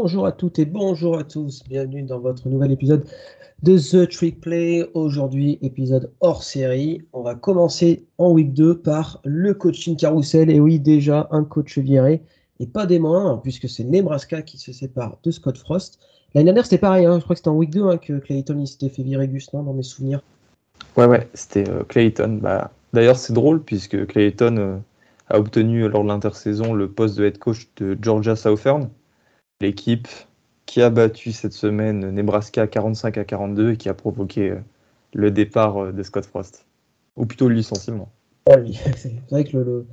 Bonjour 0.00 0.26
à 0.26 0.32
toutes 0.32 0.60
et 0.60 0.64
bonjour 0.64 1.18
à 1.18 1.24
tous. 1.24 1.64
Bienvenue 1.68 2.04
dans 2.04 2.20
votre 2.20 2.48
nouvel 2.48 2.70
épisode 2.70 3.04
de 3.64 3.76
The 3.76 4.08
Trick 4.08 4.40
Play. 4.40 4.88
Aujourd'hui, 4.94 5.58
épisode 5.60 6.12
hors 6.20 6.44
série. 6.44 7.02
On 7.12 7.22
va 7.22 7.34
commencer 7.34 8.06
en 8.16 8.30
week 8.30 8.54
2 8.54 8.78
par 8.78 9.20
le 9.24 9.54
coaching 9.54 9.96
carousel. 9.96 10.50
Et 10.50 10.60
oui, 10.60 10.78
déjà 10.78 11.26
un 11.32 11.42
coach 11.42 11.78
viré 11.78 12.22
et 12.60 12.68
pas 12.68 12.86
des 12.86 13.00
moindres, 13.00 13.42
puisque 13.42 13.68
c'est 13.68 13.82
Nebraska 13.82 14.42
qui 14.42 14.56
se 14.56 14.72
sépare 14.72 15.18
de 15.24 15.32
Scott 15.32 15.58
Frost. 15.58 15.98
L'année 16.32 16.44
dernière, 16.44 16.64
c'était 16.64 16.78
pareil. 16.78 17.04
Hein. 17.04 17.18
Je 17.18 17.24
crois 17.24 17.34
que 17.34 17.38
c'était 17.38 17.48
en 17.48 17.56
week 17.56 17.70
2 17.70 17.88
hein, 17.88 17.98
que 17.98 18.20
Clayton 18.20 18.64
s'était 18.66 18.90
fait 18.90 19.02
virer 19.02 19.26
Gus, 19.26 19.50
dans 19.52 19.64
mes 19.64 19.82
souvenirs. 19.82 20.22
Ouais, 20.96 21.06
ouais, 21.06 21.28
c'était 21.34 21.68
euh, 21.68 21.82
Clayton. 21.82 22.38
Bah, 22.40 22.70
D'ailleurs, 22.92 23.16
c'est 23.16 23.32
drôle 23.32 23.64
puisque 23.64 24.06
Clayton 24.06 24.56
euh, 24.58 24.76
a 25.28 25.40
obtenu 25.40 25.88
lors 25.88 26.04
de 26.04 26.08
l'intersaison 26.08 26.72
le 26.72 26.88
poste 26.88 27.18
de 27.18 27.24
head 27.24 27.38
coach 27.38 27.68
de 27.78 27.98
Georgia 28.00 28.36
Southern, 28.36 28.88
l'équipe 29.60 30.08
qui 30.66 30.82
a 30.82 30.90
battu 30.90 31.32
cette 31.32 31.52
semaine 31.52 32.10
Nebraska 32.10 32.66
45 32.66 33.18
à 33.18 33.24
42 33.24 33.72
et 33.72 33.76
qui 33.76 33.88
a 33.88 33.94
provoqué 33.94 34.50
euh, 34.50 34.58
le 35.14 35.30
départ 35.30 35.92
de 35.92 36.02
Scott 36.02 36.26
Frost, 36.26 36.66
ou 37.16 37.26
plutôt 37.26 37.48
le 37.48 37.54
licenciement. 37.54 38.10
c'est 38.96 39.14
vrai 39.30 39.44
que 39.44 39.84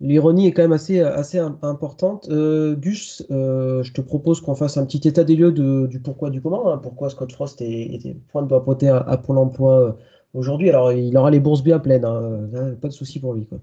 l'ironie 0.00 0.46
est 0.46 0.52
quand 0.52 0.62
même 0.62 0.72
assez, 0.72 1.00
assez 1.00 1.38
importante. 1.38 2.28
Gus, 2.28 3.24
je 3.28 3.92
te 3.92 4.00
propose 4.00 4.40
qu'on 4.40 4.54
fasse 4.54 4.76
un 4.76 4.86
petit 4.86 5.06
état 5.08 5.24
des 5.24 5.36
lieux 5.36 5.52
du 5.52 6.00
pourquoi 6.00 6.30
du 6.30 6.40
comment, 6.40 6.72
hein. 6.72 6.78
pourquoi 6.78 7.10
Scott 7.10 7.32
Frost 7.32 7.60
était 7.60 8.16
point 8.28 8.42
de 8.42 8.48
doigt 8.48 8.64
à, 8.84 8.96
à 8.96 9.16
Pôle 9.18 9.38
emploi 9.38 9.96
aujourd'hui? 10.34 10.70
Alors, 10.70 10.92
il 10.92 11.16
aura 11.16 11.30
les 11.30 11.40
bourses 11.40 11.62
bien 11.62 11.78
pleines, 11.78 12.04
hein. 12.04 12.74
pas 12.80 12.88
de 12.88 12.92
souci 12.94 13.20
pour 13.20 13.34
lui. 13.34 13.46
Quoi. 13.46 13.58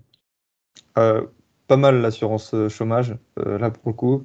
Euh, 0.98 1.22
pas 1.68 1.78
mal 1.78 2.02
l'assurance 2.02 2.54
euh, 2.54 2.70
chômage, 2.70 3.16
euh, 3.40 3.58
là 3.58 3.72
pour 3.72 3.90
le 3.90 3.94
coup. 3.94 4.24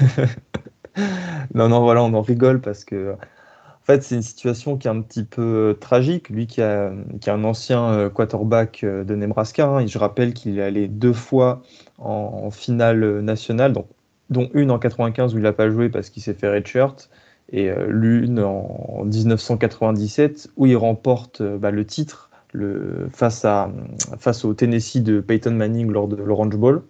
non, 1.54 1.68
non, 1.68 1.80
voilà, 1.80 2.02
on 2.02 2.14
en 2.14 2.22
rigole 2.22 2.60
parce 2.60 2.84
que. 2.84 3.12
En 3.12 3.92
fait, 3.92 4.02
c'est 4.02 4.16
une 4.16 4.22
situation 4.22 4.76
qui 4.76 4.86
est 4.86 4.90
un 4.90 5.00
petit 5.00 5.24
peu 5.24 5.74
tragique. 5.80 6.28
Lui 6.28 6.46
qui, 6.46 6.60
a, 6.60 6.92
est 7.14 7.28
un 7.30 7.42
ancien 7.42 8.10
quarterback 8.10 8.84
de 8.84 9.14
Nebraska, 9.14 9.66
hein, 9.66 9.86
je 9.86 9.96
rappelle 9.96 10.34
qu'il 10.34 10.58
est 10.58 10.62
allé 10.62 10.88
deux 10.88 11.14
fois 11.14 11.62
en, 11.96 12.50
finale 12.50 13.20
nationale, 13.20 13.72
dont 14.28 14.50
une 14.52 14.70
en 14.70 14.78
95 14.78 15.34
où 15.34 15.38
il 15.38 15.44
n'a 15.44 15.54
pas 15.54 15.70
joué 15.70 15.88
parce 15.88 16.10
qu'il 16.10 16.22
s'est 16.22 16.34
fait 16.34 16.50
redshirt, 16.50 17.08
et 17.50 17.70
euh, 17.70 17.86
l'une 17.88 18.40
en 18.40 19.04
1997 19.04 20.50
où 20.56 20.66
il 20.66 20.76
remporte 20.76 21.40
euh, 21.40 21.58
bah, 21.58 21.70
le 21.70 21.84
titre 21.84 22.30
face, 23.12 23.46
face 24.18 24.44
au 24.44 24.54
Tennessee 24.54 25.02
de 25.02 25.20
Peyton 25.20 25.52
Manning 25.52 25.90
lors 25.90 26.08
de 26.08 26.16
l'Orange 26.16 26.56
Bowl. 26.56 26.82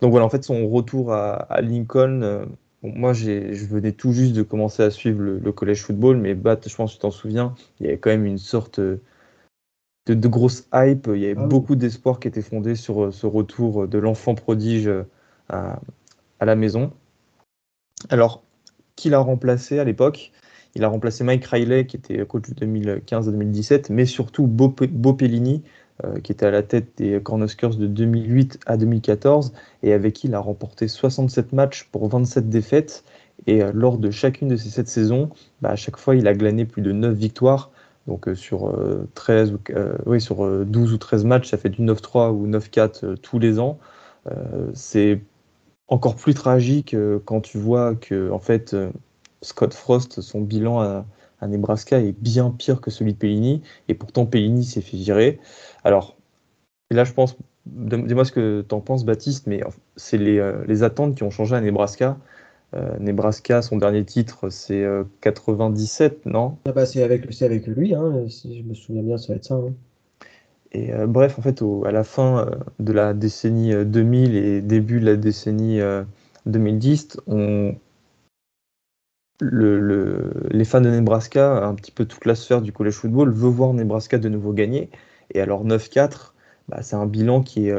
Donc 0.00 0.10
voilà, 0.10 0.26
en 0.26 0.30
fait, 0.30 0.44
son 0.44 0.68
retour 0.68 1.12
à, 1.12 1.60
Lincoln, 1.60 2.22
euh, 2.22 2.44
moi 2.82 3.12
je 3.12 3.66
venais 3.66 3.92
tout 3.92 4.12
juste 4.12 4.32
de 4.32 4.42
commencer 4.42 4.82
à 4.82 4.90
suivre 4.90 5.20
le, 5.20 5.52
collège 5.52 5.82
football, 5.82 6.16
mais 6.16 6.34
Bat, 6.34 6.60
je 6.66 6.74
pense 6.74 6.92
que 6.92 6.96
tu 6.96 7.00
t'en 7.00 7.10
souviens, 7.10 7.54
il 7.80 7.86
y 7.86 7.88
avait 7.88 7.98
quand 7.98 8.10
même 8.10 8.26
une 8.26 8.38
sorte 8.38 8.80
de, 8.80 9.00
de 10.06 10.28
grosse 10.28 10.68
hype, 10.72 11.10
il 11.12 11.20
y 11.20 11.26
avait 11.26 11.40
ah 11.40 11.46
beaucoup 11.46 11.74
d'espoir 11.74 12.20
qui 12.20 12.28
était 12.28 12.42
fondé 12.42 12.74
sur 12.74 13.12
ce 13.12 13.26
retour 13.26 13.88
de 13.88 13.98
l'enfant 13.98 14.34
prodige 14.34 14.90
à, 15.48 15.80
à 16.40 16.44
la 16.44 16.54
maison. 16.54 16.92
Alors, 18.10 18.42
qui 18.96 19.10
l'a 19.10 19.18
remplacé 19.18 19.78
à 19.78 19.84
l'époque? 19.84 20.32
Il 20.74 20.84
a 20.84 20.88
remplacé 20.88 21.24
Mike 21.24 21.44
Riley, 21.46 21.86
qui 21.86 21.96
était 21.96 22.24
coach 22.26 22.48
de 22.50 22.66
2015-2017, 22.66 23.92
mais 23.92 24.06
surtout 24.06 24.46
Bo, 24.46 24.68
Pellini, 24.68 25.62
euh, 25.64 25.68
qui 26.22 26.32
était 26.32 26.46
à 26.46 26.50
la 26.50 26.62
tête 26.62 26.92
des 26.96 27.20
Cornhuskers 27.20 27.76
de 27.76 27.86
2008 27.86 28.60
à 28.66 28.76
2014, 28.76 29.52
et 29.82 29.92
avec 29.92 30.14
qui 30.14 30.28
il 30.28 30.34
a 30.34 30.40
remporté 30.40 30.88
67 30.88 31.52
matchs 31.52 31.88
pour 31.90 32.08
27 32.08 32.48
défaites. 32.48 33.04
Et 33.46 33.62
euh, 33.62 33.70
lors 33.74 33.98
de 33.98 34.10
chacune 34.10 34.48
de 34.48 34.56
ces 34.56 34.68
7 34.68 34.88
saisons, 34.88 35.30
bah, 35.60 35.70
à 35.70 35.76
chaque 35.76 35.96
fois, 35.96 36.16
il 36.16 36.26
a 36.28 36.34
glané 36.34 36.64
plus 36.64 36.82
de 36.82 36.92
9 36.92 37.14
victoires. 37.14 37.70
Donc 38.06 38.28
euh, 38.28 38.34
sur, 38.34 38.72
13 39.14 39.52
ou, 39.52 39.58
oui, 40.06 40.20
sur 40.20 40.64
12 40.64 40.92
ou 40.92 40.98
13 40.98 41.24
matchs, 41.24 41.50
ça 41.50 41.58
fait 41.58 41.68
du 41.68 41.82
9-3 41.82 42.30
ou 42.30 42.48
9-4 42.48 43.16
tous 43.18 43.38
les 43.38 43.58
ans. 43.58 43.78
c'est 44.74 45.20
encore 45.88 46.16
plus 46.16 46.34
tragique 46.34 46.94
euh, 46.94 47.18
quand 47.24 47.40
tu 47.40 47.58
vois 47.58 47.94
que 47.94 48.30
en 48.30 48.38
fait 48.38 48.74
euh, 48.74 48.90
Scott 49.42 49.74
Frost, 49.74 50.20
son 50.20 50.40
bilan 50.42 50.80
à, 50.80 51.06
Nebraska 51.46 52.00
est 52.00 52.12
bien 52.12 52.50
pire 52.50 52.80
que 52.80 52.90
celui 52.90 53.12
de 53.12 53.18
Pellini, 53.18 53.62
et 53.88 53.94
pourtant 53.94 54.26
Pellini 54.26 54.64
s'est 54.64 54.80
fait 54.80 54.96
virer. 54.96 55.38
Alors 55.84 56.16
là, 56.90 57.04
je 57.04 57.12
pense, 57.12 57.36
dis-moi 57.66 58.24
ce 58.24 58.32
que 58.32 58.64
tu 58.68 58.74
en 58.74 58.80
penses, 58.80 59.04
Baptiste, 59.04 59.46
mais 59.46 59.60
c'est 59.96 60.18
les, 60.18 60.38
euh, 60.38 60.64
les, 60.66 60.82
attentes 60.82 61.14
qui 61.14 61.22
ont 61.22 61.30
changé 61.30 61.54
à 61.54 61.60
Nebraska. 61.60 62.18
Nebraska, 63.00 63.62
son 63.62 63.78
dernier 63.78 64.04
titre, 64.04 64.50
c'est 64.50 64.86
97, 65.22 66.26
non? 66.26 66.58
Ah 66.66 66.72
bah, 66.72 66.84
C'est 66.84 67.02
avec, 67.02 67.26
avec 67.40 67.66
lui, 67.66 67.94
hein, 67.94 68.26
si 68.28 68.58
je 68.58 68.62
me 68.62 68.74
souviens 68.74 69.02
bien, 69.02 69.16
ça 69.16 69.32
va 69.32 69.36
être 69.36 69.44
ça. 69.46 69.54
Hein. 69.54 69.72
Et 70.72 70.92
euh, 70.92 71.06
bref, 71.06 71.38
en 71.38 71.42
fait, 71.42 71.62
à 71.86 71.92
la 71.92 72.04
fin 72.04 72.46
euh, 72.46 72.50
de 72.78 72.92
la 72.92 73.14
décennie 73.14 73.72
2000 73.84 74.34
euh, 74.34 74.38
et 74.38 74.60
début 74.60 75.00
de 75.00 75.06
la 75.06 75.16
décennie 75.16 75.80
2010, 76.46 77.20
on, 77.26 77.74
les 79.40 80.64
fans 80.64 80.80
de 80.80 80.90
Nebraska, 80.90 81.64
un 81.64 81.74
petit 81.74 81.92
peu 81.92 82.04
toute 82.04 82.24
la 82.24 82.34
sphère 82.34 82.62
du 82.62 82.72
college 82.72 82.94
football, 82.94 83.30
veut 83.30 83.48
voir 83.48 83.72
Nebraska 83.72 84.18
de 84.18 84.28
nouveau 84.28 84.52
gagner. 84.52 84.90
Et 85.32 85.40
alors 85.40 85.64
9-4, 85.64 86.32
bah, 86.68 86.82
c'est 86.82 86.96
un 86.96 87.06
bilan 87.06 87.42
qui 87.42 87.68
est, 87.68 87.74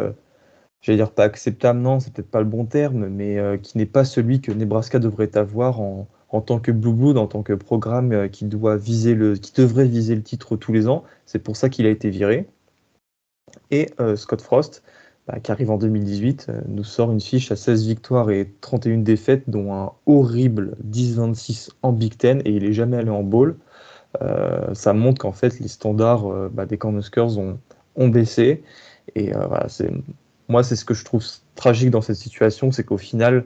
j'allais 0.81 0.97
dire 0.97 1.12
pas 1.12 1.24
acceptable, 1.24 1.80
non, 1.80 2.00
c'est 2.00 2.14
peut-être 2.14 2.31
pas 2.31 2.40
le 2.40 2.46
bon 2.46 2.66
terme, 2.66 3.08
mais 3.08 3.38
qui 3.62 3.78
n'est 3.78 3.86
pas 3.86 4.06
celui 4.06 4.42
que 4.42 4.52
Nebraska 4.52 5.00
devrait 5.00 5.36
avoir 5.38 5.81
en, 5.81 6.08
tant 6.46 6.59
que 6.59 6.72
Blue 6.72 6.94
Blood, 6.94 7.18
en 7.18 7.28
tant 7.28 7.44
que 7.44 7.53
programme 7.53 8.30
qui, 8.30 8.46
doit 8.46 8.78
viser 8.78 9.16
le, 9.16 9.36
qui 9.36 9.52
devrait 9.53 9.88
viser 9.88 10.16
le 10.16 10.24
titre 10.24 10.56
tous 10.56 10.72
les 10.72 10.88
ans. 10.88 11.03
C'est 11.26 11.40
pour 11.40 11.58
ça 11.58 11.70
qu'il 11.70 11.86
a 11.86 11.90
été 11.90 12.09
viré. 12.09 12.47
Et 13.72 13.90
euh, 14.00 14.16
Scott 14.16 14.41
Frost, 14.41 14.84
bah, 15.29 15.40
qui 15.40 15.51
arrive 15.51 15.69
en 15.69 15.78
2018, 15.78 16.47
euh, 16.50 16.62
nous 16.67 16.84
sort 16.84 17.12
une 17.12 17.22
fiche 17.22 17.51
à 17.51 17.56
16 17.56 17.85
victoires 17.85 18.31
et 18.31 18.51
31 18.62 18.97
défaites, 19.00 19.47
dont 19.47 19.73
un 19.73 19.91
horrible 20.07 20.75
10-26 20.90 21.69
en 21.84 21.91
Big 21.91 22.17
Ten, 22.17 22.41
et 22.45 22.51
il 22.51 22.63
n'est 22.63 22.73
jamais 22.73 22.97
allé 22.97 23.12
en 23.12 23.22
bowl. 23.22 23.57
Euh, 24.23 24.73
ça 24.73 24.94
montre 24.94 25.19
qu'en 25.19 25.31
fait, 25.31 25.59
les 25.59 25.67
standards 25.67 26.50
bah, 26.50 26.66
des 26.66 26.79
Cornhuskers 26.79 27.38
ont, 27.38 27.59
ont 27.95 28.07
baissé. 28.07 28.63
Et 29.16 29.31
voilà, 29.31 29.67
moi, 30.47 30.63
c'est 30.63 30.75
ce 30.75 30.84
que 30.84 30.95
je 30.95 31.06
trouve 31.06 31.23
tragique 31.53 31.91
dans 31.91 32.01
cette 32.01 32.16
situation, 32.16 32.72
c'est 32.72 32.84
qu'au 32.84 32.97
final, 32.97 33.46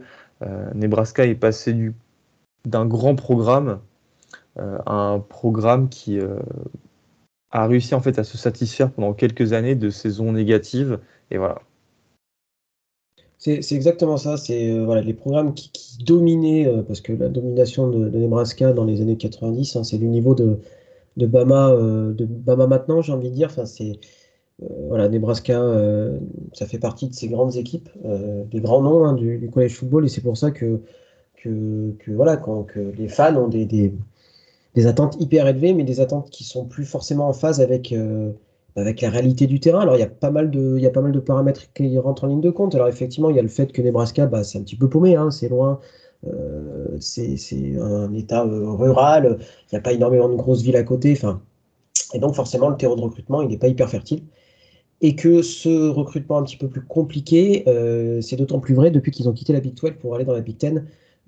Nebraska 0.75 1.25
est 1.25 1.35
passé 1.35 1.91
d'un 2.65 2.85
grand 2.85 3.15
programme 3.15 3.79
à 4.57 4.93
un 4.93 5.19
programme 5.19 5.89
qui, 5.89 6.19
a 7.53 7.67
réussi 7.67 7.93
en 7.95 8.01
fait 8.01 8.19
à 8.19 8.23
se 8.23 8.37
satisfaire 8.37 8.91
pendant 8.91 9.13
quelques 9.13 9.53
années 9.53 9.75
de 9.75 9.89
saisons 9.89 10.31
négatives. 10.31 10.99
Et 11.31 11.37
voilà. 11.37 11.61
C'est 13.43 13.73
exactement 13.73 14.15
ça. 14.15 14.37
C'est 14.37 14.71
euh, 14.71 14.85
voilà, 14.85 15.01
les 15.01 15.13
programmes 15.13 15.53
qui, 15.53 15.69
dominaient, 16.05 16.65
euh, 16.65 16.81
parce 16.81 17.01
que 17.01 17.11
la 17.11 17.27
domination 17.27 17.89
de, 17.89 18.07
Nebraska 18.09 18.71
dans 18.71 18.85
les 18.85 19.01
années 19.01 19.17
90, 19.17 19.75
hein, 19.75 19.83
c'est 19.83 19.97
le 19.97 20.07
niveau 20.07 20.33
de, 20.33 20.59
Bama, 21.17 21.71
euh, 21.71 22.13
de 22.13 22.25
Bama 22.25 22.67
maintenant, 22.67 23.01
j'ai 23.01 23.11
envie 23.11 23.29
de 23.29 23.35
dire. 23.35 23.49
Enfin, 23.51 23.65
voilà, 24.87 25.09
Nebraska, 25.09 25.61
ça 26.53 26.65
fait 26.67 26.79
partie 26.79 27.09
de 27.09 27.13
ces 27.13 27.27
grandes 27.27 27.57
équipes, 27.57 27.89
des 28.49 28.61
grands 28.61 28.81
noms 28.81 29.03
hein, 29.03 29.13
du, 29.13 29.37
du, 29.37 29.49
college 29.49 29.73
football, 29.73 30.05
et 30.05 30.09
c'est 30.09 30.21
pour 30.21 30.37
ça 30.37 30.51
que, 30.51 30.79
voilà, 32.07 32.37
quand, 32.37 32.63
que 32.63 32.79
les 32.79 33.09
fans 33.09 33.35
ont 33.35 33.49
des, 33.49 33.65
des 33.65 34.87
attentes 34.87 35.17
hyper 35.19 35.47
élevées, 35.47 35.73
mais 35.73 35.83
des 35.83 35.99
attentes 35.99 36.29
qui 36.29 36.45
sont 36.45 36.65
plus 36.65 36.85
forcément 36.85 37.27
en 37.27 37.33
phase 37.33 37.59
avec, 37.59 37.93
avec 38.75 39.01
la 39.01 39.09
réalité 39.09 39.47
du 39.47 39.59
terrain. 39.59 39.81
Alors, 39.81 39.95
il 39.95 39.99
y, 39.99 40.03
a 40.03 40.07
pas 40.07 40.31
mal 40.31 40.49
de, 40.49 40.79
de 40.79 41.19
paramètres 41.19 41.71
qui 41.73 41.97
rentrent 41.97 42.23
en 42.25 42.27
ligne 42.27 42.41
de 42.41 42.49
compte. 42.49 42.75
Alors, 42.75 42.87
effectivement, 42.87 43.29
il 43.29 43.35
y 43.35 43.39
a 43.39 43.41
le 43.41 43.47
fait 43.47 43.71
que 43.71 43.81
Nebraska, 43.81 44.25
bah, 44.25 44.43
c'est 44.43 44.57
un 44.57 44.63
petit 44.63 44.75
peu 44.75 44.89
paumé, 44.89 45.15
hein, 45.15 45.31
c'est 45.31 45.49
loin. 45.49 45.79
Euh, 46.25 46.97
c'est 46.99 47.37
un 47.79 48.13
état 48.13 48.45
euh, 48.45 48.71
rural, 48.71 49.39
il 49.39 49.75
n'y 49.75 49.77
a 49.77 49.81
pas 49.81 49.91
énormément 49.91 50.29
de 50.29 50.35
grosses 50.35 50.61
villes 50.61 50.77
à 50.77 50.83
côté. 50.83 51.11
Enfin, 51.11 51.41
et 52.13 52.19
donc, 52.19 52.35
forcément, 52.35 52.69
le 52.69 52.77
terreau 52.77 52.95
de 52.95 53.01
recrutement, 53.01 53.41
il 53.41 53.49
n'est 53.49 53.57
pas 53.57 53.67
hyper 53.67 53.89
fertile. 53.89 54.23
Et 55.01 55.15
que 55.15 55.41
ce 55.41 55.89
recrutement 55.89 56.37
un 56.37 56.43
petit 56.43 56.57
peu 56.57 56.69
plus 56.69 56.81
compliqué, 56.81 57.65
c'est 58.21 58.37
d'autant 58.37 58.59
plus 58.59 58.73
vrai 58.73 58.89
depuis 58.89 59.11
qu'ils 59.11 59.27
ont 59.27 59.33
quitté 59.33 59.51
la 59.51 59.59
Big 59.59 59.73
12 59.73 59.93
pour 59.99 60.15
aller 60.15 60.23
dans 60.23 60.33
la 60.33 60.41
Big 60.41 60.57
10 60.57 60.81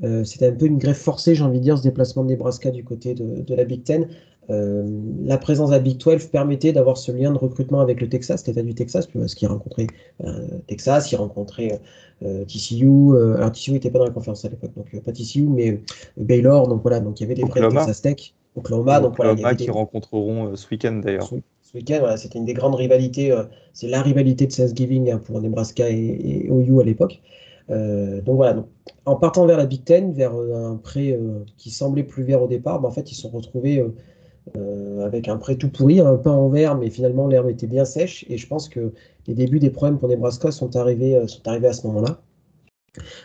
euh, 0.04 0.24
c'était 0.26 0.48
un 0.48 0.52
peu 0.52 0.66
une 0.66 0.78
greffe 0.78 1.00
forcée, 1.00 1.36
j'ai 1.36 1.44
envie 1.44 1.60
de 1.60 1.64
dire, 1.64 1.78
ce 1.78 1.84
déplacement 1.84 2.24
de 2.24 2.30
Nebraska 2.30 2.70
du 2.70 2.84
côté 2.84 3.14
de, 3.14 3.56
la 3.56 3.64
Big 3.64 3.84
Ten. 3.84 4.10
Euh, 4.50 4.84
la 5.24 5.38
présence 5.38 5.72
à 5.72 5.80
Big 5.80 5.98
12 5.98 6.28
permettait 6.28 6.72
d'avoir 6.72 6.98
ce 6.98 7.12
lien 7.12 7.32
de 7.32 7.38
recrutement 7.38 7.80
avec 7.80 8.02
le 8.02 8.10
Texas, 8.10 8.46
l'État 8.46 8.62
du 8.62 8.76
Texas, 8.76 9.08
parce 9.08 9.34
qu'il 9.34 9.48
rencontrait 9.48 9.88
euh, 10.24 10.48
Texas, 10.68 11.12
il 11.12 11.16
rencontrait 11.16 11.82
TCU. 12.22 13.16
alors 13.36 13.52
TCU 13.52 13.72
n'était 13.72 13.90
pas 13.90 14.00
dans 14.00 14.06
la 14.06 14.12
conférence 14.12 14.46
à 14.46 14.50
l'époque, 14.50 14.72
donc 14.76 15.04
pas 15.04 15.12
TCU, 15.12 15.44
mais 15.44 15.82
Baylor. 16.18 16.68
Donc 16.68 16.82
voilà, 16.82 17.00
donc 17.00 17.20
il 17.20 17.24
y 17.24 17.26
avait 17.26 17.36
des 17.36 17.44
vrais 17.44 17.68
Texas 17.68 18.02
Tech. 18.02 18.34
Oklahoma, 18.58 19.02
donc 19.02 19.18
voilà, 19.18 19.34
il 19.52 19.58
qui 19.58 19.70
rencontreront 19.70 20.56
ce 20.56 20.70
week-end 20.70 21.02
d'ailleurs. 21.04 21.30
Ce 21.62 21.78
week-end, 21.78 21.98
voilà, 22.00 22.16
c'était 22.16 22.40
une 22.40 22.46
des 22.46 22.54
grandes 22.54 22.76
rivalités. 22.76 23.38
c'est 23.74 23.90
la 23.90 24.02
rivalité 24.02 24.48
de 24.48 24.54
Thanksgiving 24.54 25.12
hein, 25.12 25.18
pour 25.18 25.42
Nebraska 25.42 25.90
et, 25.90 26.46
et 26.46 26.50
OU 26.50 26.80
à 26.80 26.86
l'époque. 26.86 27.20
donc 27.68 28.36
voilà, 28.38 28.54
donc, 28.54 28.68
en 29.04 29.18
partant 29.18 29.46
vers 29.46 29.58
la 29.58 29.66
Big 29.66 29.84
Ten, 29.84 30.14
vers 30.14 30.34
un 30.34 30.78
prêt 30.78 31.20
qui 31.58 31.70
semblait 31.70 32.04
plus 32.04 32.24
vert 32.24 32.42
au 32.42 32.48
départ, 32.48 32.80
bah, 32.80 32.88
en 32.88 32.92
fait, 32.92 33.12
ils 33.12 33.16
se 33.16 33.24
sont 33.24 33.30
retrouvés 33.30 33.84
avec 35.04 35.28
un 35.28 35.38
prêt 35.38 35.56
tout 35.56 35.70
pourri, 35.70 36.00
un 36.00 36.18
peu 36.18 36.30
en 36.30 36.50
vert, 36.50 36.78
mais 36.78 36.90
finalement 36.90 37.28
l'herbe 37.28 37.50
était 37.50 37.68
bien 37.68 37.86
sèche. 37.86 38.26
Et 38.30 38.38
je 38.38 38.48
pense 38.48 38.70
que 38.70 38.94
les 39.28 39.34
débuts 39.34 39.60
des 39.60 39.70
problèmes 39.70 39.98
pour 39.98 40.08
Nebraska 40.08 40.52
sont 40.52 40.76
arrivés, 40.76 41.20
arrivés 41.46 41.68
à 41.68 41.74
ce 41.74 41.88
moment-là. 41.88 42.22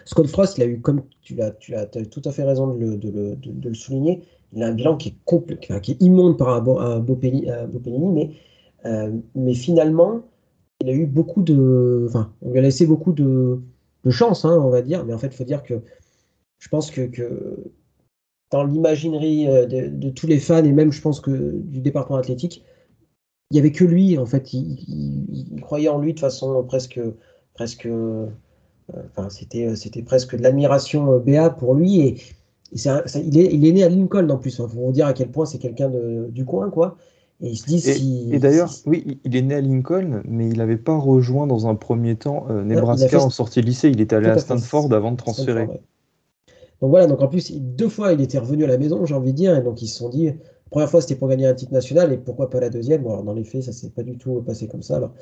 Scott 0.05 0.27
Frost, 0.27 0.59
il 0.59 0.63
a 0.63 0.67
eu, 0.67 0.81
comme 0.81 1.03
tu 1.23 1.41
as, 1.41 1.53
tout 1.53 2.23
à 2.25 2.33
fait 2.33 2.43
raison 2.43 2.75
de 2.75 3.37
le, 3.65 3.75
souligner, 3.75 4.23
il 4.53 4.63
a 4.63 4.67
un 4.67 4.73
bilan 4.73 4.97
qui 4.97 5.11
est, 5.11 5.81
qui 5.81 5.93
est 5.93 6.03
immonde 6.03 6.39
par 6.39 6.49
rapport 6.49 6.83
à 6.83 6.99
Bopelini, 6.99 7.47
mais, 8.13 8.31
euh, 8.87 9.13
mais 9.35 9.55
finalement, 9.55 10.23
il 10.81 10.89
a 10.89 10.93
eu 10.93 11.07
beaucoup 11.07 11.43
de. 11.43 12.07
Enfin, 12.09 12.33
on 12.43 12.51
lui 12.51 12.59
a 12.59 12.63
laissé 12.63 12.87
beaucoup 12.87 13.13
de, 13.13 13.61
de 14.05 14.11
chance, 14.11 14.45
hein, 14.45 14.59
on 14.61 14.71
va 14.71 14.83
dire, 14.83 15.05
mais 15.05 15.13
en 15.13 15.19
fait, 15.19 15.29
il 15.29 15.35
faut 15.35 15.45
dire 15.45 15.63
que 15.63 15.75
je 16.59 16.69
pense 16.69 16.91
que 16.91 17.09
dans 18.51 18.65
l'imaginerie 18.65 19.49
euh, 19.49 19.67
de, 19.67 20.11
tous 20.11 20.27
les 20.27 20.39
fans 20.39 20.65
et 20.65 20.73
même, 20.73 20.93
je 20.93 21.01
pense 21.01 21.21
que 21.21 21.31
du 21.31 21.81
département 21.81 22.19
athlétique, 22.19 22.65
il 23.51 23.55
n'y 23.55 23.61
avait 23.61 23.73
que 23.73 23.85
lui, 23.85 24.17
en 24.19 24.27
fait, 24.27 24.53
il, 24.53 24.85
il, 25.53 25.61
croyait 25.61 25.89
en 25.89 25.99
lui 25.99 26.15
de 26.15 26.21
façon 26.21 26.63
presque. 26.65 27.01
presque 27.55 27.89
Enfin, 29.17 29.29
c'était, 29.31 29.67
euh, 29.67 29.77
c'était 29.77 30.03
presque 30.03 30.37
de 30.37 30.43
l'admiration 30.43 31.13
euh, 31.13 31.19
BA 31.19 31.51
pour 31.51 31.75
lui. 31.75 32.01
Et, 32.01 32.17
il, 32.73 33.39
est, 33.39 33.53
il 33.53 33.67
est 33.67 33.73
né 33.73 33.83
à 33.83 33.89
Lincoln 33.89 34.29
en 34.31 34.37
plus. 34.37 34.55
Il 34.55 34.57
faut 34.57 34.67
vous 34.67 34.93
dire 34.93 35.07
à 35.07 35.13
quel 35.13 35.29
point 35.31 35.45
c'est 35.45 35.59
quelqu'un 35.59 35.91
du 36.29 36.45
coin, 36.45 36.71
quoi. 36.71 36.97
Et 37.41 37.49
il 37.49 37.57
se 37.57 37.67
dit 37.67 37.81
si. 37.81 38.29
Et 38.33 38.39
d'ailleurs, 38.39 38.71
oui, 38.87 39.19
il 39.25 39.35
est 39.35 39.43
né 39.43 39.55
à 39.57 39.61
Lincoln, 39.61 40.23
mais 40.25 40.49
il 40.49 40.59
n'avait 40.59 40.77
pas 40.77 40.97
rejoint 40.97 41.47
dans 41.47 41.67
un 41.67 41.75
premier 41.75 42.15
temps 42.15 42.47
euh, 42.51 42.63
Nebraska 42.63 43.21
en 43.21 43.31
sortie 43.31 43.61
de 43.61 43.67
lycée. 43.67 43.89
Il 43.89 44.01
était 44.01 44.15
allé 44.15 44.29
à 44.29 44.39
Stanford 44.39 44.93
avant 44.93 45.11
de 45.13 45.17
transférer. 45.17 45.69
Donc 46.81 46.91
voilà, 46.91 47.07
donc 47.07 47.21
en 47.23 47.29
plus, 47.29 47.53
deux 47.53 47.89
fois 47.89 48.13
il 48.13 48.21
était 48.21 48.39
revenu 48.39 48.65
à 48.65 48.67
la 48.69 48.79
maison, 48.79 49.05
j'ai 49.05 49.15
envie 49.15 49.33
de 49.33 49.37
dire, 49.37 49.57
et 49.57 49.63
donc 49.63 49.83
ils 49.83 49.89
se 49.89 49.99
sont 49.99 50.09
dit, 50.09 50.33
première 50.71 50.89
fois 50.91 51.01
c'était 51.01 51.17
pour 51.17 51.29
gagner 51.29 51.47
un 51.47 51.55
titre 51.55 51.73
national, 51.73 52.13
et 52.13 52.19
pourquoi 52.19 52.51
pas 52.51 52.61
la 52.61 52.71
deuxième? 52.71 53.03
Bon, 53.03 53.11
alors 53.11 53.25
dans 53.25 53.35
les 53.35 53.45
faits, 53.45 53.65
ça 53.65 53.73
s'est 53.73 53.91
pas 53.91 54.03
du 54.03 54.17
tout 54.19 54.43
passé 54.43 54.69
comme 54.69 54.83
ça. 54.83 54.97
Alors. 54.97 55.15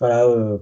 Voilà, 0.00 0.58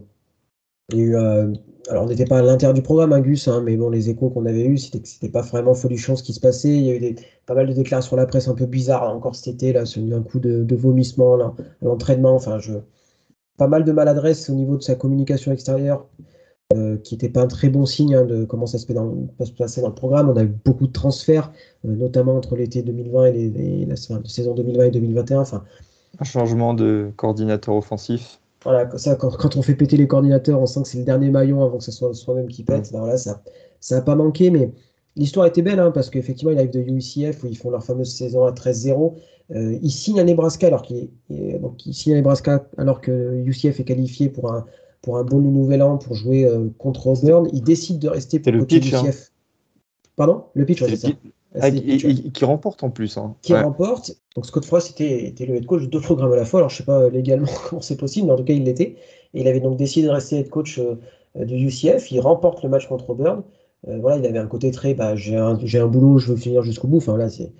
euh, 0.92 1.52
alors, 1.88 2.04
on 2.04 2.06
n'était 2.06 2.24
pas 2.26 2.38
à 2.38 2.42
l'intérieur 2.42 2.74
du 2.74 2.82
programme, 2.82 3.12
Angus, 3.12 3.48
hein, 3.48 3.62
mais 3.62 3.76
bon, 3.76 3.88
les 3.90 4.10
échos 4.10 4.30
qu'on 4.30 4.46
avait 4.46 4.64
eus, 4.64 4.78
c'était 4.78 5.00
que 5.00 5.08
c'était 5.08 5.28
pas 5.30 5.40
vraiment 5.42 5.74
folichon 5.74 6.16
ce 6.16 6.22
qui 6.22 6.32
se 6.32 6.40
passait. 6.40 6.76
Il 6.76 6.84
y 6.84 6.90
a 6.90 6.96
eu 6.96 7.14
pas 7.46 7.54
mal 7.54 7.66
de 7.66 7.72
déclarations 7.72 8.16
à 8.16 8.20
la 8.20 8.26
presse 8.26 8.48
un 8.48 8.54
peu 8.54 8.66
bizarres, 8.66 9.02
encore 9.14 9.34
cet 9.34 9.54
été, 9.54 9.72
là, 9.72 9.82
un 9.82 10.22
coup 10.22 10.40
de, 10.40 10.74
vomissement 10.74 11.36
l'entraînement. 11.82 12.34
Enfin, 12.34 12.58
je, 12.58 12.74
pas 13.56 13.68
mal 13.68 13.84
de 13.84 13.92
maladresse 13.92 14.48
au 14.50 14.54
niveau 14.54 14.76
de 14.76 14.82
sa 14.82 14.94
communication 14.94 15.52
extérieure, 15.52 16.06
euh, 16.74 16.96
qui 16.96 17.14
n'était 17.14 17.28
pas 17.28 17.42
un 17.42 17.46
très 17.46 17.68
bon 17.68 17.86
signe 17.86 18.16
hein, 18.16 18.24
de 18.24 18.44
comment 18.44 18.66
ça 18.66 18.78
se, 18.78 18.92
dans, 18.92 19.14
se 19.44 19.52
passer 19.52 19.80
dans 19.80 19.88
le 19.88 19.94
programme. 19.94 20.28
On 20.28 20.36
a 20.36 20.42
eu 20.42 20.52
beaucoup 20.64 20.88
de 20.88 20.92
transferts, 20.92 21.52
euh, 21.84 21.94
notamment 21.94 22.36
entre 22.36 22.56
l'été 22.56 22.82
2020 22.82 23.26
et, 23.26 23.86
la 23.86 23.94
saison 23.96 24.54
2020 24.54 24.84
et 24.86 24.90
2021. 24.90 25.40
Enfin, 25.40 25.62
un 26.18 26.24
changement 26.24 26.74
de 26.74 27.12
coordinateur 27.16 27.76
offensif. 27.76 28.40
Voilà, 28.64 28.90
ça, 28.98 29.14
quand, 29.14 29.56
on 29.56 29.62
fait 29.62 29.74
péter 29.74 29.96
les 29.96 30.08
coordinateurs, 30.08 30.60
on 30.60 30.66
sent 30.66 30.82
que 30.82 30.88
c'est 30.88 30.98
le 30.98 31.04
dernier 31.04 31.30
maillon 31.30 31.62
avant 31.62 31.78
que 31.78 31.84
ce 31.84 31.92
soit 31.92 32.12
soi-même 32.12 32.48
qui 32.48 32.64
pète. 32.64 32.90
Ben 32.92 33.00
voilà, 33.00 33.18
ça 33.18 33.40
n'a 33.90 34.00
pas 34.00 34.16
manqué, 34.16 34.50
mais 34.50 34.72
l'histoire 35.14 35.46
était 35.46 35.62
belle, 35.62 35.78
hein, 35.78 35.92
parce 35.92 36.10
qu'effectivement, 36.10 36.50
il 36.50 36.58
arrive 36.58 36.72
de 36.72 36.80
UCF 36.80 37.44
où 37.44 37.46
ils 37.46 37.56
font 37.56 37.70
leur 37.70 37.84
fameuse 37.84 38.12
saison 38.12 38.44
à 38.44 38.52
13-0. 38.52 39.14
Euh, 39.54 39.78
ils 39.80 39.90
signent 39.90 40.20
à 40.20 40.24
Nebraska 40.24 40.66
alors 40.66 40.82
qu'il 40.82 41.10
signe 41.92 42.14
à 42.14 42.16
Nebraska 42.16 42.66
alors 42.78 43.00
que 43.00 43.42
UCF 43.44 43.78
est 43.78 43.84
qualifié 43.84 44.30
pour 44.30 44.50
un, 44.50 44.64
pour 45.04 45.18
un 45.18 45.22
bon 45.22 45.38
nouvel 45.38 45.82
an 45.82 45.98
pour 45.98 46.14
jouer 46.14 46.46
euh, 46.46 46.68
contre 46.78 47.08
Auburn. 47.08 47.46
Ils 47.52 47.62
décident 47.62 47.98
de 47.98 48.08
rester 48.08 48.40
pour 48.40 48.52
le 48.52 48.64
pitch, 48.64 48.88
UCF. 48.88 48.94
Hein. 48.94 49.10
Pardon? 50.16 50.44
Le 50.54 50.64
pitch, 50.64 50.82
c'est 50.82 50.96
ça. 50.96 51.08
Ah, 51.60 51.70
qui 51.70 52.44
remporte 52.44 52.82
en 52.82 52.90
plus. 52.90 53.16
Hein. 53.16 53.36
Qui 53.42 53.54
remporte. 53.54 54.16
Donc 54.34 54.46
Scott 54.46 54.64
Frost 54.64 54.90
était, 54.90 55.26
était, 55.26 55.46
le 55.46 55.54
head 55.56 55.66
coach 55.66 55.82
de 55.82 55.86
deux 55.86 56.00
programmes 56.00 56.32
à 56.32 56.36
la 56.36 56.44
fois. 56.44 56.60
Alors 56.60 56.70
je 56.70 56.78
sais 56.78 56.84
pas 56.84 57.08
légalement 57.10 57.46
comment 57.68 57.82
c'est 57.82 57.96
possible, 57.96 58.26
mais 58.26 58.32
en 58.32 58.36
tout 58.36 58.44
cas 58.44 58.54
il 58.54 58.64
l'était. 58.64 58.96
Et 59.34 59.42
il 59.42 59.46
avait 59.46 59.60
donc 59.60 59.76
décidé 59.76 60.06
de 60.06 60.12
rester 60.12 60.38
head 60.38 60.48
coach 60.48 60.80
euh, 60.80 61.44
du 61.44 61.66
UCF. 61.66 62.10
Il 62.10 62.20
remporte 62.20 62.62
le 62.64 62.70
match 62.70 62.88
contre 62.88 63.10
Auburn. 63.10 63.42
Euh, 63.86 63.98
voilà, 64.00 64.16
il 64.16 64.26
avait 64.26 64.38
un 64.38 64.46
côté 64.46 64.70
très, 64.70 64.94
bah, 64.94 65.14
j'ai 65.14 65.36
un, 65.36 65.58
un, 65.58 65.86
boulot, 65.86 66.18
je 66.18 66.32
veux 66.32 66.36
finir 66.36 66.62
jusqu'au 66.62 66.88
bout. 66.88 66.96
Enfin 66.96 67.16
là, 67.18 67.28
c'est. 67.28 67.52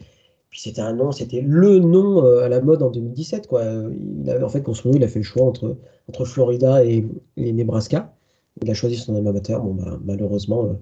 Puis 0.54 0.60
c'était 0.60 0.82
un 0.82 0.92
nom, 0.92 1.10
c'était 1.10 1.40
le 1.40 1.80
nom 1.80 2.24
euh, 2.24 2.44
à 2.44 2.48
la 2.48 2.60
mode 2.60 2.80
en 2.80 2.88
2017. 2.88 3.48
Quoi. 3.48 3.64
Il 3.64 4.30
avait 4.30 4.44
en 4.44 4.48
fait, 4.48 4.64
il 4.84 5.02
a 5.02 5.08
fait 5.08 5.18
le 5.18 5.24
choix 5.24 5.42
entre, 5.42 5.76
entre 6.08 6.24
Florida 6.24 6.84
et, 6.84 7.04
Nebraska. 7.36 8.14
Il 8.62 8.70
a 8.70 8.74
choisi 8.74 8.94
son 8.94 9.16
amateur. 9.26 9.60
Bon, 9.60 9.74
bah, 9.74 9.98
malheureusement, 10.04 10.78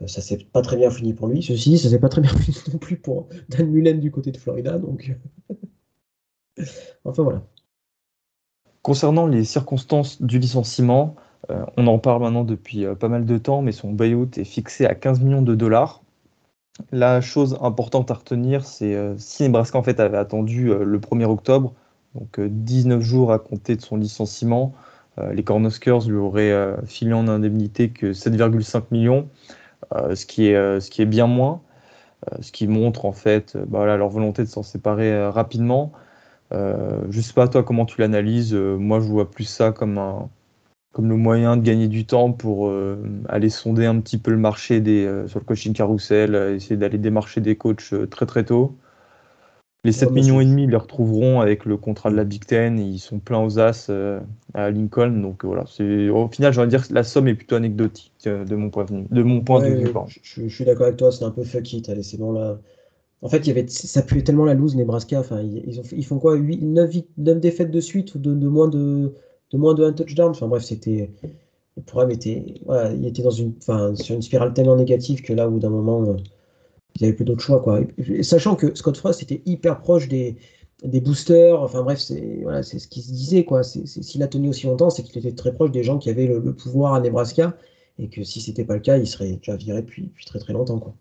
euh, 0.00 0.06
ça 0.06 0.20
s'est 0.20 0.38
pas 0.52 0.62
très 0.62 0.76
bien 0.76 0.88
fini 0.88 1.14
pour 1.14 1.26
lui. 1.26 1.42
Ceci 1.42 1.78
ça 1.78 1.88
s'est 1.88 1.98
pas 1.98 2.08
très 2.08 2.20
bien 2.20 2.30
fini 2.38 2.56
non 2.72 2.78
plus 2.78 2.96
pour 2.96 3.26
Dan 3.48 3.68
Mullen 3.68 3.98
du 3.98 4.12
côté 4.12 4.30
de 4.30 4.36
Florida. 4.36 4.80
Enfin 7.04 7.24
voilà. 7.24 7.42
Concernant 8.82 9.26
les 9.26 9.42
circonstances 9.42 10.22
du 10.22 10.38
licenciement, 10.38 11.16
euh, 11.50 11.64
on 11.76 11.88
en 11.88 11.98
parle 11.98 12.22
maintenant 12.22 12.44
depuis 12.44 12.86
pas 12.94 13.08
mal 13.08 13.24
de 13.26 13.36
temps, 13.36 13.62
mais 13.62 13.72
son 13.72 13.92
buyout 13.92 14.30
est 14.36 14.44
fixé 14.44 14.86
à 14.86 14.94
15 14.94 15.22
millions 15.22 15.42
de 15.42 15.56
dollars. 15.56 16.04
La 16.92 17.20
chose 17.20 17.58
importante 17.60 18.10
à 18.10 18.14
retenir, 18.14 18.64
c'est 18.64 18.96
si 19.18 19.42
Nebraska 19.42 19.78
en 19.78 19.82
fait 19.82 20.00
avait 20.00 20.16
attendu 20.16 20.72
le 20.72 20.98
1er 20.98 21.24
octobre, 21.24 21.74
donc 22.14 22.40
19 22.40 23.00
jours 23.00 23.32
à 23.32 23.38
compter 23.38 23.76
de 23.76 23.82
son 23.82 23.96
licenciement, 23.96 24.72
les 25.32 25.42
Cornhuskers 25.42 26.08
lui 26.08 26.16
auraient 26.16 26.76
filé 26.86 27.12
en 27.12 27.26
indemnité 27.28 27.90
que 27.90 28.12
7,5 28.12 28.84
millions. 28.92 29.28
Euh, 29.94 30.14
ce, 30.14 30.26
qui 30.26 30.48
est, 30.48 30.54
euh, 30.54 30.80
bien 31.06 31.26
moins, 31.26 31.62
euh, 32.32 32.36
ce 32.40 32.52
qui 32.52 32.66
montre 32.68 33.06
en 33.06 33.12
fait 33.12 33.56
bah, 33.56 33.96
leur 33.96 34.08
volonté 34.08 34.42
de 34.44 34.48
s'en 34.48 34.62
séparer 34.62 35.28
rapidement. 35.28 35.92
je 36.52 37.20
sais 37.20 37.34
pas 37.34 37.48
toi 37.48 37.62
comment 37.62 37.86
tu 37.86 38.00
l'analyses, 38.00 38.54
moi 38.54 39.00
je 39.00 39.06
vois 39.06 39.30
plus 39.30 39.44
ça 39.44 39.72
comme 39.72 39.98
un, 39.98 40.28
comme 40.98 41.08
le 41.08 41.16
moyen 41.16 41.56
de 41.56 41.62
gagner 41.62 41.86
du 41.86 42.06
temps 42.06 42.32
pour 42.32 42.72
aller 43.28 43.50
sonder 43.50 43.86
un 43.86 44.00
petit 44.00 44.18
peu 44.18 44.32
le 44.32 44.36
marché 44.36 44.80
des, 44.80 45.08
sur 45.28 45.38
le 45.38 45.44
coaching 45.44 45.72
carousel, 45.72 46.34
essayer 46.56 46.76
d'aller 46.76 46.98
démarcher 46.98 47.40
des 47.40 47.54
coachs 47.54 47.94
très 48.10 48.26
très 48.26 48.44
tôt. 48.44 48.76
Les 49.84 49.92
7 49.92 50.10
millions 50.10 50.40
et 50.40 50.44
demi, 50.44 50.64
ils 50.64 50.70
les 50.70 50.76
retrouveront 50.76 51.40
avec 51.40 51.64
le 51.64 51.76
contrat 51.76 52.10
de 52.10 52.16
la 52.16 52.24
Big 52.24 52.44
Ten. 52.44 52.80
ils 52.80 52.98
sont 52.98 53.20
pleins 53.20 53.40
aux 53.40 53.60
as 53.60 53.88
euh, 53.90 54.20
à 54.52 54.70
Lincoln. 54.70 55.22
Donc 55.22 55.44
voilà, 55.44 55.62
au 55.62 56.28
final, 56.28 56.52
j'aurais 56.52 56.66
dire 56.66 56.86
que 56.86 56.92
la 56.92 57.04
somme 57.04 57.28
est 57.28 57.34
plutôt 57.34 57.54
anecdotique 57.54 58.12
euh, 58.26 58.44
de 58.44 58.56
mon 58.56 58.70
point 58.70 58.84
de 58.84 58.90
vue. 58.90 59.06
De 59.10 59.22
mon 59.22 59.40
point 59.40 59.62
de 59.62 59.74
vue 59.74 59.92
je, 60.08 60.48
suis 60.48 60.64
d'accord 60.64 60.86
avec 60.86 60.98
toi, 60.98 61.12
c'est 61.12 61.24
un 61.24 61.30
peu 61.30 61.44
fuck 61.44 61.72
it. 61.72 61.88
Allez, 61.88 62.02
c'est 62.02 62.18
bon 62.18 62.32
là. 62.32 62.58
En 63.22 63.28
fait, 63.28 63.38
il 63.38 63.48
y 63.48 63.50
avait, 63.50 63.66
ça 63.68 64.02
puait 64.02 64.22
tellement 64.22 64.44
la 64.44 64.54
loose, 64.54 64.74
Nebraska. 64.74 65.20
Enfin, 65.20 65.40
ils, 65.42 65.78
ont, 65.78 65.84
ils 65.92 66.04
font 66.04 66.18
quoi 66.18 66.34
8, 66.34 66.60
9, 66.62 66.90
9, 67.16 67.40
défaites 67.40 67.70
de 67.70 67.80
suite 67.80 68.14
ou 68.16 68.18
de, 68.18 68.34
de, 68.34 68.48
moins 68.48 68.68
de, 68.68 69.14
de 69.50 69.58
moins 69.58 69.74
de 69.74 69.84
un 69.84 69.92
touchdown. 69.92 70.30
Enfin 70.30 70.48
bref, 70.48 70.64
c'était. 70.64 71.10
Le 71.76 71.82
programme 71.84 72.10
était, 72.10 72.54
voilà, 72.66 72.92
il 72.92 73.06
était 73.06 73.22
dans 73.22 73.30
une, 73.30 73.52
enfin, 73.58 73.94
sur 73.94 74.16
une 74.16 74.22
spirale 74.22 74.52
tellement 74.52 74.74
négative 74.74 75.22
que 75.22 75.32
là, 75.32 75.46
bout 75.46 75.60
d'un 75.60 75.70
moment. 75.70 76.02
Euh, 76.08 76.16
ils 76.96 77.02
n'avaient 77.02 77.14
plus 77.14 77.24
d'autre 77.24 77.40
choix. 77.40 77.60
Quoi. 77.60 77.82
sachant 78.22 78.56
que 78.56 78.74
Scott 78.74 78.96
Frost 78.96 79.22
était 79.22 79.42
hyper 79.46 79.80
proche 79.80 80.08
des, 80.08 80.36
des 80.84 81.00
boosters, 81.00 81.62
enfin 81.62 81.82
bref, 81.82 81.98
c'est 81.98 82.40
voilà, 82.42 82.62
ce 82.62 82.86
qui 82.88 83.02
se 83.02 83.12
disait. 83.12 83.44
quoi. 83.44 83.62
S'il 83.62 84.22
a 84.22 84.28
tenu 84.28 84.48
aussi 84.48 84.66
longtemps, 84.66 84.90
c'est 84.90 85.02
qu'il 85.02 85.18
était 85.18 85.34
très 85.34 85.52
proche 85.52 85.70
des 85.70 85.82
gens 85.82 85.98
qui 85.98 86.10
avaient 86.10 86.26
le, 86.26 86.54
pouvoir 86.54 86.94
à 86.94 87.00
Nebraska, 87.00 87.56
et 87.98 88.08
que 88.08 88.22
si 88.24 88.40
c'était 88.40 88.64
pas 88.64 88.74
le 88.74 88.80
cas, 88.80 88.96
il 88.96 89.06
serait 89.06 89.32
déjà 89.32 89.56
viré 89.56 89.82
depuis, 89.82 90.10
très 90.26 90.38
très 90.38 90.52
longtemps. 90.52 90.78
Quoi. 90.78 90.94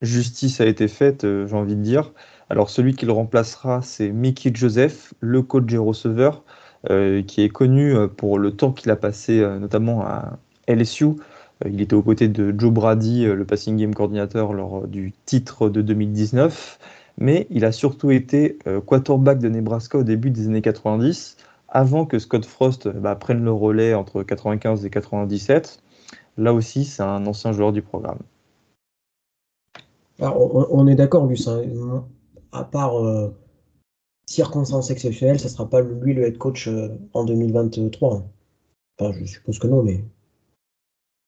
Justice 0.00 0.60
a 0.60 0.66
été 0.66 0.88
faite, 0.88 1.24
euh, 1.24 1.46
j'ai 1.46 1.56
envie 1.56 1.76
de 1.76 1.82
dire. 1.82 2.14
Alors 2.48 2.70
celui 2.70 2.94
qui 2.94 3.04
le 3.04 3.12
remplacera, 3.12 3.82
c'est 3.82 4.10
Mickey 4.10 4.50
Joseph, 4.54 5.12
le 5.20 5.42
coach 5.42 5.66
des 5.66 5.76
receveurs, 5.76 6.44
qui 6.88 7.42
est 7.42 7.48
connu 7.50 7.94
euh, 7.94 8.08
pour 8.08 8.38
le 8.38 8.52
temps 8.52 8.72
qu'il 8.72 8.90
a 8.90 8.96
passé 8.96 9.46
notamment 9.60 10.02
à 10.02 10.38
LSU, 10.66 11.16
euh, 11.64 11.68
il 11.68 11.80
était 11.80 11.94
aux 11.94 12.02
côtés 12.02 12.28
de 12.28 12.54
Joe 12.58 12.72
Brady, 12.72 13.26
euh, 13.26 13.34
le 13.34 13.44
passing 13.44 13.76
game 13.76 13.94
coordinateur 13.94 14.52
lors 14.52 14.86
du 14.86 15.12
titre 15.24 15.68
de 15.68 15.82
2019, 15.82 16.78
mais 17.18 17.46
il 17.50 17.64
a 17.64 17.72
surtout 17.72 18.10
été 18.10 18.58
euh, 18.66 18.80
quarterback 18.80 19.38
de 19.38 19.48
Nebraska 19.48 19.98
au 19.98 20.02
début 20.02 20.30
des 20.30 20.46
années 20.46 20.62
90, 20.62 21.36
avant 21.68 22.06
que 22.06 22.18
Scott 22.18 22.44
Frost 22.44 22.88
bah, 22.88 23.14
prenne 23.14 23.44
le 23.44 23.52
relais 23.52 23.94
entre 23.94 24.22
95 24.22 24.84
et 24.84 24.90
97. 24.90 25.82
Là 26.36 26.54
aussi, 26.54 26.84
c'est 26.84 27.02
un 27.02 27.26
ancien 27.26 27.52
joueur 27.52 27.72
du 27.72 27.82
programme. 27.82 28.18
on, 30.20 30.86
est 30.86 30.94
d'accord, 30.94 31.28
Gus. 31.28 31.48
Hein. 31.48 32.04
à 32.52 32.64
part 32.64 32.94
circonstances 34.30 34.90
exceptionnelles, 34.90 35.40
ça 35.40 35.48
ne 35.48 35.52
sera 35.52 35.68
pas 35.68 35.80
lui 35.80 36.14
le 36.14 36.22
head 36.22 36.38
coach 36.38 36.68
en 37.14 37.24
2023. 37.24 38.22
Enfin, 38.98 39.12
je 39.18 39.24
suppose 39.24 39.58
que 39.58 39.66
non, 39.66 39.82
mais 39.82 40.04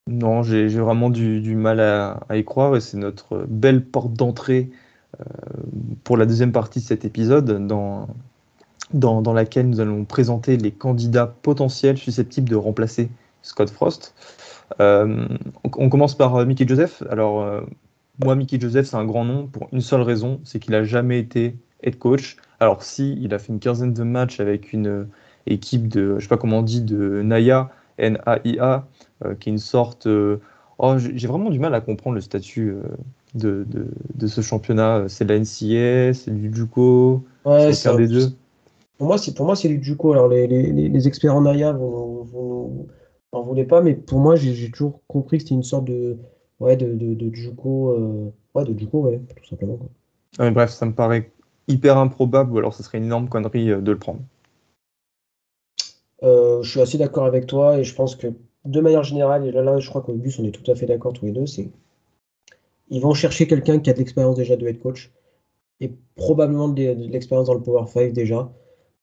non, 0.08 0.42
j'ai 0.42 0.68
vraiment 0.68 1.10
du, 1.10 1.54
mal 1.54 1.80
à, 1.80 2.20
y 2.30 2.44
croire 2.44 2.76
et 2.76 2.80
c'est 2.80 2.96
notre 2.96 3.44
belle 3.48 3.84
porte 3.84 4.12
d'entrée 4.14 4.70
euh, 5.20 5.24
pour 6.04 6.16
la 6.16 6.26
deuxième 6.26 6.52
partie 6.52 6.80
de 6.80 6.84
cet 6.84 7.04
épisode 7.04 7.66
dans, 7.66 8.08
dans, 8.92 9.32
laquelle 9.32 9.68
nous 9.68 9.80
allons 9.80 10.04
présenter 10.04 10.56
les 10.56 10.72
candidats 10.72 11.26
potentiels 11.26 11.98
susceptibles 11.98 12.48
de 12.48 12.56
remplacer 12.56 13.10
Scott 13.42 13.70
Frost. 13.70 14.14
on, 14.78 15.88
commence 15.88 16.16
par 16.16 16.44
Mickey 16.46 16.66
Joseph. 16.66 17.02
Alors, 17.08 17.64
moi, 18.22 18.34
Mickey 18.34 18.60
Joseph, 18.60 18.86
c'est 18.86 18.96
un 18.96 19.04
grand 19.04 19.24
nom 19.24 19.46
pour 19.46 19.68
une 19.72 19.80
seule 19.80 20.02
raison, 20.02 20.40
c'est 20.44 20.58
qu'il 20.58 20.72
n'a 20.72 20.84
jamais 20.84 21.18
été 21.18 21.56
head 21.82 21.98
coach. 21.98 22.36
Alors, 22.62 22.84
si, 22.84 23.18
il 23.20 23.34
a 23.34 23.40
fait 23.40 23.52
une 23.52 23.58
quinzaine 23.58 23.92
de 23.92 24.02
matchs 24.04 24.38
avec 24.38 24.72
une 24.72 25.08
équipe 25.46 25.88
de, 25.88 26.16
je 26.18 26.22
sais 26.22 26.28
pas 26.28 26.36
comment 26.36 26.58
on 26.58 26.62
dit, 26.62 26.80
de 26.80 27.20
Naya, 27.22 27.70
N-A-I-A, 27.98 28.86
qui 29.40 29.48
est 29.48 29.52
une 29.52 29.58
sorte. 29.58 30.06
Oh, 30.78 30.94
j'ai 30.96 31.26
vraiment 31.26 31.50
du 31.50 31.58
mal 31.58 31.74
à 31.74 31.80
comprendre 31.80 32.14
le 32.14 32.20
statut 32.20 32.76
de, 33.34 33.66
de, 34.14 34.26
ce 34.28 34.40
championnat 34.42 35.06
C'est 35.08 35.24
de 35.24 35.32
la 35.32 35.40
NCA, 35.40 36.14
c'est 36.14 36.30
du 36.30 36.54
Juco 36.54 37.24
Ouais, 37.44 37.72
c'est 37.72 37.88
un 37.88 37.96
des 37.96 38.06
deux. 38.06 38.28
Pour 38.98 39.08
moi, 39.08 39.18
c'est 39.18 39.34
pour 39.34 39.46
moi 39.46 39.56
c'est 39.56 39.68
du 39.68 39.82
Juco. 39.82 40.12
Alors 40.12 40.28
les, 40.28 40.46
les, 40.46 40.70
les, 40.70 41.08
experts 41.08 41.34
en 41.34 41.40
Naya 41.40 41.72
vous, 41.72 42.22
vous, 42.22 42.86
n'en 43.32 43.42
voulez 43.42 43.64
pas, 43.64 43.80
mais 43.80 43.94
pour 43.94 44.20
moi 44.20 44.36
j'ai 44.36 44.70
toujours 44.70 45.00
compris 45.08 45.38
que 45.38 45.42
c'était 45.42 45.56
une 45.56 45.64
sorte 45.64 45.86
de 45.86 46.16
ouais 46.60 46.76
de, 46.76 46.94
de, 46.94 47.14
de 47.14 47.34
Juco, 47.34 47.90
euh, 47.90 48.32
ouais 48.54 48.64
de 48.64 48.78
Juco, 48.78 49.00
ouais, 49.00 49.20
tout 49.36 49.48
simplement. 49.48 49.78
bref, 50.38 50.70
ça 50.70 50.86
me 50.86 50.92
paraît 50.92 51.32
hyper 51.68 51.98
improbable 51.98 52.52
ou 52.52 52.58
alors 52.58 52.74
ce 52.74 52.82
serait 52.82 52.98
une 52.98 53.04
énorme 53.04 53.28
connerie 53.28 53.70
euh, 53.70 53.80
de 53.80 53.92
le 53.92 53.98
prendre. 53.98 54.20
Euh, 56.22 56.62
je 56.62 56.70
suis 56.70 56.80
assez 56.80 56.98
d'accord 56.98 57.24
avec 57.24 57.46
toi 57.46 57.78
et 57.78 57.84
je 57.84 57.94
pense 57.94 58.16
que 58.16 58.28
de 58.64 58.80
manière 58.80 59.02
générale, 59.02 59.44
et 59.44 59.50
là, 59.50 59.78
je 59.78 59.88
crois 59.88 60.02
qu'au 60.02 60.12
bus 60.12 60.38
on 60.38 60.44
est 60.44 60.52
tout 60.52 60.70
à 60.70 60.74
fait 60.74 60.86
d'accord 60.86 61.12
tous 61.12 61.26
les 61.26 61.32
deux, 61.32 61.46
c'est 61.46 61.68
ils 62.90 63.00
vont 63.00 63.14
chercher 63.14 63.46
quelqu'un 63.46 63.78
qui 63.78 63.90
a 63.90 63.92
de 63.92 63.98
l'expérience 63.98 64.36
déjà 64.36 64.54
de 64.54 64.66
head 64.66 64.78
coach 64.80 65.10
et 65.80 65.90
probablement 66.14 66.68
de, 66.68 66.82
l'expérience 67.10 67.46
dans 67.46 67.54
le 67.54 67.62
Power 67.62 67.86
5 67.86 68.12
déjà. 68.12 68.52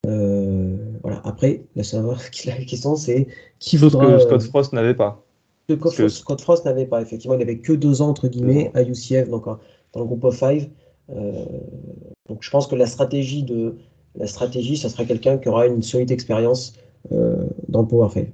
Euh, 0.06 0.78
voilà. 1.02 1.22
Après, 1.26 1.64
la, 1.76 1.84
la 2.46 2.54
question 2.66 2.96
c'est 2.96 3.28
qui 3.58 3.78
voudra. 3.78 4.06
que 4.06 4.20
Scott 4.20 4.44
Frost 4.44 4.74
n'avait 4.74 4.94
pas. 4.94 5.24
Que 5.68 6.08
Scott, 6.10 6.42
Frost, 6.42 6.66
n'avait 6.66 6.88
pas, 6.88 7.00
effectivement, 7.02 7.36
il 7.36 7.40
n'avait 7.40 7.60
que 7.60 7.74
deux 7.74 8.02
ans 8.02 8.10
entre 8.10 8.28
guillemets 8.28 8.72
à 8.74 8.82
UCF, 8.82 9.30
donc 9.30 9.48
hein, 9.48 9.60
dans 9.94 10.00
le 10.00 10.08
groupe 10.08 10.24
of 10.24 10.36
5 10.36 10.68
donc 11.10 12.42
je 12.42 12.50
pense 12.50 12.68
que 12.68 12.76
la 12.76 12.86
stratégie, 12.86 13.44
de, 13.44 13.76
la 14.16 14.28
stratégie 14.28 14.78
ça 14.78 14.90
sera 14.90 15.06
quelqu'un 15.06 15.38
qui 15.38 15.50
aura 15.50 15.68
une 15.68 15.82
solide 15.82 16.12
expérience 16.12 16.74
euh, 17.12 17.48
dans 17.68 17.82
le 17.82 17.88
Power 17.88 18.10
5. 18.10 18.28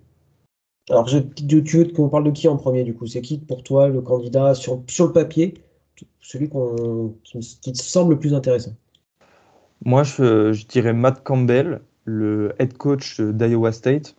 Alors, 0.90 1.06
tu 1.06 1.78
veux 1.78 1.86
qu'on 1.86 2.10
parle 2.10 2.26
de 2.26 2.32
qui 2.32 2.48
en 2.48 2.58
premier, 2.58 2.84
du 2.84 2.94
coup? 2.94 3.08
C'est 3.08 3.22
qui 3.22 3.40
pour 3.40 3.64
toi 3.64 3.88
le 3.88 4.02
candidat 4.02 4.54
sur, 4.54 4.84
sur 4.88 5.08
le 5.08 5.14
papier, 5.14 5.56
celui 6.20 6.50
qui, 7.24 7.74
te 7.74 7.78
semble 7.78 8.14
le 8.14 8.20
plus 8.20 8.34
intéressant? 8.34 8.76
Moi, 9.84 10.04
je, 10.04 10.66
dirais 10.68 10.94
Matt 10.94 11.24
Campbell, 11.24 11.82
le 12.04 12.54
head 12.60 12.78
coach 12.78 13.20
d'Iowa 13.20 13.72
State. 13.72 14.16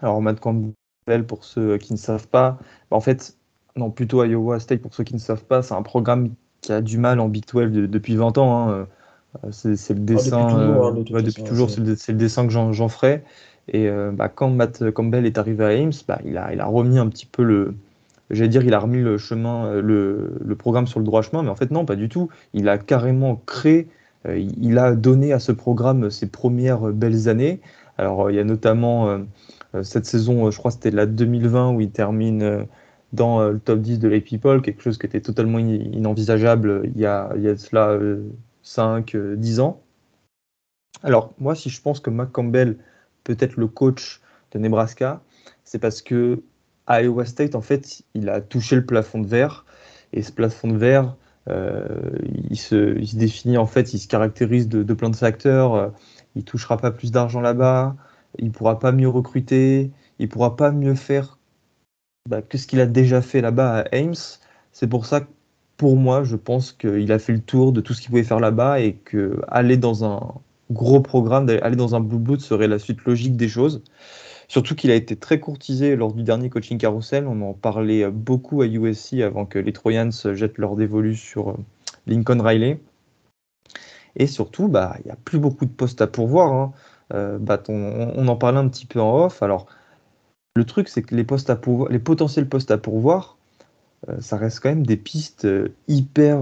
Alors, 0.00 0.22
Matt 0.22 0.38
Campbell, 0.38 1.26
pour 1.26 1.44
ceux 1.44 1.76
qui 1.78 1.92
ne 1.92 1.98
savent 1.98 2.28
pas, 2.28 2.58
bah, 2.90 2.96
en 2.96 3.00
fait, 3.00 3.36
non, 3.74 3.90
plutôt 3.90 4.22
Iowa 4.22 4.60
State, 4.60 4.82
pour 4.82 4.94
ceux 4.94 5.04
qui 5.04 5.14
ne 5.14 5.20
savent 5.20 5.44
pas, 5.44 5.62
c'est 5.62 5.74
un 5.74 5.82
programme 5.82 6.34
qui 6.60 6.72
a 6.72 6.80
du 6.80 6.98
mal 6.98 7.20
en 7.20 7.28
Big 7.28 7.44
12 7.46 7.88
depuis 7.88 8.16
20 8.16 8.38
ans. 8.38 8.70
Hein. 8.70 8.86
C'est 9.52 9.90
le 9.90 10.00
dessin. 10.00 10.92
depuis 11.22 11.44
toujours, 11.44 11.70
c'est 11.70 11.80
le, 11.80 12.18
dessin 12.18 12.46
que 12.46 12.52
j'en 12.52 12.88
ferai. 12.88 13.22
Et 13.68 13.88
euh, 13.88 14.10
bah, 14.12 14.28
quand 14.28 14.50
Matt 14.50 14.90
Campbell 14.90 15.26
est 15.26 15.38
arrivé 15.38 15.64
à 15.64 15.68
Ames, 15.68 15.92
bah, 16.08 16.18
il, 16.24 16.36
a, 16.36 16.52
il 16.52 16.60
a 16.60 16.66
remis 16.66 16.98
un 16.98 17.08
petit 17.08 17.26
peu 17.26 17.44
le, 17.44 17.74
j'allais 18.30 18.48
dire, 18.48 18.64
il 18.64 18.74
a 18.74 18.80
remis 18.80 18.98
le 18.98 19.16
chemin, 19.16 19.66
euh, 19.66 19.82
le, 19.82 20.34
le, 20.44 20.56
programme 20.56 20.86
sur 20.86 20.98
le 20.98 21.04
droit 21.04 21.22
chemin, 21.22 21.42
mais 21.42 21.50
en 21.50 21.54
fait 21.54 21.70
non, 21.70 21.84
pas 21.84 21.96
du 21.96 22.08
tout. 22.08 22.28
Il 22.52 22.68
a 22.68 22.78
carrément 22.78 23.40
créé, 23.46 23.88
euh, 24.26 24.38
il 24.38 24.78
a 24.78 24.94
donné 24.96 25.32
à 25.32 25.38
ce 25.38 25.52
programme 25.52 26.10
ses 26.10 26.26
premières 26.26 26.80
belles 26.80 27.28
années. 27.28 27.60
Alors 27.96 28.30
il 28.30 28.36
y 28.36 28.40
a 28.40 28.44
notamment 28.44 29.20
cette 29.82 30.06
saison, 30.06 30.50
je 30.50 30.56
crois 30.56 30.70
c'était 30.70 30.90
la 30.90 31.04
2020 31.04 31.72
où 31.72 31.82
il 31.82 31.90
termine 31.90 32.66
dans 33.12 33.48
le 33.48 33.58
top 33.58 33.80
10 33.80 33.98
de 33.98 34.08
l'A 34.08 34.20
People, 34.20 34.62
quelque 34.62 34.82
chose 34.82 34.98
qui 34.98 35.06
était 35.06 35.20
totalement 35.20 35.58
inenvisageable 35.58 36.82
il 36.94 37.00
y 37.00 37.06
a, 37.06 37.30
il 37.36 37.42
y 37.42 37.48
a 37.48 37.56
cela 37.56 37.98
5, 38.62 39.16
10 39.16 39.60
ans. 39.60 39.82
Alors 41.02 41.32
moi, 41.38 41.54
si 41.54 41.70
je 41.70 41.80
pense 41.80 42.00
que 42.00 42.10
Matt 42.10 42.30
Campbell 42.30 42.76
peut-être 43.24 43.56
le 43.56 43.66
coach 43.66 44.20
de 44.52 44.58
Nebraska, 44.58 45.22
c'est 45.64 45.78
parce 45.78 46.02
que 46.02 46.42
Iowa 46.88 47.24
State, 47.24 47.54
en 47.54 47.60
fait, 47.60 48.02
il 48.14 48.28
a 48.28 48.40
touché 48.40 48.76
le 48.76 48.84
plafond 48.84 49.20
de 49.20 49.26
verre. 49.26 49.64
Et 50.12 50.22
ce 50.22 50.32
plafond 50.32 50.68
de 50.68 50.76
verre, 50.76 51.16
euh, 51.48 51.86
il, 52.50 52.58
se, 52.58 53.16
définit, 53.16 53.56
en 53.56 53.66
fait, 53.66 53.94
il 53.94 53.98
se 53.98 54.08
caractérise 54.08 54.68
de, 54.68 54.94
plein 54.94 55.10
de 55.10 55.16
facteurs. 55.16 55.92
Il 56.34 56.44
touchera 56.44 56.76
pas 56.76 56.90
plus 56.90 57.12
d'argent 57.12 57.40
là-bas, 57.40 57.96
il 58.38 58.50
pourra 58.50 58.78
pas 58.78 58.92
mieux 58.92 59.08
recruter, 59.08 59.90
il 60.18 60.28
pourra 60.28 60.56
pas 60.56 60.70
mieux 60.70 60.94
faire 60.94 61.38
bah, 62.28 62.42
que 62.42 62.58
ce 62.58 62.66
qu'il 62.66 62.80
a 62.80 62.86
déjà 62.86 63.22
fait 63.22 63.40
là-bas 63.40 63.80
à 63.80 63.96
Ames? 63.96 64.14
C'est 64.72 64.88
pour 64.88 65.06
ça 65.06 65.22
que, 65.22 65.28
pour 65.76 65.96
moi, 65.96 66.24
je 66.24 66.36
pense 66.36 66.72
qu'il 66.72 67.10
a 67.12 67.18
fait 67.18 67.32
le 67.32 67.40
tour 67.40 67.72
de 67.72 67.80
tout 67.80 67.94
ce 67.94 68.02
qu'il 68.02 68.10
pouvait 68.10 68.22
faire 68.22 68.40
là-bas 68.40 68.80
et 68.80 68.94
que 68.94 69.40
aller 69.48 69.76
dans 69.76 70.04
un, 70.04 70.34
gros 70.70 71.00
programme, 71.00 71.46
d'aller 71.46 71.76
dans 71.76 71.94
un 71.94 72.00
Blue 72.00 72.18
Boot 72.18 72.40
serait 72.40 72.68
la 72.68 72.78
suite 72.78 73.04
logique 73.04 73.36
des 73.36 73.48
choses. 73.48 73.82
Surtout 74.48 74.74
qu'il 74.74 74.90
a 74.90 74.94
été 74.94 75.16
très 75.16 75.38
courtisé 75.38 75.94
lors 75.96 76.12
du 76.12 76.22
dernier 76.22 76.50
coaching 76.50 76.78
carousel. 76.78 77.26
On 77.26 77.40
en 77.42 77.52
parlait 77.52 78.10
beaucoup 78.10 78.62
à 78.62 78.66
USC 78.66 79.20
avant 79.20 79.46
que 79.46 79.58
les 79.58 79.72
Trojans 79.72 80.10
jettent 80.10 80.58
leur 80.58 80.76
dévolu 80.76 81.14
sur 81.14 81.50
euh, 81.50 81.56
Lincoln 82.06 82.40
Riley. 82.40 82.80
Et 84.16 84.26
surtout, 84.26 84.68
bah, 84.68 84.96
il 85.00 85.06
n'y 85.06 85.12
a 85.12 85.16
plus 85.24 85.38
beaucoup 85.38 85.66
de 85.66 85.70
postes 85.70 86.02
à 86.02 86.08
pourvoir. 86.08 86.52
Hein. 86.52 86.72
Euh, 87.14 87.38
bah, 87.38 87.62
on, 87.68 88.26
en 88.26 88.36
parlait 88.36 88.58
un 88.58 88.68
petit 88.68 88.86
peu 88.86 89.00
en 89.00 89.24
off. 89.24 89.42
Alors, 89.42 89.66
le 90.56 90.64
truc, 90.64 90.88
c'est 90.88 91.02
que 91.02 91.14
les, 91.14 91.24
postes 91.24 91.50
à 91.50 91.56
pourvoir, 91.56 91.90
les 91.90 91.98
potentiels 91.98 92.48
postes 92.48 92.70
à 92.70 92.78
pourvoir, 92.78 93.36
euh, 94.08 94.20
ça 94.20 94.36
reste 94.36 94.60
quand 94.60 94.70
même 94.70 94.86
des 94.86 94.96
pistes 94.96 95.46
hyper 95.88 96.40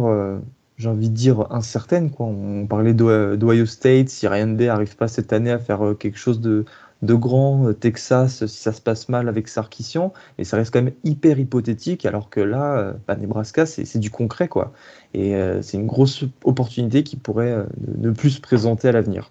j'ai 0.79 0.89
envie 0.89 1.11
de 1.11 1.15
dire, 1.15 1.47
incertaine. 1.51 2.11
Quoi. 2.11 2.27
On 2.27 2.67
parlait 2.67 2.95
d'Ohio 2.95 3.67
State, 3.67 4.09
si 4.09 4.27
Ryan 4.29 4.49
Day 4.49 4.67
n'arrive 4.67 4.97
pas 4.97 5.09
cette 5.09 5.33
année 5.33 5.51
à 5.51 5.59
faire 5.59 5.85
euh, 5.85 5.95
quelque 5.95 6.19
chose 6.19 6.41
de, 6.41 6.65
de 7.03 7.15
grand, 7.15 7.69
euh, 7.69 7.73
Texas, 7.75 8.47
si 8.47 8.57
ça 8.57 8.73
se 8.73 8.81
passe 8.81 9.09
mal 9.09 9.29
avec 9.29 9.49
Sarkissian, 9.49 10.13
et 10.39 10.45
ça 10.45 10.57
reste 10.57 10.73
quand 10.73 10.83
même 10.83 10.95
hyper 11.05 11.39
hypothétique, 11.39 12.07
alors 12.07 12.31
que 12.31 12.41
là, 12.41 12.79
euh, 12.79 12.93
bah, 13.09 13.17
Nebraska, 13.17 13.67
c'est 13.67 13.99
du 13.99 14.11
concret. 14.11 14.49
quoi. 14.49 14.73
Et 15.15 15.35
c'est 15.63 15.79
une 15.79 15.87
grosse 15.87 16.25
opportunité 16.45 17.03
qui 17.03 17.17
pourrait 17.17 17.65
ne 17.97 18.11
plus 18.11 18.31
se 18.31 18.41
présenter 18.41 18.89
à 18.89 18.93
l'avenir. 18.93 19.31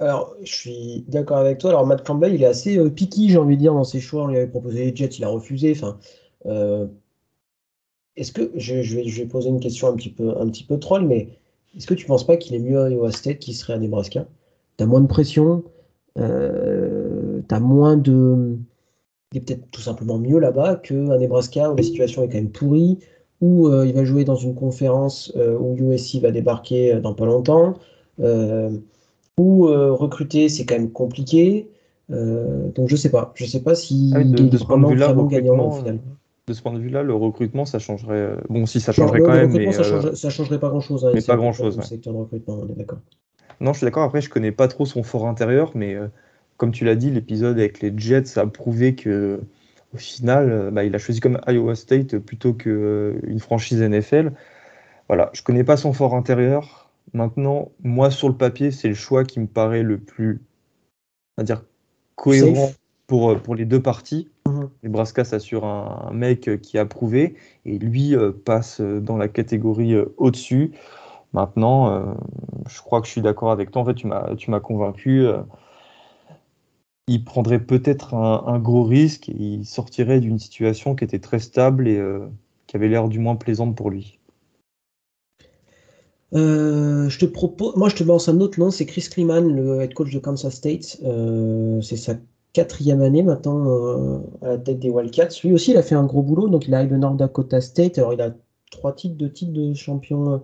Alors, 0.00 0.34
je 0.42 0.52
suis 0.52 1.04
d'accord 1.08 1.38
avec 1.38 1.58
toi. 1.58 1.70
Alors, 1.70 1.86
Matt 1.86 2.04
Campbell, 2.04 2.34
il 2.34 2.42
est 2.42 2.46
assez 2.46 2.78
piqué, 2.90 3.28
j'ai 3.28 3.38
envie 3.38 3.56
de 3.56 3.60
dire, 3.60 3.74
dans 3.74 3.84
ses 3.84 4.00
choix. 4.00 4.24
On 4.24 4.26
lui 4.26 4.36
avait 4.36 4.48
proposé 4.48 4.86
les 4.86 4.96
Jets, 4.96 5.16
il 5.18 5.24
a 5.24 5.28
refusé. 5.28 5.72
Enfin, 5.72 5.98
est-ce 8.16 8.32
que 8.32 8.50
je, 8.56 8.74
vais, 8.96 9.26
poser 9.26 9.48
une 9.48 9.60
question 9.60 9.88
un 9.88 9.94
petit 9.94 10.10
peu, 10.10 10.36
un 10.38 10.48
petit 10.48 10.64
peu 10.64 10.78
troll, 10.78 11.06
mais 11.06 11.28
est-ce 11.76 11.86
que 11.86 11.94
tu 11.94 12.04
ne 12.04 12.08
penses 12.08 12.26
pas 12.26 12.36
qu'il 12.36 12.54
est 12.54 12.58
mieux 12.58 12.80
à 12.80 12.90
Iowa 12.90 13.10
State 13.10 13.38
qu'il 13.38 13.54
serait 13.54 13.72
à 13.74 13.78
Nebraska? 13.78 14.26
Tu 14.76 14.84
as 14.84 14.86
moins 14.86 15.00
de 15.00 15.06
pression, 15.06 15.64
euh, 16.18 17.40
tu 17.48 17.54
as 17.54 17.60
moins 17.60 17.96
de. 17.96 18.56
Il 19.32 19.38
est 19.38 19.40
peut-être 19.40 19.70
tout 19.70 19.80
simplement 19.80 20.18
mieux 20.18 20.38
là-bas 20.38 20.76
qu'à 20.76 20.94
Nebraska 20.94 21.72
où 21.72 21.76
la 21.76 21.82
situation 21.82 22.22
est 22.22 22.28
quand 22.28 22.34
même 22.34 22.50
pourrie, 22.50 22.98
où 23.40 23.68
euh, 23.68 23.86
il 23.86 23.94
va 23.94 24.04
jouer 24.04 24.24
dans 24.24 24.36
une 24.36 24.54
conférence 24.54 25.32
euh, 25.36 25.56
où 25.58 25.74
USC 25.90 26.20
va 26.20 26.30
débarquer 26.30 27.00
dans 27.00 27.14
pas 27.14 27.24
longtemps, 27.24 27.74
où 29.38 29.66
recruter 29.66 30.48
c'est 30.48 30.64
quand 30.64 30.74
même 30.74 30.90
compliqué. 30.90 31.68
donc 32.08 32.88
je 32.88 32.96
sais 32.96 33.10
pas, 33.10 33.32
je 33.34 33.46
sais 33.46 33.62
pas 33.62 33.74
si 33.74 34.12
ah 34.14 34.20
est 34.20 34.56
vraiment, 34.56 34.88
vraiment 34.88 35.24
gagnant 35.26 35.68
au 35.68 35.72
final 35.72 35.98
de 36.46 36.52
ce 36.54 36.62
point 36.62 36.72
de 36.72 36.78
vue-là, 36.78 37.02
le 37.02 37.14
recrutement, 37.14 37.64
ça 37.64 37.78
changerait. 37.78 38.16
Euh, 38.16 38.36
bon, 38.48 38.66
si 38.66 38.80
ça 38.80 38.92
changerait 38.92 39.20
quand 39.20 39.32
même, 39.32 39.52
mais 39.52 39.72
ça, 39.72 39.82
euh, 39.82 40.30
changerait, 40.30 40.58
pas 40.58 40.68
grand-chose. 40.68 41.04
Hein, 41.04 41.12
mais 41.14 41.22
pas 41.22 41.36
grand-chose. 41.36 41.80
Secteur 41.82 42.12
de 42.12 42.18
recrutement, 42.18 42.60
on 42.62 42.72
est 42.72 42.76
d'accord. 42.76 42.98
Non, 43.60 43.72
je 43.72 43.78
suis 43.78 43.84
d'accord. 43.84 44.02
Après, 44.02 44.20
je 44.20 44.28
connais 44.28 44.50
pas 44.50 44.66
trop 44.66 44.84
son 44.84 45.02
fort 45.04 45.28
intérieur, 45.28 45.70
mais 45.74 45.94
euh, 45.94 46.08
comme 46.56 46.72
tu 46.72 46.84
l'as 46.84 46.96
dit, 46.96 47.10
l'épisode 47.10 47.58
avec 47.58 47.80
les 47.80 47.92
Jets 47.96 48.38
a 48.38 48.46
prouvé 48.46 48.96
que, 48.96 49.40
au 49.94 49.98
final, 49.98 50.70
bah, 50.72 50.84
il 50.84 50.94
a 50.94 50.98
choisi 50.98 51.20
comme 51.20 51.38
Iowa 51.46 51.76
State 51.76 52.18
plutôt 52.18 52.54
qu'une 52.54 53.38
franchise 53.38 53.80
NFL. 53.80 54.32
Voilà, 55.08 55.30
je 55.34 55.42
connais 55.42 55.64
pas 55.64 55.76
son 55.76 55.92
fort 55.92 56.14
intérieur. 56.14 56.81
Maintenant, 57.12 57.70
moi, 57.82 58.10
sur 58.10 58.28
le 58.28 58.36
papier, 58.36 58.70
c'est 58.70 58.88
le 58.88 58.94
choix 58.94 59.24
qui 59.24 59.40
me 59.40 59.46
paraît 59.46 59.82
le 59.82 59.98
plus, 59.98 60.40
va 61.36 61.44
dire, 61.44 61.64
cohérent 62.14 62.70
pour, 63.06 63.38
pour 63.40 63.54
les 63.54 63.64
deux 63.64 63.82
parties. 63.82 64.30
Mhm. 64.46 64.70
Nebraska 64.82 65.24
s'assure 65.24 65.64
un, 65.64 66.10
mec 66.12 66.60
qui 66.62 66.78
a 66.78 66.86
prouvé 66.86 67.36
et 67.64 67.78
lui 67.78 68.14
euh, 68.14 68.32
passe 68.32 68.80
dans 68.80 69.16
la 69.16 69.28
catégorie 69.28 69.94
euh, 69.94 70.14
au-dessus. 70.16 70.72
Maintenant, 71.32 71.90
euh, 71.90 72.14
je 72.68 72.80
crois 72.80 73.00
que 73.00 73.06
je 73.06 73.12
suis 73.12 73.22
d'accord 73.22 73.50
avec 73.50 73.70
toi. 73.70 73.82
En 73.82 73.84
fait, 73.84 73.94
tu 73.94 74.06
m'as, 74.06 74.34
tu 74.36 74.50
m'as 74.50 74.60
convaincu. 74.60 75.26
il 77.08 77.24
prendrait 77.24 77.60
peut-être 77.60 78.14
un, 78.14 78.58
gros 78.58 78.84
risque 78.84 79.28
et 79.28 79.36
il 79.36 79.64
sortirait 79.64 80.20
d'une 80.20 80.38
situation 80.38 80.94
qui 80.94 81.04
était 81.04 81.18
très 81.18 81.38
stable 81.38 81.88
et 81.88 82.02
qui 82.66 82.76
avait 82.76 82.88
l'air 82.88 83.08
du 83.08 83.18
moins 83.18 83.36
plaisante 83.36 83.74
pour 83.74 83.88
lui. 83.88 84.18
Je 86.32 87.18
te 87.18 87.26
propose, 87.26 87.76
moi 87.76 87.88
je 87.88 87.96
te 87.96 88.04
lance 88.04 88.28
un 88.28 88.40
autre 88.40 88.58
nom, 88.58 88.70
c'est 88.70 88.86
Chris 88.86 89.06
Kleeman, 89.10 89.54
le 89.54 89.82
head 89.82 89.94
coach 89.94 90.12
de 90.12 90.18
Kansas 90.18 90.54
State. 90.54 90.98
c'est 91.82 91.96
sa 91.96 92.14
quatrième 92.52 93.02
année 93.02 93.22
maintenant 93.22 94.22
à 94.42 94.48
la 94.48 94.58
tête 94.58 94.78
des 94.78 94.90
Wildcats. 94.90 95.28
Lui 95.44 95.52
aussi, 95.52 95.72
il 95.72 95.76
a 95.76 95.82
fait 95.82 95.94
un 95.94 96.04
gros 96.04 96.22
boulot. 96.22 96.48
Donc, 96.48 96.68
il 96.68 96.74
arrive 96.74 96.90
de 96.90 96.96
North 96.96 97.16
Dakota 97.16 97.60
State. 97.60 97.98
Alors, 97.98 98.12
il 98.12 98.20
a 98.20 98.34
trois 98.70 98.92
titres, 98.92 99.16
deux 99.16 99.30
titres 99.30 99.52
de 99.52 99.74
champion 99.74 100.42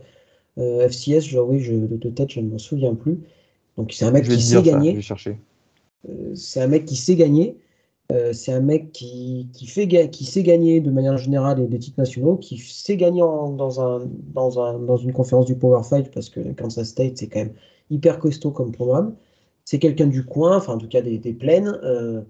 FCS. 0.56 1.20
Genre, 1.20 1.48
oui, 1.48 1.60
je, 1.60 1.74
de 1.74 2.10
tête, 2.10 2.32
je 2.32 2.40
ne 2.40 2.50
m'en 2.50 2.58
souviens 2.58 2.94
plus. 2.94 3.18
Donc, 3.76 3.92
c'est 3.92 4.04
un 4.04 4.10
mec 4.10 4.24
qui 4.24 4.40
sait 4.40 4.62
gagner. 4.62 4.98
c'est 6.34 6.60
un 6.60 6.66
mec 6.66 6.84
qui 6.84 6.96
sait 6.96 7.16
gagner. 7.16 7.56
C'est 8.32 8.52
un 8.52 8.60
mec 8.60 8.92
qui, 8.92 9.50
qui, 9.52 9.66
fait, 9.66 9.86
qui 10.10 10.24
sait 10.24 10.42
gagner 10.42 10.80
de 10.80 10.90
manière 10.90 11.18
générale 11.18 11.68
des 11.68 11.78
titres 11.78 12.00
nationaux, 12.00 12.36
qui 12.36 12.56
sait 12.58 12.96
gagner 12.96 13.20
dans, 13.20 13.80
un, 13.80 14.08
dans, 14.34 14.60
un, 14.60 14.78
dans 14.78 14.96
une 14.96 15.12
conférence 15.12 15.44
du 15.44 15.56
Power 15.56 15.82
Fight 15.82 16.10
parce 16.10 16.30
que 16.30 16.40
Kansas 16.52 16.88
State, 16.88 17.18
c'est 17.18 17.28
quand 17.28 17.40
même 17.40 17.54
hyper 17.90 18.18
costaud 18.18 18.50
comme 18.50 18.72
programme 18.72 19.14
c'est 19.68 19.78
quelqu'un 19.78 20.06
du 20.06 20.24
coin, 20.24 20.56
enfin 20.56 20.72
en 20.72 20.78
tout 20.78 20.88
cas 20.88 21.02
des, 21.02 21.18
plaines. 21.34 21.78
Euh, 21.84 22.22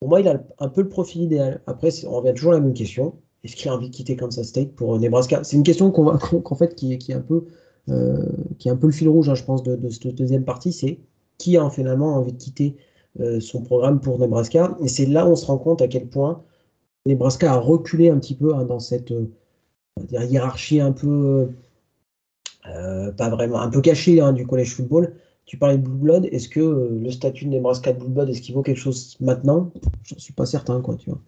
pour 0.00 0.08
moi, 0.08 0.22
il 0.22 0.28
a 0.28 0.42
un 0.58 0.68
peu 0.70 0.80
le 0.80 0.88
profil 0.88 1.20
idéal. 1.20 1.60
Après, 1.66 1.90
on 2.06 2.12
revient 2.12 2.32
toujours 2.32 2.52
à 2.52 2.54
la 2.54 2.62
même 2.62 2.72
question. 2.72 3.16
Est-ce 3.42 3.54
qu'il 3.54 3.70
a 3.70 3.74
envie 3.74 3.90
de 3.90 3.94
quitter 3.94 4.16
Kansas 4.16 4.46
State 4.46 4.72
pour 4.72 4.98
Nebraska? 4.98 5.44
C'est 5.44 5.58
une 5.58 5.62
question 5.62 5.90
qu'en 5.90 6.54
fait 6.54 6.74
qui, 6.74 6.96
qui, 6.96 7.12
est 7.12 7.16
un 7.16 7.20
peu, 7.20 7.44
euh, 7.90 8.32
qui 8.58 8.68
est 8.68 8.70
un 8.70 8.76
peu 8.76 8.86
le 8.86 8.94
fil 8.94 9.10
rouge, 9.10 9.28
hein, 9.28 9.34
je 9.34 9.44
pense, 9.44 9.62
de, 9.62 9.78
cette 9.90 10.14
deuxième 10.14 10.44
partie. 10.46 10.72
C'est 10.72 11.00
qui 11.36 11.58
a 11.58 11.68
finalement 11.68 12.14
envie 12.14 12.32
de 12.32 12.38
quitter 12.38 12.76
euh, 12.78 12.80
son 13.40 13.62
programme 13.62 14.00
pour 14.00 14.18
Nebraska 14.18 14.76
Et 14.82 14.88
c'est 14.88 15.06
là 15.06 15.26
où 15.26 15.30
on 15.30 15.36
se 15.36 15.46
rend 15.46 15.58
compte 15.58 15.82
à 15.82 15.88
quel 15.88 16.08
point 16.08 16.42
Nebraska 17.06 17.52
a 17.52 17.56
reculé 17.56 18.08
un 18.08 18.18
petit 18.18 18.34
peu 18.34 18.54
hein, 18.54 18.64
dans 18.64 18.80
cette 18.80 19.12
hiérarchie 20.10 20.80
un 20.80 20.92
peu, 20.92 21.48
pas 22.64 23.28
vraiment, 23.30 23.60
un 23.60 23.70
peu 23.70 23.80
cachée 23.80 24.20
hein, 24.20 24.32
du 24.32 24.46
collège 24.46 24.74
football. 24.74 25.14
Tu 25.46 25.58
parlais 25.58 25.76
de 25.76 25.82
Blue 25.82 25.96
Blood, 25.96 26.26
est-ce 26.32 26.48
que 26.48 26.60
euh, 26.60 26.98
le 27.02 27.10
statut 27.10 27.44
de 27.44 27.50
Nebraska 27.50 27.92
de 27.92 27.98
Blue 27.98 28.08
Blood, 28.08 28.30
est-ce 28.30 28.40
qu'il 28.40 28.54
vaut 28.54 28.62
quelque 28.62 28.78
chose 28.78 29.16
maintenant? 29.20 29.70
Je 30.02 30.14
ne 30.14 30.20
suis 30.20 30.32
pas 30.32 30.46
certain, 30.46 30.80
quoi, 30.80 30.96
tu 30.96 31.10
vois. 31.10 31.20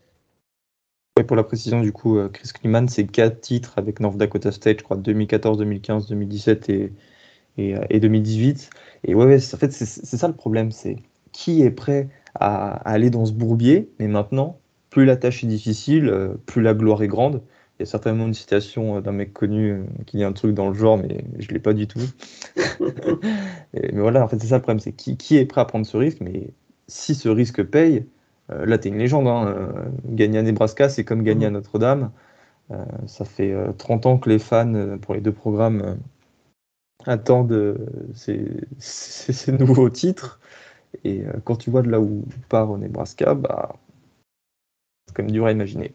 pour 1.27 1.37
la 1.37 1.45
précision, 1.45 1.83
du 1.83 1.93
coup, 1.93 2.17
euh, 2.17 2.31
Chris 2.31 2.49
Kliman, 2.55 2.89
c'est 2.89 3.07
quatre 3.07 3.43
titres 3.43 3.75
avec 3.77 4.01
North 4.01 4.17
Dakota 4.17 4.53
State, 4.53 4.79
je 4.79 4.85
crois, 4.85 4.97
2014, 4.97 5.59
2015, 5.59 6.09
2017 6.09 6.71
et, 6.71 6.93
et, 7.59 8.01
2018. 8.01 8.71
Et 9.05 9.15
ouais 9.15 9.37
en 9.37 9.57
fait, 9.59 9.73
c'est 9.73 10.17
ça 10.17 10.29
le 10.29 10.35
problème, 10.35 10.73
c'est 10.73 10.97
qui 11.37 11.63
est 11.63 11.71
prêt 11.71 12.09
à, 12.35 12.69
aller 12.89 13.11
dans 13.11 13.27
ce 13.27 13.33
bourbier, 13.33 13.91
mais 13.99 14.09
maintenant, 14.09 14.59
plus 14.91 15.05
la 15.05 15.17
tâche 15.17 15.45
est 15.45 15.47
difficile, 15.47 16.09
euh, 16.09 16.35
plus 16.47 16.63
la 16.63 16.75
gloire 16.75 17.03
est 17.03 17.09
grande. 17.09 17.43
Il 17.79 17.83
y 17.83 17.85
a 17.85 17.87
certainement 17.87 18.27
une 18.27 18.35
citation 18.35 19.01
d'un 19.01 19.13
mec 19.13 19.35
connu 19.35 19.83
qui 20.07 20.17
dit 20.17 20.25
un 20.25 20.33
truc 20.33 20.55
dans 20.55 20.69
le 20.69 20.75
genre, 20.75 20.97
mais 20.97 21.25
je 21.39 21.49
ne 21.49 21.53
l'ai 21.53 21.61
pas 21.61 21.75
du 21.75 21.87
tout. 21.87 22.01
mais 23.75 23.91
voilà, 23.93 24.25
en 24.25 24.29
fait, 24.29 24.39
c'est 24.41 24.47
ça 24.47 24.57
le 24.57 24.63
problème, 24.63 24.81
c'est 24.81 24.93
qui, 24.93 25.19
qui, 25.19 25.37
est 25.37 25.45
prêt 25.45 25.61
à 25.61 25.67
prendre 25.67 25.85
ce 25.85 25.99
risque, 25.99 26.23
mais 26.23 26.55
si 26.89 27.15
ce 27.15 27.29
risque 27.29 27.63
paye, 27.63 28.07
euh, 28.51 28.67
là, 28.67 28.79
tu 28.79 28.89
es 28.89 28.91
une 28.91 28.99
légende. 28.99 29.27
Hein, 29.29 29.47
euh, 29.49 29.69
gagner 30.07 30.39
à 30.39 30.43
Nebraska, 30.43 30.89
c'est 30.89 31.05
comme 31.05 31.23
gagner 31.23 31.47
à 31.47 31.51
Notre-Dame. 31.51 32.11
Euh, 32.73 32.85
ça 33.07 33.25
fait 33.25 33.55
30 33.79 34.07
ans 34.07 34.19
que 34.19 34.29
les 34.31 34.39
fans, 34.39 34.99
pour 35.01 35.15
les 35.15 35.21
deux 35.21 35.33
programmes, 35.33 35.99
attendent 37.07 37.79
ces, 38.15 38.49
ces, 38.79 39.53
nouveaux 39.53 39.91
titres. 39.91 40.41
Et 41.05 41.23
quand 41.45 41.57
tu 41.57 41.71
vois 41.71 41.83
de 41.83 41.91
là 41.91 42.01
où 42.01 42.25
part 42.49 42.77
Nebraska, 42.77 43.35
bah, 43.35 43.77
c'est 45.07 45.15
quand 45.15 45.23
même 45.23 45.33
dur 45.33 45.47
à 45.47 45.53
imaginer. 45.53 45.93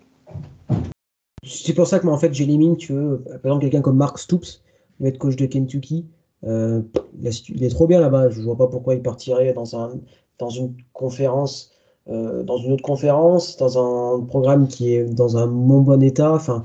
C'est 1.44 1.74
pour 1.74 1.88
ça 1.88 2.00
que 2.00 2.06
moi, 2.06 2.14
en 2.14 2.20
fait, 2.20 2.34
j'élimine, 2.34 2.78
tu 2.78 2.94
veux, 2.94 3.24
par 3.24 3.46
exemple, 3.46 3.62
quelqu'un 3.62 3.82
comme 3.82 3.98
Mark 3.98 4.20
Stoops, 4.20 4.62
le 5.00 5.08
head 5.08 5.18
coach 5.18 5.36
de 5.36 5.46
Kentucky. 5.48 6.06
Euh, 6.44 6.82
il 7.20 7.64
est 7.64 7.70
trop 7.70 7.88
bien 7.88 8.00
là-bas. 8.00 8.30
Je 8.30 8.40
ne 8.40 8.46
vois 8.46 8.58
pas 8.58 8.68
pourquoi 8.68 8.96
il 8.96 9.02
partirait 9.02 9.54
dans, 9.54 9.76
un, 9.76 10.00
dans 10.38 10.50
une 10.50 10.76
conférence, 10.94 11.72
euh, 12.08 12.44
dans 12.44 12.58
une 12.58 12.72
autre 12.72 12.84
conférence, 12.84 13.58
dans 13.58 13.78
un 13.78 14.22
programme 14.22 14.68
qui 14.68 14.94
est 14.94 15.06
dans 15.06 15.38
un 15.38 15.48
bon 15.48 15.82
bon 15.82 16.02
état. 16.02 16.34
Enfin, 16.34 16.64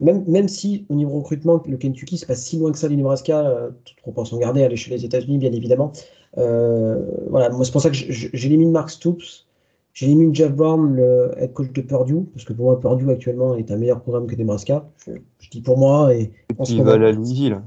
même, 0.00 0.24
même 0.26 0.48
si 0.48 0.86
au 0.88 0.94
niveau 0.94 1.18
recrutement, 1.18 1.62
le 1.66 1.76
Kentucky, 1.76 2.18
c'est 2.18 2.26
pas 2.26 2.34
si 2.34 2.58
loin 2.58 2.72
que 2.72 2.78
ça 2.78 2.88
du 2.88 2.96
Nebraska, 2.96 3.46
euh, 3.46 3.70
toute 3.84 3.96
proportion 3.98 4.36
gardée, 4.38 4.62
aller 4.62 4.76
chez 4.76 4.90
les 4.90 5.04
États-Unis, 5.04 5.38
bien 5.38 5.52
évidemment. 5.52 5.92
voilà, 6.34 7.50
moi, 7.50 7.64
c'est 7.64 7.72
pour 7.72 7.80
ça 7.80 7.90
que 7.90 7.96
j'élimine 7.96 8.70
Mark 8.70 8.90
Stoops. 8.90 9.46
J'élimine 9.94 10.34
Jeff 10.34 10.52
Brown, 10.52 10.94
le 10.94 11.30
head 11.38 11.54
coach 11.54 11.72
de 11.72 11.80
Purdue, 11.80 12.26
parce 12.34 12.44
que 12.44 12.52
pour 12.52 12.66
moi, 12.66 12.78
Purdue 12.78 13.10
actuellement 13.10 13.56
est 13.56 13.70
un 13.70 13.76
meilleur 13.76 14.02
programme 14.02 14.26
que 14.26 14.36
Nebraska. 14.36 14.86
Je, 15.06 15.12
je 15.38 15.48
dis 15.48 15.62
pour 15.62 15.78
moi. 15.78 16.14
Et, 16.14 16.32
il 16.68 16.82
va 16.82 16.92
à 16.92 17.12
Louisville. 17.12 17.62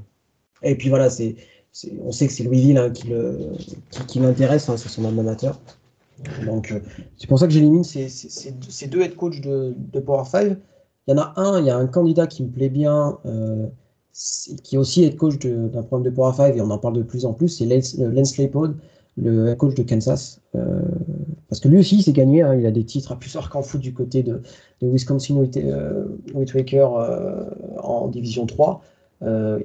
Et 0.62 0.76
puis 0.76 0.90
voilà, 0.90 1.10
c'est, 1.10 1.34
on 2.02 2.12
sait 2.12 2.26
que 2.26 2.32
c'est 2.32 2.44
Louisville 2.44 2.78
hein, 2.78 2.90
qui, 2.90 3.08
le, 3.08 3.38
qui, 4.06 4.18
l'intéresse, 4.18 4.68
hein, 4.68 4.76
c'est 4.76 4.88
son 4.88 5.04
âme 5.04 5.18
amateur. 5.18 5.60
Donc, 6.44 6.70
euh, 6.70 6.80
c'est 7.16 7.28
pour 7.28 7.38
ça 7.38 7.46
que 7.46 7.52
j'élimine 7.52 7.84
ces, 7.84 8.08
ces, 8.08 8.86
deux 8.86 9.00
head 9.00 9.16
coach 9.16 9.40
de, 9.40 9.74
de, 9.76 10.00
Power 10.00 10.24
5. 10.24 10.56
Il 11.06 11.12
y 11.12 11.18
en 11.18 11.22
a 11.22 11.32
un, 11.36 11.60
il 11.60 11.66
y 11.66 11.70
a 11.70 11.76
un 11.76 11.86
candidat 11.86 12.26
qui 12.26 12.44
me 12.44 12.50
plaît 12.50 12.68
bien, 12.68 13.18
euh, 13.26 13.66
qui 14.62 14.76
est 14.76 14.78
aussi 14.78 15.04
head 15.04 15.16
coach 15.16 15.38
d'un 15.38 15.82
programme 15.82 16.02
de 16.02 16.10
Power 16.10 16.34
5, 16.34 16.56
et 16.56 16.60
on 16.60 16.70
en 16.70 16.78
parle 16.78 16.94
de 16.94 17.02
plus 17.02 17.24
en 17.24 17.32
plus, 17.32 17.48
c'est 17.48 17.66
Lance, 17.66 17.96
euh, 17.98 18.10
Lance 18.10 18.36
le 19.16 19.54
coach 19.54 19.74
de 19.74 19.82
Kansas. 19.82 20.40
Euh, 20.54 20.80
parce 21.48 21.60
que 21.60 21.68
lui 21.68 21.78
aussi, 21.78 21.96
il 21.96 22.02
s'est 22.02 22.12
gagné. 22.12 22.42
Hein, 22.42 22.54
il 22.54 22.66
a 22.66 22.70
des 22.70 22.84
titres 22.84 23.12
à 23.12 23.16
plus 23.16 23.30
fort 23.30 23.50
qu'en 23.50 23.62
foot 23.62 23.80
du 23.80 23.92
côté 23.92 24.22
de, 24.22 24.42
de 24.80 24.88
Wisconsin 24.88 25.36
euh, 25.56 26.04
euh, 26.34 27.44
en 27.82 28.08
Division 28.08 28.46
3. 28.46 28.82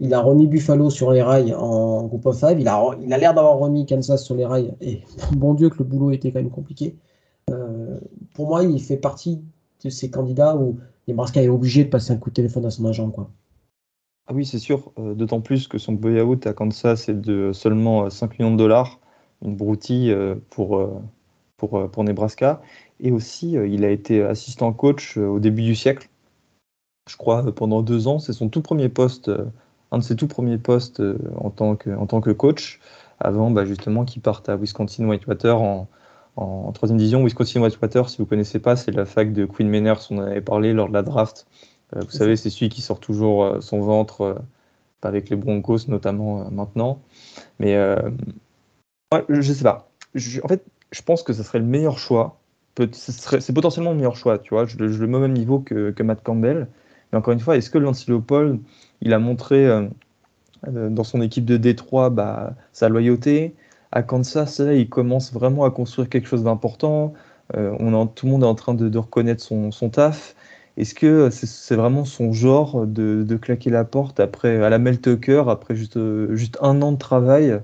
il 0.02 0.14
a 0.14 0.22
remis 0.22 0.48
Buffalo 0.48 0.90
sur 0.90 1.12
les 1.12 1.22
rails 1.22 1.54
en 1.54 2.04
Group 2.06 2.26
of 2.26 2.38
5. 2.38 2.58
Il 2.60 2.68
a, 2.68 2.84
il 3.02 3.14
a 3.14 3.18
l'air 3.18 3.34
d'avoir 3.34 3.58
remis 3.58 3.86
Kansas 3.86 4.24
sur 4.24 4.36
les 4.36 4.46
rails. 4.46 4.74
Et 4.82 5.02
bon 5.36 5.54
Dieu 5.54 5.70
que 5.70 5.78
le 5.80 5.86
boulot 5.86 6.12
était 6.12 6.32
quand 6.32 6.40
même 6.40 6.50
compliqué. 6.50 6.96
pour 8.34 8.48
moi, 8.48 8.64
il 8.64 8.82
fait 8.82 8.98
partie 8.98 9.42
de 9.84 9.90
ces 9.90 10.10
candidats 10.10 10.56
où 10.56 10.78
Nebraska 11.08 11.42
est 11.42 11.50
obligé 11.50 11.84
de 11.84 11.90
passer 11.90 12.12
un 12.12 12.18
coup 12.18 12.30
de 12.30 12.36
téléphone 12.36 12.66
à 12.66 12.72
son 12.72 12.86
agent. 12.86 13.10
Quoi. 13.12 13.30
Ah 14.28 14.34
oui, 14.34 14.46
c'est 14.46 14.60
sûr. 14.60 14.92
D'autant 14.98 15.42
plus 15.42 15.68
que 15.68 15.78
son 15.78 15.94
buyout 15.94 16.40
à 16.46 16.54
Kansas 16.54 17.10
est 17.10 17.14
de 17.14 17.52
seulement 17.54 18.10
5 18.10 18.40
millions 18.40 18.52
de 18.52 18.58
dollars 18.58 19.00
une 19.44 19.56
broutille 19.56 20.12
euh, 20.12 20.36
pour, 20.50 20.78
euh, 20.78 21.02
pour, 21.58 21.78
euh, 21.78 21.88
pour 21.88 22.04
Nebraska. 22.04 22.62
Et 23.00 23.12
aussi, 23.12 23.54
il 23.54 23.84
a 23.84 23.90
été 23.90 24.24
assistant 24.24 24.72
coach 24.72 25.18
au 25.18 25.40
début 25.40 25.64
du 25.64 25.76
siècle, 25.76 26.10
je 27.10 27.18
crois, 27.18 27.54
pendant 27.54 27.82
deux 27.82 28.08
ans. 28.08 28.20
C'est 28.20 28.32
son 28.32 28.48
tout 28.48 28.62
premier 28.62 28.88
poste, 28.88 29.30
un 29.92 29.98
de 29.98 30.04
ses 30.04 30.16
tout 30.16 30.28
premiers 30.28 30.58
postes 30.58 31.02
en 31.38 31.50
tant 31.50 31.76
que, 31.76 31.90
en 31.90 32.08
tant 32.08 32.22
que 32.22 32.30
coach, 32.32 32.80
avant 33.20 33.52
bah, 33.52 33.66
justement 33.66 34.06
qu'il 34.06 34.22
parte 34.22 34.48
à 34.48 34.56
Wisconsin 34.56 35.06
Whitewater 35.10 35.62
en, 35.62 35.90
en 36.36 36.72
troisième 36.72 36.98
division. 36.98 37.24
Wisconsin 37.24 37.62
Whitewater, 37.62 38.10
si 38.10 38.18
vous 38.18 38.24
ne 38.24 38.30
connaissez 38.30 38.60
pas, 38.60 38.76
c'est 38.76 38.92
la 38.92 39.06
fac 39.06 39.34
de 39.34 39.46
Queen 39.46 39.70
Manners, 39.70 40.00
on 40.10 40.20
en 40.20 40.24
avait 40.24 40.42
parlé 40.42 40.74
lors 40.74 40.90
de 40.90 40.94
la 40.94 41.04
draft. 41.04 41.48
vous 41.96 42.10
savez, 42.10 42.36
c'est 42.36 42.50
celui 42.50 42.70
qui 42.70 42.82
sort 42.82 43.00
toujours 43.00 43.62
son 43.62 43.80
ventre 43.80 44.42
avec 45.02 45.30
les 45.30 45.36
Broncos, 45.36 45.88
notamment 45.88 46.50
maintenant. 46.52 47.00
Mais 47.60 47.76
je 49.30 49.54
sais 49.54 49.64
pas. 49.64 49.90
en 50.44 50.48
fait, 50.48 50.64
je 50.92 51.02
pense 51.02 51.24
que 51.24 51.34
ce 51.34 51.44
serait 51.44 51.60
le 51.60 51.66
meilleur 51.66 51.98
choix. 51.98 52.40
C'est 52.92 53.54
potentiellement 53.54 53.92
le 53.92 53.98
meilleur 53.98 54.16
choix, 54.16 54.38
tu 54.38 54.54
vois. 54.54 54.66
Je, 54.66 54.78
le 54.78 55.08
mets 55.08 55.18
au 55.18 55.22
même 55.22 55.34
niveau 55.34 55.60
que, 55.60 56.04
Matt 56.04 56.24
Campbell. 56.24 56.68
Mais 57.12 57.18
encore 57.18 57.34
une 57.34 57.40
fois, 57.40 57.58
est-ce 57.58 57.70
que 57.70 57.78
Lance 57.78 58.08
Leopold, 58.08 58.60
il 59.02 59.14
a 59.14 59.20
montré 59.20 59.66
euh, 59.66 59.88
euh, 60.68 60.90
dans 60.90 61.04
son 61.04 61.22
équipe 61.22 61.46
de 61.46 61.58
Détroit 61.58 62.10
bah, 62.10 62.54
sa 62.74 62.90
loyauté? 62.90 63.56
À 63.92 64.04
Kansas, 64.04 64.60
il 64.60 64.90
commence 64.90 65.32
vraiment 65.34 65.64
à 65.66 65.72
construire 65.72 66.10
quelque 66.10 66.28
chose 66.28 66.44
d'important. 66.44 67.14
Euh, 67.56 67.76
on 67.80 68.08
tout 68.08 68.26
le 68.26 68.32
monde 68.32 68.44
est 68.44 68.48
en 68.48 68.56
train 68.56 68.74
de, 68.74 68.98
reconnaître 68.98 69.44
son, 69.44 69.90
taf. 69.90 70.36
Est-ce 70.78 70.94
que 70.94 71.30
c'est 71.30 71.76
vraiment 71.76 72.06
son 72.06 72.34
genre 72.34 72.86
de, 72.86 73.38
claquer 73.38 73.70
la 73.70 73.86
porte 73.86 74.20
après 74.20 74.64
à 74.64 74.70
la 74.70 74.80
Mel 74.80 75.00
Tucker, 75.00 75.44
après 75.48 75.76
juste, 75.76 76.00
juste 76.34 76.58
un 76.62 76.82
an 76.82 76.92
de 76.92 76.98
travail 76.98 77.62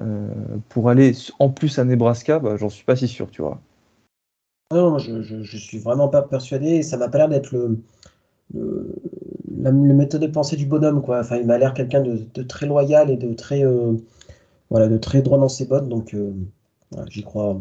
euh, 0.00 0.28
pour 0.68 0.90
aller 0.90 1.12
en 1.38 1.50
plus 1.50 1.78
à 1.78 1.84
Nebraska, 1.84 2.38
bah, 2.40 2.56
j'en 2.56 2.68
suis 2.68 2.84
pas 2.84 2.96
si 2.96 3.06
sûr, 3.06 3.30
tu 3.30 3.42
vois. 3.42 3.60
Non, 4.72 4.98
je, 4.98 5.56
suis 5.56 5.78
vraiment 5.78 6.08
pas 6.08 6.22
persuadé. 6.22 6.82
Ça 6.82 6.96
m'a 6.96 7.08
pas 7.08 7.18
l'air 7.18 7.28
d'être 7.28 7.52
le, 7.52 7.78
la, 9.56 9.70
méthode 9.72 10.22
de 10.22 10.26
pensée 10.26 10.56
du 10.56 10.66
bonhomme, 10.66 11.02
quoi. 11.02 11.20
Enfin, 11.20 11.36
il 11.36 11.46
m'a 11.46 11.58
l'air 11.58 11.74
quelqu'un 11.74 12.00
de, 12.00 12.42
très 12.42 12.66
loyal 12.66 13.10
et 13.10 13.16
de 13.16 13.34
très, 13.34 13.64
euh, 13.64 13.92
voilà, 14.70 14.88
de 14.88 14.98
très 14.98 15.22
droit 15.22 15.38
dans 15.38 15.48
ses 15.48 15.66
bottes. 15.66 15.88
Donc, 15.88 16.14
euh, 16.14 16.32
j'y 17.08 17.22
crois. 17.22 17.60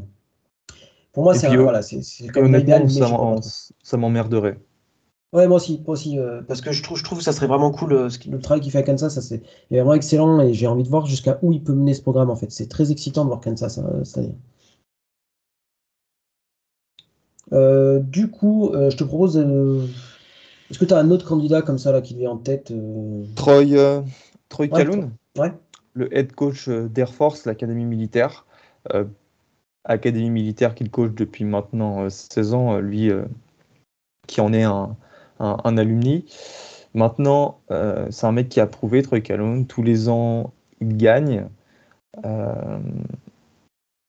Pour 1.11 1.23
moi, 1.23 1.35
c'est 1.35 1.55
voilà, 1.55 1.81
c'est 1.81 2.27
comme 2.27 2.55
l'idéal. 2.55 2.89
Ça 2.89 3.97
m'emmerderait. 3.97 4.57
Ouais, 5.33 5.47
moi 5.47 5.57
aussi, 5.57 5.81
moi 5.87 5.93
aussi 5.93 6.19
euh, 6.19 6.43
parce 6.47 6.61
que 6.61 6.71
je 6.71 6.83
trouve, 6.83 6.95
je 6.95 7.03
trouve 7.03 7.17
que 7.17 7.23
ça 7.23 7.31
serait 7.31 7.47
vraiment 7.47 7.71
cool. 7.71 7.93
Euh, 7.93 8.09
le 8.29 8.39
travail 8.39 8.61
qu'il 8.61 8.71
fait 8.71 8.77
à 8.77 8.83
Kansas, 8.83 9.15
ça 9.15 9.21
c'est 9.21 9.41
vraiment 9.71 9.95
excellent 9.95 10.39
et 10.39 10.53
j'ai 10.53 10.67
envie 10.67 10.83
de 10.83 10.89
voir 10.89 11.07
jusqu'à 11.07 11.39
où 11.41 11.51
il 11.51 11.63
peut 11.63 11.73
mener 11.73 11.95
ce 11.95 12.03
programme 12.03 12.29
en 12.29 12.35
fait. 12.35 12.51
C'est 12.51 12.69
très 12.69 12.91
excitant 12.91 13.23
de 13.23 13.29
voir 13.29 13.41
Kansas 13.41 13.79
hein, 13.79 14.03
cette 14.03 14.19
année. 14.19 14.35
Euh, 17.51 17.99
du 17.99 18.29
coup, 18.29 18.71
je 18.73 18.95
te 18.95 19.03
propose. 19.03 19.37
Est-ce 19.37 20.77
que 20.77 20.85
tu 20.85 20.93
as 20.93 20.99
un 20.99 21.09
autre 21.09 21.27
candidat 21.27 21.63
comme 21.63 21.79
ça 21.79 21.91
là 21.91 22.01
qui 22.01 22.13
vient 22.13 22.31
en 22.31 22.37
tête 22.37 22.71
Troy, 23.35 23.63
Troy 24.49 24.67
ouais, 25.35 25.53
le 25.93 26.15
head 26.15 26.33
coach 26.33 26.69
d'Air 26.69 27.13
Force, 27.13 27.45
l'académie 27.45 27.85
militaire. 27.85 28.45
académie 29.85 30.29
militaire 30.29 30.75
qu'il 30.75 30.89
coach 30.89 31.11
depuis 31.13 31.45
maintenant 31.45 32.09
16 32.09 32.53
ans, 32.53 32.77
lui 32.79 33.11
qui 34.27 34.41
en 34.41 34.53
est 34.53 34.63
un, 34.63 34.95
un, 35.39 35.77
alumni. 35.77 36.25
Maintenant, 36.93 37.59
c'est 38.09 38.25
un 38.25 38.31
mec 38.31 38.49
qui 38.49 38.59
a 38.59 38.67
prouvé, 38.67 39.01
Troy 39.03 39.21
Calhoun, 39.21 39.67
tous 39.67 39.83
les 39.83 40.09
ans, 40.09 40.53
il 40.81 40.97
gagne. 40.97 41.47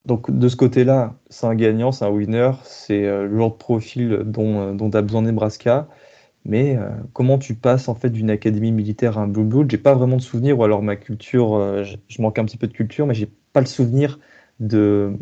Donc 0.05 0.29
de 0.29 0.47
ce 0.47 0.55
côté-là, 0.55 1.15
c'est 1.29 1.47
un 1.47 1.55
gagnant, 1.55 1.91
c'est 1.91 2.05
un 2.05 2.09
winner, 2.09 2.51
c'est 2.63 3.05
euh, 3.05 3.27
le 3.27 3.37
genre 3.37 3.51
de 3.51 3.57
profil 3.57 4.19
dont, 4.25 4.59
euh, 4.59 4.73
dont 4.73 4.89
a 4.91 5.01
besoin 5.01 5.23
Nebraska. 5.23 5.87
Mais 6.45 6.77
euh, 6.77 6.89
comment 7.13 7.37
tu 7.37 7.55
passes 7.55 7.87
en 7.87 7.95
fait 7.95 8.09
d'une 8.09 8.29
académie 8.29 8.71
militaire 8.71 9.17
à 9.17 9.21
un 9.21 9.27
Blue 9.27 9.43
Blue 9.43 9.65
J'ai 9.67 9.77
pas 9.77 9.95
vraiment 9.95 10.17
de 10.17 10.21
souvenir, 10.21 10.59
ou 10.59 10.63
alors 10.63 10.83
ma 10.83 10.95
culture, 10.95 11.83
je, 11.83 12.21
manque 12.21 12.37
un 12.37 12.45
petit 12.45 12.57
peu 12.57 12.67
de 12.67 12.73
culture, 12.73 13.07
mais 13.07 13.13
j'ai 13.13 13.29
pas 13.53 13.61
le 13.61 13.65
souvenir 13.65 14.19
de 14.59 15.13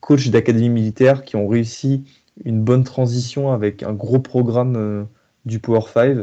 coachs 0.00 0.28
d'académie 0.28 0.68
militaire 0.68 1.24
qui 1.24 1.36
ont 1.36 1.48
réussi 1.48 2.04
une 2.44 2.62
bonne 2.62 2.84
transition 2.84 3.50
avec 3.50 3.82
un 3.82 3.94
gros 3.94 4.18
programme 4.18 5.06
du 5.46 5.58
Power 5.58 5.80
5. 5.92 6.18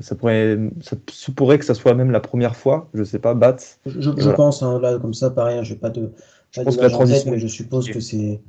ça, 0.00 0.14
pourrait, 0.16 0.58
ça 0.80 0.96
pourrait 1.36 1.58
que 1.58 1.64
ça 1.64 1.74
soit 1.74 1.94
même 1.94 2.10
la 2.10 2.20
première 2.20 2.56
fois, 2.56 2.88
je 2.94 3.04
sais 3.04 3.20
pas, 3.20 3.34
Bats. 3.34 3.56
Je, 3.86 4.30
pense, 4.30 4.62
hein, 4.62 4.80
là, 4.80 4.98
comme 4.98 5.14
ça, 5.14 5.30
pareil, 5.30 5.58
hein, 5.58 5.62
j'ai 5.62 5.76
pas 5.76 5.90
de 5.90 6.12
je 6.50 6.62
pense 6.62 6.76
que 6.76 6.82
la 6.82 6.90
transition. 6.90 7.30
mais 7.30 7.38
je 7.38 7.46
suppose 7.46 7.88
que 7.90 8.00
c'est. 8.00 8.40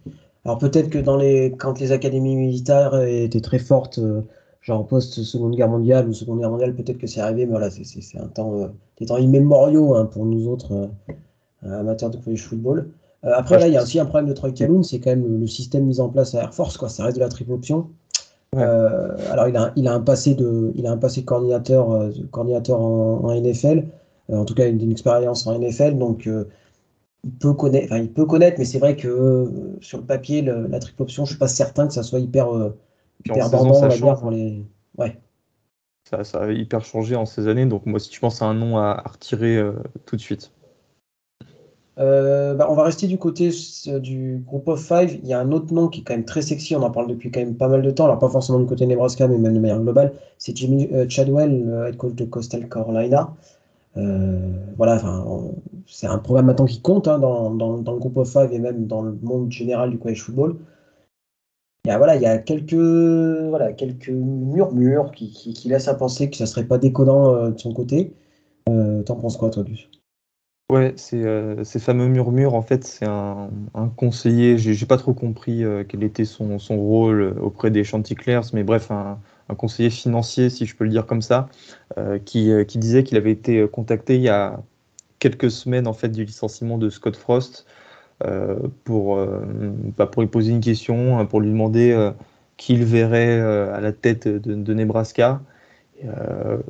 Alors 0.45 0.57
peut-être 0.57 0.89
que 0.89 0.99
dans 0.99 1.17
les 1.17 1.51
quand 1.57 1.79
les 1.79 1.91
académies 1.91 2.35
militaires 2.35 2.95
étaient 3.01 3.41
très 3.41 3.59
fortes, 3.59 3.99
euh, 3.99 4.21
genre 4.61 4.85
post 4.85 5.23
Seconde 5.23 5.55
Guerre 5.55 5.69
mondiale 5.69 6.07
ou 6.09 6.13
Seconde 6.13 6.39
Guerre 6.39 6.51
mondiale, 6.51 6.75
peut-être 6.75 6.97
que 6.97 7.07
c'est 7.07 7.21
arrivé, 7.21 7.45
mais 7.45 7.51
voilà, 7.51 7.69
c'est 7.69 8.17
un 8.17 8.27
temps, 8.27 8.59
euh, 8.59 8.67
des 8.99 9.05
temps 9.05 9.17
immémoriaux 9.17 9.95
hein, 9.95 10.05
pour 10.05 10.25
nous 10.25 10.47
autres 10.47 10.89
euh, 11.63 11.79
amateurs 11.79 12.09
de 12.09 12.17
college 12.17 12.43
football. 12.43 12.89
après 13.23 13.59
là, 13.59 13.67
il 13.67 13.73
y 13.73 13.77
a 13.77 13.83
aussi 13.83 13.99
un 13.99 14.05
problème 14.05 14.29
de 14.29 14.33
Troy 14.33 14.51
Calhoun, 14.51 14.83
c'est 14.83 14.99
quand 14.99 15.11
même 15.11 15.39
le, 15.39 15.47
système 15.47 15.85
mis 15.85 15.99
en 15.99 16.09
place 16.09 16.35
à 16.35 16.41
Air 16.43 16.53
Force, 16.53 16.77
quoi. 16.77 16.89
Ça 16.89 17.03
reste 17.03 17.17
de 17.17 17.21
la 17.21 17.29
triple 17.29 17.53
option. 17.53 17.89
alors 18.55 19.47
il 19.47 19.55
a, 19.55 19.71
il 19.75 19.87
a 19.87 19.93
un 19.93 20.01
passé 20.01 20.35
de, 20.35 20.71
il 20.75 20.87
a 20.87 20.91
un 20.91 20.97
passé 20.97 21.23
coordinateur, 21.23 22.09
coordinateur 22.31 22.81
en, 22.81 23.23
en 23.23 23.41
NFL, 23.41 23.85
en 24.31 24.45
tout 24.45 24.55
cas 24.55 24.67
une, 24.67 24.81
une, 24.81 24.91
expérience 24.91 25.47
en 25.47 25.57
NFL, 25.57 25.97
donc 25.97 26.27
il 27.23 27.31
peut 27.31 27.53
connaître, 27.53 27.95
il 27.95 28.11
peut 28.11 28.25
connaître, 28.25 28.57
mais 28.59 28.65
c'est 28.65 28.79
vrai 28.79 28.95
que 28.95 29.07
euh, 29.07 29.77
sur 29.81 29.97
le 29.97 30.05
papier, 30.05 30.41
la 30.41 30.79
triple 30.79 31.01
option, 31.01 31.25
je 31.25 31.31
suis 31.31 31.39
pas 31.39 31.47
certain 31.47 31.87
que 31.87 31.93
ça 31.93 32.03
soit 32.03 32.19
hyper, 32.19 32.47
euh, 33.29 33.95
hyper 33.95 34.19
pour 34.19 34.31
les. 34.31 34.65
Ouais. 34.97 35.19
Ça, 36.09 36.23
ça, 36.23 36.43
a 36.43 36.51
hyper 36.51 36.83
changé 36.83 37.15
en 37.15 37.25
ces 37.25 37.47
années, 37.47 37.65
donc 37.65 37.85
moi, 37.85 37.99
si 37.99 38.09
tu 38.09 38.19
penses 38.19 38.41
à 38.41 38.45
un 38.45 38.53
nom 38.53 38.77
à, 38.77 39.03
retirer 39.05 39.57
euh, 39.57 39.73
tout 40.05 40.15
de 40.15 40.21
suite. 40.21 40.51
Bah, 41.97 42.67
on 42.69 42.75
va 42.75 42.83
rester 42.85 43.07
du 43.07 43.17
côté 43.17 43.51
du 43.99 44.41
groupe 44.47 44.69
of 44.69 44.81
five. 44.81 45.19
Il 45.21 45.27
y 45.27 45.33
a 45.33 45.39
un 45.39 45.51
autre 45.51 45.73
nom 45.73 45.89
qui 45.89 45.99
est 45.99 46.03
quand 46.03 46.13
même 46.13 46.23
très 46.23 46.41
sexy. 46.41 46.73
On 46.73 46.81
en 46.81 46.91
parle 46.91 47.07
depuis 47.07 47.29
quand 47.29 47.41
même 47.41 47.55
pas 47.55 47.67
mal 47.67 47.81
de 47.81 47.91
temps. 47.91 48.05
Alors 48.05 48.19
pas 48.19 48.29
forcément 48.29 48.57
du 48.57 48.65
côté 48.65 48.85
Nebraska, 48.85 49.27
mais 49.27 49.37
même 49.37 49.53
de 49.53 49.59
manière 49.59 49.81
globale. 49.81 50.13
C'est 50.37 50.55
Jimmy 50.55 50.89
Chadwell, 51.09 51.65
le 51.65 51.87
head 51.87 51.97
coach 51.97 52.15
de 52.15 52.23
Coastal 52.23 52.69
Carolina. 52.69 53.33
Euh, 53.97 54.39
voilà, 54.77 55.01
c'est 55.87 56.07
un 56.07 56.19
programme 56.19 56.45
maintenant 56.45 56.65
qui 56.65 56.81
compte 56.81 57.07
hein, 57.07 57.19
dans, 57.19 57.49
le 57.49 57.99
groupe 57.99 58.17
of 58.17 58.31
five 58.31 58.53
et 58.53 58.59
même 58.59 58.87
dans 58.87 59.01
le 59.01 59.17
monde 59.21 59.51
général 59.51 59.89
du 59.89 59.97
college 59.97 60.21
football. 60.21 60.55
Il 61.85 61.89
y 61.89 61.91
a, 61.91 61.97
voilà, 61.97 62.15
il 62.15 62.21
y 62.21 62.25
a 62.25 62.37
quelques, 62.37 62.73
voilà, 62.73 63.73
quelques 63.73 64.09
murmures 64.09 65.11
qui, 65.11 65.31
qui, 65.31 65.69
laissent 65.69 65.87
à 65.87 65.95
penser 65.95 66.29
que 66.29 66.37
ça 66.37 66.45
serait 66.45 66.65
pas 66.65 66.77
déconnant 66.77 67.33
euh, 67.33 67.49
de 67.51 67.59
son 67.59 67.73
côté. 67.73 68.13
Euh, 68.69 69.01
T'en 69.03 69.15
penses 69.15 69.37
quoi, 69.37 69.49
toi, 69.49 69.63
Gus 69.63 69.89
Ouais, 70.71 70.93
c'est 70.97 71.23
ces 71.63 71.79
fameux 71.79 72.07
murmures, 72.07 72.53
en 72.53 72.61
fait, 72.61 72.83
c'est 72.83 73.07
un, 73.07 73.49
conseiller, 73.95 74.59
j'ai 74.59 74.85
pas 74.85 74.97
trop 74.97 75.15
compris 75.15 75.63
quel 75.87 76.03
était 76.03 76.25
son, 76.25 76.59
rôle 76.69 77.35
auprès 77.41 77.71
des 77.71 77.83
Chanticleers, 77.83 78.41
mais 78.53 78.63
bref, 78.63 78.91
un, 78.91 79.17
un 79.49 79.55
conseiller 79.55 79.89
financier, 79.89 80.49
si 80.49 80.65
je 80.65 80.75
peux 80.75 80.83
le 80.85 80.91
dire 80.91 81.05
comme 81.05 81.21
ça, 81.21 81.49
euh, 81.97 82.19
qui, 82.19 82.51
euh, 82.51 82.63
qui, 82.63 82.77
disait 82.77 83.03
qu'il 83.03 83.17
avait 83.17 83.31
été 83.31 83.67
contacté 83.67 84.15
il 84.15 84.21
y 84.21 84.29
a 84.29 84.61
quelques 85.17 85.51
semaines 85.51 85.87
en 85.87 85.93
fait 85.93 86.09
du 86.09 86.23
licenciement 86.23 86.77
de 86.77 86.89
Scott 86.89 87.17
Frost. 87.17 87.65
euh, 87.65 87.78
pour, 88.83 89.17
bah, 89.97 90.07
pour 90.07 90.21
lui 90.21 90.29
poser 90.29 90.51
une 90.51 90.59
question, 90.59 91.17
hein, 91.19 91.25
pour 91.25 91.41
lui 91.41 91.49
demander 91.49 92.11
qui 92.57 92.73
il 92.73 92.83
verrait 92.83 93.39
à 93.39 93.79
la 93.79 93.91
tête 93.93 94.27
de, 94.27 94.73
Nebraska. 94.73 95.41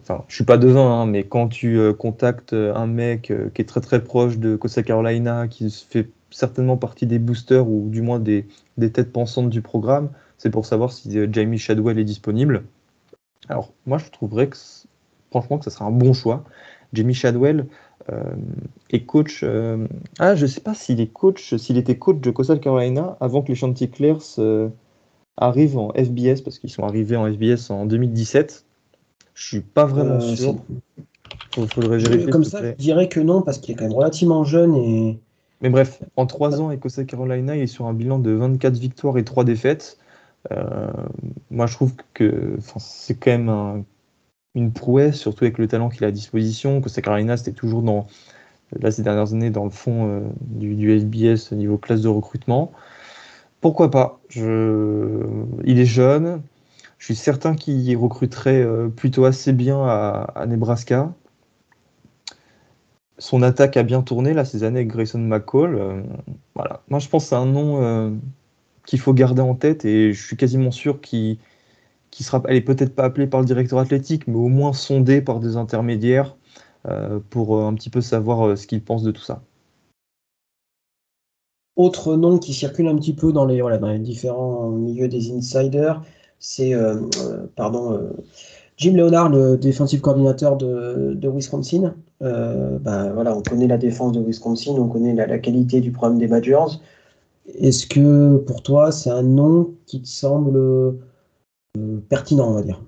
Enfin, 0.01 0.23
je 0.27 0.35
suis 0.35 0.43
pas 0.43 0.57
devin, 0.57 1.01
hein, 1.01 1.05
mais 1.05 1.23
quand 1.23 1.47
tu 1.47 1.79
contactes 1.97 2.53
un 2.53 2.87
mec 2.87 3.33
qui 3.53 3.61
est 3.61 3.65
très 3.65 3.81
très 3.81 4.03
proche 4.03 4.37
de 4.37 4.55
Costa 4.55 4.83
Carolina, 4.83 5.47
qui 5.47 5.71
fait 5.89 6.09
certainement 6.31 6.77
partie 6.77 7.05
des 7.05 7.19
boosters 7.19 7.67
ou 7.67 7.89
du 7.89 8.01
moins 8.01 8.19
des, 8.19 8.45
des 8.77 8.91
têtes 8.91 9.11
pensantes 9.11 9.49
du 9.49 9.61
programme, 9.61 10.09
c'est 10.39 10.49
pour 10.49 10.65
savoir 10.65 10.91
si 10.91 11.17
euh, 11.19 11.27
Jamie 11.31 11.59
Shadwell 11.59 11.99
est 11.99 12.05
disponible. 12.05 12.63
Alors, 13.49 13.71
moi, 13.85 13.97
je 13.97 14.09
trouverais 14.09 14.47
que, 14.47 14.57
franchement, 15.29 15.59
que 15.59 15.65
ce 15.65 15.69
serait 15.69 15.85
un 15.85 15.91
bon 15.91 16.13
choix. 16.13 16.43
Jamie 16.93 17.13
Shadwell 17.13 17.67
euh, 18.11 18.21
est 18.89 19.05
coach. 19.05 19.41
Euh, 19.43 19.87
ah, 20.19 20.35
je 20.35 20.43
ne 20.43 20.47
sais 20.47 20.61
pas 20.61 20.73
s'il 20.73 20.99
est 21.01 21.11
coach, 21.11 21.55
s'il 21.55 21.77
était 21.77 21.97
coach 21.97 22.19
de 22.19 22.31
Coastal 22.31 22.59
Carolina 22.59 23.17
avant 23.19 23.41
que 23.41 23.49
les 23.49 23.55
Chanticleers 23.55 24.17
arrivent 25.37 25.77
en 25.77 25.91
FBS, 25.93 26.41
parce 26.43 26.59
qu'ils 26.59 26.69
sont 26.69 26.83
arrivés 26.83 27.15
en 27.15 27.31
FBS 27.31 27.69
en 27.69 27.85
2017. 27.85 28.65
Je 29.33 29.47
suis 29.47 29.61
pas 29.61 29.85
vraiment 29.85 30.19
sûr. 30.19 30.55
Il 31.57 31.67
faudrait 31.67 31.97
vérifier. 31.97 32.29
Comme 32.29 32.43
ça, 32.43 32.61
je 32.63 32.75
dirais 32.75 33.07
que 33.07 33.19
non, 33.19 33.41
parce 33.41 33.57
qu'il 33.57 33.73
est 33.73 33.77
quand 33.77 33.85
même 33.85 33.93
relativement 33.93 34.43
jeune 34.43 34.75
et. 34.75 35.19
Mais 35.61 35.69
bref, 35.69 36.01
en 36.15 36.25
3 36.25 36.61
ans 36.61 36.75
Coastal 36.77 37.05
Carolina, 37.05 37.55
il 37.55 37.63
est 37.63 37.67
sur 37.67 37.85
un 37.85 37.93
bilan 37.93 38.19
de 38.19 38.31
24 38.31 38.77
victoires 38.77 39.17
et 39.17 39.25
3 39.25 39.43
défaites. 39.43 39.97
Euh, 40.51 40.87
moi, 41.51 41.65
je 41.67 41.73
trouve 41.73 41.93
que 42.13 42.57
c'est 42.77 43.15
quand 43.15 43.31
même 43.31 43.83
une 44.55 44.71
prouesse, 44.73 45.17
surtout 45.17 45.45
avec 45.45 45.57
le 45.57 45.67
talent 45.67 45.89
qu'il 45.89 46.03
a 46.03 46.07
à 46.07 46.11
disposition. 46.11 46.81
Que 46.81 46.99
Carolina, 46.99 47.37
c'était 47.37 47.51
toujours 47.51 47.81
dans, 47.81 48.07
là, 48.79 48.91
ces 48.91 49.03
dernières 49.03 49.33
années, 49.33 49.49
dans 49.49 49.63
le 49.63 49.69
fond 49.69 50.07
euh, 50.09 50.21
du, 50.41 50.75
du, 50.75 50.99
FBS 50.99 51.53
niveau 51.53 51.77
classe 51.77 52.01
de 52.01 52.07
recrutement. 52.07 52.71
Pourquoi 53.61 53.91
pas? 53.91 54.19
Il 54.35 55.79
est 55.79 55.85
jeune. 55.85 56.41
Je 56.97 57.05
suis 57.05 57.15
certain 57.15 57.55
qu'il 57.55 57.95
recruterait 57.97 58.61
euh, 58.61 58.89
plutôt 58.89 59.25
assez 59.25 59.53
bien 59.53 59.81
à, 59.83 60.45
Nebraska. 60.47 61.13
Son 63.17 63.41
attaque 63.43 63.77
a 63.77 63.83
bien 63.83 64.01
tourné 64.01 64.33
là 64.33 64.45
ces 64.45 64.63
années 64.63 64.79
avec 64.79 64.89
Grayson 64.89 65.19
McCall. 65.19 66.05
voilà. 66.55 66.81
Moi, 66.89 66.99
je 66.99 67.09
pense 67.09 67.23
que 67.25 67.29
c'est 67.29 67.35
un 67.35 67.45
nom 67.45 68.17
qu'il 68.85 68.99
faut 68.99 69.13
garder 69.13 69.41
en 69.41 69.55
tête 69.55 69.85
et 69.85 70.13
je 70.13 70.25
suis 70.25 70.37
quasiment 70.37 70.71
sûr 70.71 71.01
qu'il 71.01 71.37
sera, 72.11 72.41
elle 72.47 72.57
est 72.57 72.61
peut-être 72.61 72.95
pas 72.95 73.05
appelée 73.05 73.27
par 73.27 73.39
le 73.39 73.45
directeur 73.45 73.79
athlétique, 73.79 74.27
mais 74.27 74.35
au 74.37 74.47
moins 74.47 74.73
sondée 74.73 75.21
par 75.21 75.39
des 75.39 75.57
intermédiaires 75.57 76.35
euh, 76.87 77.19
pour 77.29 77.57
euh, 77.57 77.65
un 77.65 77.73
petit 77.73 77.89
peu 77.89 77.99
savoir 77.99 78.47
euh, 78.47 78.55
ce 78.55 78.65
qu'il 78.65 78.81
pense 78.81 79.03
de 79.03 79.11
tout 79.11 79.21
ça. 79.21 79.41
Autre 81.75 82.15
nom 82.15 82.39
qui 82.39 82.53
circule 82.53 82.87
un 82.87 82.95
petit 82.95 83.13
peu 83.13 83.33
dans 83.33 83.45
les, 83.45 83.61
voilà, 83.61 83.97
différents 83.97 84.69
milieux 84.69 85.09
des 85.09 85.31
insiders, 85.31 86.01
c'est 86.39 86.73
pardon, 87.55 88.11
Jim 88.75 88.95
Leonard, 88.95 89.29
le 89.29 89.55
défensif 89.55 90.01
coordinateur 90.01 90.57
de, 90.57 91.17
Wisconsin. 91.23 91.95
ben, 92.19 93.13
voilà, 93.13 93.33
on 93.33 93.41
connaît 93.41 93.67
la 93.67 93.77
défense 93.77 94.11
de 94.11 94.21
Wisconsin, 94.21 94.71
on 94.71 94.89
connaît 94.89 95.13
la, 95.13 95.39
qualité 95.39 95.79
du 95.79 95.91
programme 95.93 96.19
des 96.19 96.27
Badgers. 96.27 96.79
Est-ce 97.55 97.87
que 97.87 98.35
pour 98.39 98.61
toi, 98.61 98.91
c'est 98.91 99.11
un 99.11 99.23
nom 99.23 99.73
qui 99.85 100.01
te 100.01 100.07
semble 100.07 100.97
pertinent, 102.09 102.49
on 102.49 102.53
va 102.53 102.63
dire 102.63 102.81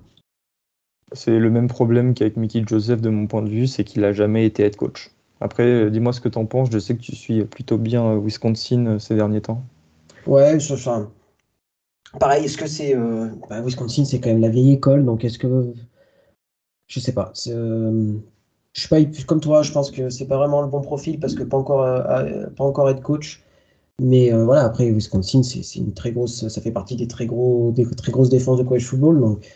C'est 1.12 1.38
le 1.38 1.50
même 1.50 1.68
problème 1.68 2.14
qu'avec 2.14 2.36
Mickey 2.36 2.64
Joseph 2.66 3.00
de 3.00 3.10
mon 3.10 3.26
point 3.26 3.42
de 3.42 3.48
vue, 3.48 3.66
c'est 3.66 3.84
qu'il 3.84 4.02
n'a 4.02 4.12
jamais 4.12 4.46
été 4.46 4.64
head 4.64 4.76
coach. 4.76 5.10
Après, 5.40 5.64
euh, 5.64 5.90
dis-moi 5.90 6.12
ce 6.12 6.20
que 6.20 6.28
tu 6.28 6.38
en 6.38 6.46
penses. 6.46 6.70
Je 6.70 6.78
sais 6.78 6.94
que 6.94 7.00
tu 7.00 7.16
suis 7.16 7.44
plutôt 7.44 7.78
bien 7.78 8.04
euh, 8.04 8.18
Wisconsin 8.18 8.98
ces 8.98 9.16
derniers 9.16 9.40
temps. 9.40 9.62
Ouais, 10.26 10.56
enfin, 10.70 11.10
pareil, 12.20 12.44
est-ce 12.44 12.56
que 12.56 12.66
c'est. 12.66 12.94
Bah, 13.50 13.60
Wisconsin, 13.60 14.04
c'est 14.04 14.20
quand 14.20 14.30
même 14.30 14.40
la 14.40 14.50
vieille 14.50 14.72
école, 14.72 15.04
donc 15.04 15.24
est-ce 15.24 15.38
que. 15.38 15.72
Je 16.86 17.00
sais 17.00 17.12
pas. 17.12 17.32
je 17.34 18.20
suis 18.74 18.88
pas 18.88 18.98
comme 19.26 19.40
toi, 19.40 19.62
je 19.62 19.72
pense 19.72 19.90
que 19.90 20.10
c'est 20.10 20.26
pas 20.26 20.36
vraiment 20.36 20.60
le 20.60 20.68
bon 20.68 20.82
profil 20.82 21.18
parce 21.18 21.34
que 21.34 21.42
pas 21.42 21.56
encore, 21.56 21.82
pas 21.84 22.64
encore 22.64 22.88
head 22.88 23.00
coach. 23.00 23.41
Mais 24.02 24.32
euh, 24.32 24.44
voilà, 24.44 24.64
après, 24.64 24.90
Wisconsin, 24.90 25.42
c'est 25.44 25.78
une 25.78 25.94
très 25.94 26.10
grosse, 26.10 26.48
ça 26.48 26.60
fait 26.60 26.72
partie 26.72 26.96
des 26.96 27.06
très, 27.06 27.26
gros, 27.26 27.70
des 27.70 27.88
très 27.88 28.10
grosses 28.10 28.30
défenses 28.30 28.58
de 28.58 28.64
college 28.64 28.84
football. 28.84 29.20
Donc, 29.20 29.46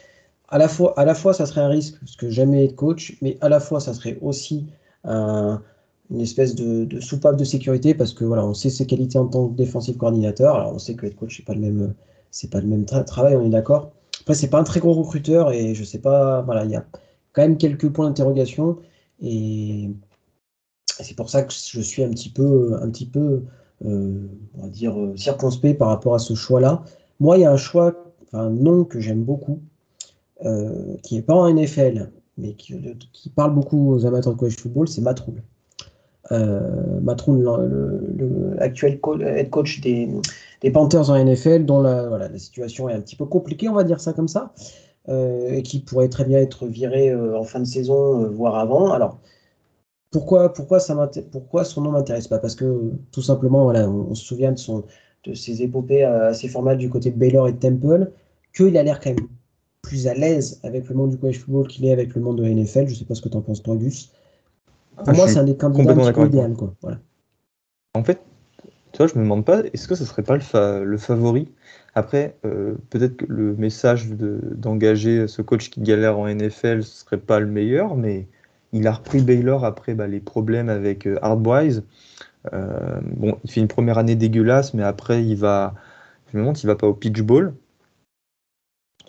à 0.48 0.58
la, 0.58 0.68
fois, 0.68 0.94
à 0.98 1.04
la 1.04 1.16
fois, 1.16 1.34
ça 1.34 1.46
serait 1.46 1.62
un 1.62 1.68
risque, 1.68 1.98
parce 1.98 2.14
que 2.14 2.30
jamais 2.30 2.64
être 2.64 2.76
coach, 2.76 3.18
mais 3.22 3.38
à 3.40 3.48
la 3.48 3.58
fois, 3.58 3.80
ça 3.80 3.92
serait 3.92 4.18
aussi 4.22 4.66
une 5.04 6.20
espèce 6.20 6.54
de, 6.54 7.00
soupape 7.00 7.36
de 7.36 7.44
sécurité, 7.44 7.94
parce 7.94 8.12
que 8.12 8.24
voilà, 8.24 8.46
on 8.46 8.54
sait 8.54 8.70
ses 8.70 8.86
qualités 8.86 9.18
en 9.18 9.26
tant 9.26 9.48
que 9.48 9.56
défensif 9.56 9.96
coordinateur. 9.96 10.54
Alors, 10.54 10.74
on 10.74 10.78
sait 10.78 10.94
que 10.94 11.06
être 11.06 11.16
coach, 11.16 11.38
c'est 11.38 11.44
pas 11.44 11.54
le 11.54 11.60
même, 11.60 11.94
c'est 12.30 12.50
pas 12.50 12.60
le 12.60 12.68
même 12.68 12.84
travail, 12.84 13.34
on 13.36 13.44
est 13.44 13.50
d'accord. 13.50 13.90
Après, 14.20 14.34
c'est 14.34 14.48
pas 14.48 14.60
un 14.60 14.64
très 14.64 14.78
gros 14.80 14.92
recruteur, 14.92 15.50
et 15.52 15.74
je 15.74 15.82
sais 15.82 15.98
pas, 15.98 16.42
voilà, 16.42 16.64
il 16.64 16.70
y 16.70 16.76
a 16.76 16.86
quand 17.32 17.42
même 17.42 17.58
quelques 17.58 17.90
points 17.90 18.06
d'interrogation, 18.06 18.76
et 19.20 19.90
c'est 21.00 21.16
pour 21.16 21.30
ça 21.30 21.42
que 21.42 21.52
je 21.52 21.80
suis 21.80 22.04
un 22.04 22.10
petit 22.10 22.30
peu, 22.30 22.78
un 22.80 22.90
petit 22.90 23.06
peu 23.06 23.42
euh, 23.84 24.26
va 24.54 24.68
dire, 24.68 24.96
circonspect 25.16 25.78
par 25.78 25.88
rapport 25.88 26.14
à 26.14 26.18
ce 26.18 26.34
choix-là. 26.34 26.82
Moi, 27.20 27.38
il 27.38 27.42
y 27.42 27.44
a 27.44 27.52
un 27.52 27.56
choix, 27.56 27.94
nom 28.32 28.84
que 28.84 29.00
j'aime 29.00 29.22
beaucoup, 29.22 29.60
qui 31.02 31.14
n'est 31.14 31.22
pas 31.22 31.34
en 31.34 31.50
NFL, 31.50 32.10
mais 32.36 32.52
qui, 32.52 32.74
parle 33.34 33.54
beaucoup 33.54 33.94
aux 33.94 34.04
amateurs 34.04 34.34
de 34.34 34.38
college 34.38 34.56
football, 34.58 34.88
c'est 34.88 35.00
Matt 35.00 35.20
Rule. 35.20 35.42
l'actuel 38.58 38.98
head 39.22 39.50
coach 39.50 39.80
des, 39.80 40.10
Panthers 40.72 41.08
en 41.08 41.24
NFL, 41.24 41.64
dont 41.64 41.80
la, 41.80 42.38
situation 42.38 42.90
est 42.90 42.94
un 42.94 43.00
petit 43.00 43.16
peu 43.16 43.24
compliquée, 43.24 43.68
on 43.70 43.74
va 43.74 43.84
dire 43.84 44.00
ça 44.00 44.12
comme 44.12 44.28
ça, 44.28 44.52
et 45.08 45.62
qui 45.62 45.80
pourrait 45.80 46.08
très 46.08 46.24
bien 46.26 46.38
être 46.38 46.66
viré 46.66 47.14
en 47.14 47.44
fin 47.44 47.60
de 47.60 47.64
saison, 47.64 48.28
voire 48.28 48.56
avant. 48.56 48.92
Alors, 48.92 49.18
pourquoi, 50.10 50.52
pourquoi, 50.52 50.80
ça 50.80 51.10
pourquoi 51.30 51.64
son 51.64 51.82
nom 51.82 51.92
m'intéresse 51.92 52.28
pas? 52.28 52.38
Parce 52.38 52.54
que 52.54 52.92
tout 53.12 53.22
simplement, 53.22 53.64
voilà, 53.64 53.88
on, 53.88 54.14
se 54.14 54.24
souvient 54.24 54.52
de, 54.52 54.58
son, 54.58 54.84
de 55.24 55.34
ses 55.34 55.62
épopées 55.62 56.04
euh, 56.04 56.30
assez 56.30 56.48
formales 56.48 56.78
du 56.78 56.88
côté 56.88 57.10
de 57.10 57.18
Baylor 57.18 57.48
et 57.48 57.52
de 57.52 57.58
Temple, 57.58 58.10
qu'il 58.54 58.76
a 58.76 58.82
l'air 58.82 59.00
quand 59.00 59.10
même 59.10 59.28
plus 59.82 60.06
à 60.06 60.14
l'aise 60.14 60.60
avec 60.64 60.88
le 60.88 60.94
monde 60.94 61.10
du 61.10 61.18
college 61.18 61.38
football 61.38 61.68
qu'il 61.68 61.84
est 61.84 61.92
avec 61.92 62.14
le 62.14 62.20
monde 62.20 62.38
de 62.38 62.42
la 62.42 62.50
NFL. 62.50 62.88
Je 62.88 62.94
sais 62.94 63.04
pas 63.04 63.14
ce 63.14 63.22
que 63.22 63.28
tu 63.28 63.36
en 63.36 63.42
penses, 63.42 63.62
toi, 63.62 63.76
Gus. 63.76 64.12
Pour 64.96 65.08
ah, 65.08 65.12
moi, 65.12 65.28
c'est 65.28 65.38
un 65.38 65.44
des 65.44 65.56
candidats 65.56 66.24
idéal. 66.24 66.54
Quoi. 66.54 66.74
Voilà. 66.80 66.98
En 67.94 68.02
fait, 68.02 68.20
tu 68.92 68.98
vois, 68.98 69.06
je 69.06 69.14
me 69.14 69.22
demande 69.24 69.44
pas, 69.44 69.62
est-ce 69.72 69.88
que 69.88 69.94
ce 69.94 70.04
serait 70.04 70.22
pas 70.22 70.36
le, 70.36 70.84
le 70.84 70.98
favori? 70.98 71.52
Après, 71.94 72.36
euh, 72.44 72.74
peut-être 72.90 73.16
que 73.16 73.26
le 73.28 73.54
message 73.56 74.08
d'engager 74.10 75.28
ce 75.28 75.42
coach 75.42 75.70
qui 75.70 75.80
galère 75.80 76.18
en 76.18 76.26
NFL, 76.26 76.82
ce 76.82 77.04
serait 77.04 77.18
pas 77.18 77.40
le 77.40 77.46
meilleur, 77.46 77.96
mais 77.96 78.28
il 78.76 78.86
a 78.86 78.92
repris 78.92 79.20
Baylor 79.22 79.64
après 79.64 79.94
bah, 79.94 80.06
les 80.06 80.20
problèmes 80.20 80.68
avec 80.68 81.06
euh, 81.06 81.18
Hardwise. 81.22 81.84
Euh, 82.52 83.00
bon, 83.02 83.38
il 83.44 83.50
fait 83.50 83.60
une 83.60 83.68
première 83.68 83.98
année 83.98 84.14
dégueulasse, 84.14 84.74
mais 84.74 84.82
après, 84.82 85.24
il 85.24 85.36
va. 85.36 85.74
Je 86.28 86.36
me 86.36 86.42
demande 86.42 86.56
s'il 86.56 86.68
va 86.68 86.76
pas 86.76 86.86
au 86.86 86.94
Pitch 86.94 87.20
Bowl. 87.22 87.54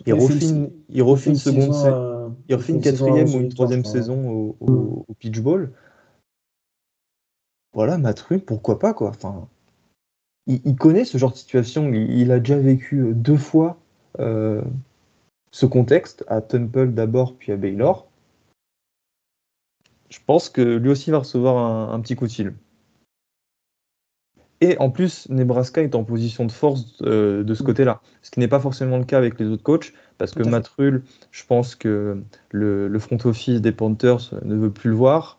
Il, 0.06 0.14
refait 0.14 0.34
il 0.34 1.00
une, 1.30 1.36
seconde. 1.36 2.34
il 2.48 2.54
refait 2.54 2.72
une 2.72 2.80
quatrième 2.80 3.28
ou 3.34 3.40
une 3.40 3.48
troisième 3.48 3.84
saison 3.84 4.54
au, 4.60 5.04
mm. 5.08 5.14
Pitch 5.18 5.40
Bowl. 5.40 5.72
Voilà, 7.72 7.98
Matru, 7.98 8.38
pourquoi 8.38 8.78
pas, 8.78 8.94
quoi. 8.94 9.08
Enfin, 9.08 9.48
il, 10.46 10.76
connaît 10.76 11.04
ce 11.04 11.18
genre 11.18 11.32
de 11.32 11.36
situation. 11.36 11.92
Il, 11.92 12.30
a 12.30 12.38
déjà 12.38 12.58
vécu 12.58 13.00
euh, 13.00 13.12
deux 13.12 13.36
fois 13.36 13.78
ce 14.18 15.66
contexte, 15.66 16.24
à 16.28 16.40
Temple 16.40 16.90
d'abord, 16.90 17.34
puis 17.34 17.52
à 17.52 17.56
Baylor 17.56 18.07
je 20.08 20.18
pense 20.24 20.48
que 20.48 20.62
lui 20.62 20.90
aussi 20.90 21.10
va 21.10 21.18
recevoir 21.18 21.92
un, 21.92 22.00
petit 22.00 22.16
coup 22.16 22.26
de 22.26 22.32
fil. 22.32 22.54
Et 24.60 24.76
en 24.78 24.90
plus, 24.90 25.28
Nebraska 25.28 25.82
est 25.82 25.94
en 25.94 26.02
position 26.02 26.44
de 26.44 26.50
force 26.52 27.00
euh, 27.02 27.44
de 27.44 27.54
ce 27.54 27.62
mm. 27.62 27.66
côté-là, 27.66 28.00
ce 28.22 28.30
qui 28.30 28.40
n'est 28.40 28.48
pas 28.48 28.58
forcément 28.58 28.98
le 28.98 29.04
cas 29.04 29.18
avec 29.18 29.38
les 29.38 29.46
autres 29.46 29.62
coachs, 29.62 29.92
parce 30.16 30.32
que 30.32 30.42
Matt 30.42 30.70
je 31.30 31.44
pense 31.46 31.76
que 31.76 32.22
le, 32.50 32.98
front 32.98 33.18
office 33.24 33.60
des 33.60 33.72
Panthers 33.72 34.34
ne 34.44 34.56
veut 34.56 34.72
plus 34.72 34.90
le 34.90 34.96
voir, 34.96 35.38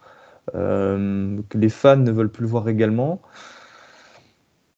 euh, 0.56 1.42
que 1.50 1.58
les 1.58 1.70
fans 1.70 1.98
ne 1.98 2.12
veulent 2.12 2.32
plus 2.32 2.44
le 2.44 2.50
voir 2.50 2.70
également. 2.70 3.22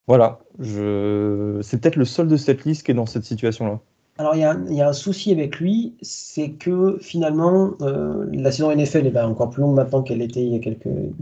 Voilà, 0.07 0.39
c'est 0.59 1.79
peut-être 1.79 1.95
le 1.95 2.05
seul 2.05 2.27
de 2.27 2.35
cette 2.35 2.65
liste 2.65 2.85
qui 2.85 2.91
est 2.91 2.95
dans 2.95 3.05
cette 3.05 3.23
situation-là. 3.23 3.79
Alors, 4.17 4.35
il 4.35 4.75
y, 4.75 4.81
a, 4.81 4.89
un 4.89 4.93
souci 4.93 5.31
avec 5.31 5.59
lui, 5.59 5.95
c'est 6.01 6.51
que 6.51 6.97
finalement, 7.01 7.71
euh, 7.81 8.27
la 8.33 8.51
saison 8.51 8.75
NFL 8.75 9.07
est 9.07 9.19
encore 9.19 9.49
plus 9.49 9.61
longue 9.61 9.75
maintenant 9.75 10.03
qu'elle 10.03 10.21
était 10.21 10.43
il 10.43 10.51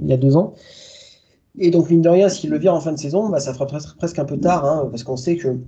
y, 0.06 0.13
a 0.13 0.17
deux 0.17 0.36
ans. 0.36 0.54
Et 1.58 1.71
donc, 1.71 1.89
mine 1.89 2.02
de 2.02 2.10
rien, 2.10 2.30
s'il 2.30 2.49
le 2.49 2.58
vire 2.58 2.73
en 2.73 2.82
fin 2.82 2.91
de 2.91 2.97
saison, 2.97 3.30
bah, 3.30 3.39
ça 3.39 3.54
fera 3.54 3.67
presque, 3.67 4.19
un 4.19 4.25
peu 4.25 4.38
tard, 4.38 4.65
hein, 4.65 4.88
parce 4.89 5.04
qu'on 5.04 5.17
sait 5.17 5.38
que 5.38 5.60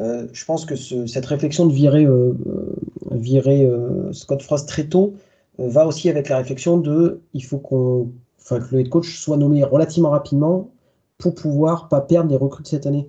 euh, 0.00 0.26
je 0.32 0.44
pense 0.44 0.66
que 0.66 0.76
cette 0.76 1.26
réflexion 1.26 1.66
de 1.66 1.72
virer, 1.72 2.04
euh, 2.04 4.12
Scott 4.12 4.42
Frost 4.42 4.68
très 4.68 4.84
tôt 4.84 5.14
va 5.58 5.86
aussi 5.86 6.10
avec 6.10 6.28
la 6.28 6.36
réflexion 6.36 6.76
de 6.76 7.20
il 7.32 7.44
faut 7.44 7.58
qu'on, 7.58 8.10
que 8.48 8.54
le 8.72 8.80
head 8.80 8.88
coach 8.88 9.18
soit 9.18 9.38
nommé 9.38 9.64
relativement 9.64 10.10
rapidement 10.10 10.70
pour 11.18 11.34
pouvoir 11.34 11.88
pas 11.88 12.02
perdre 12.02 12.30
les 12.30 12.36
recrues 12.36 12.64
cette 12.66 12.86
année. 12.86 13.08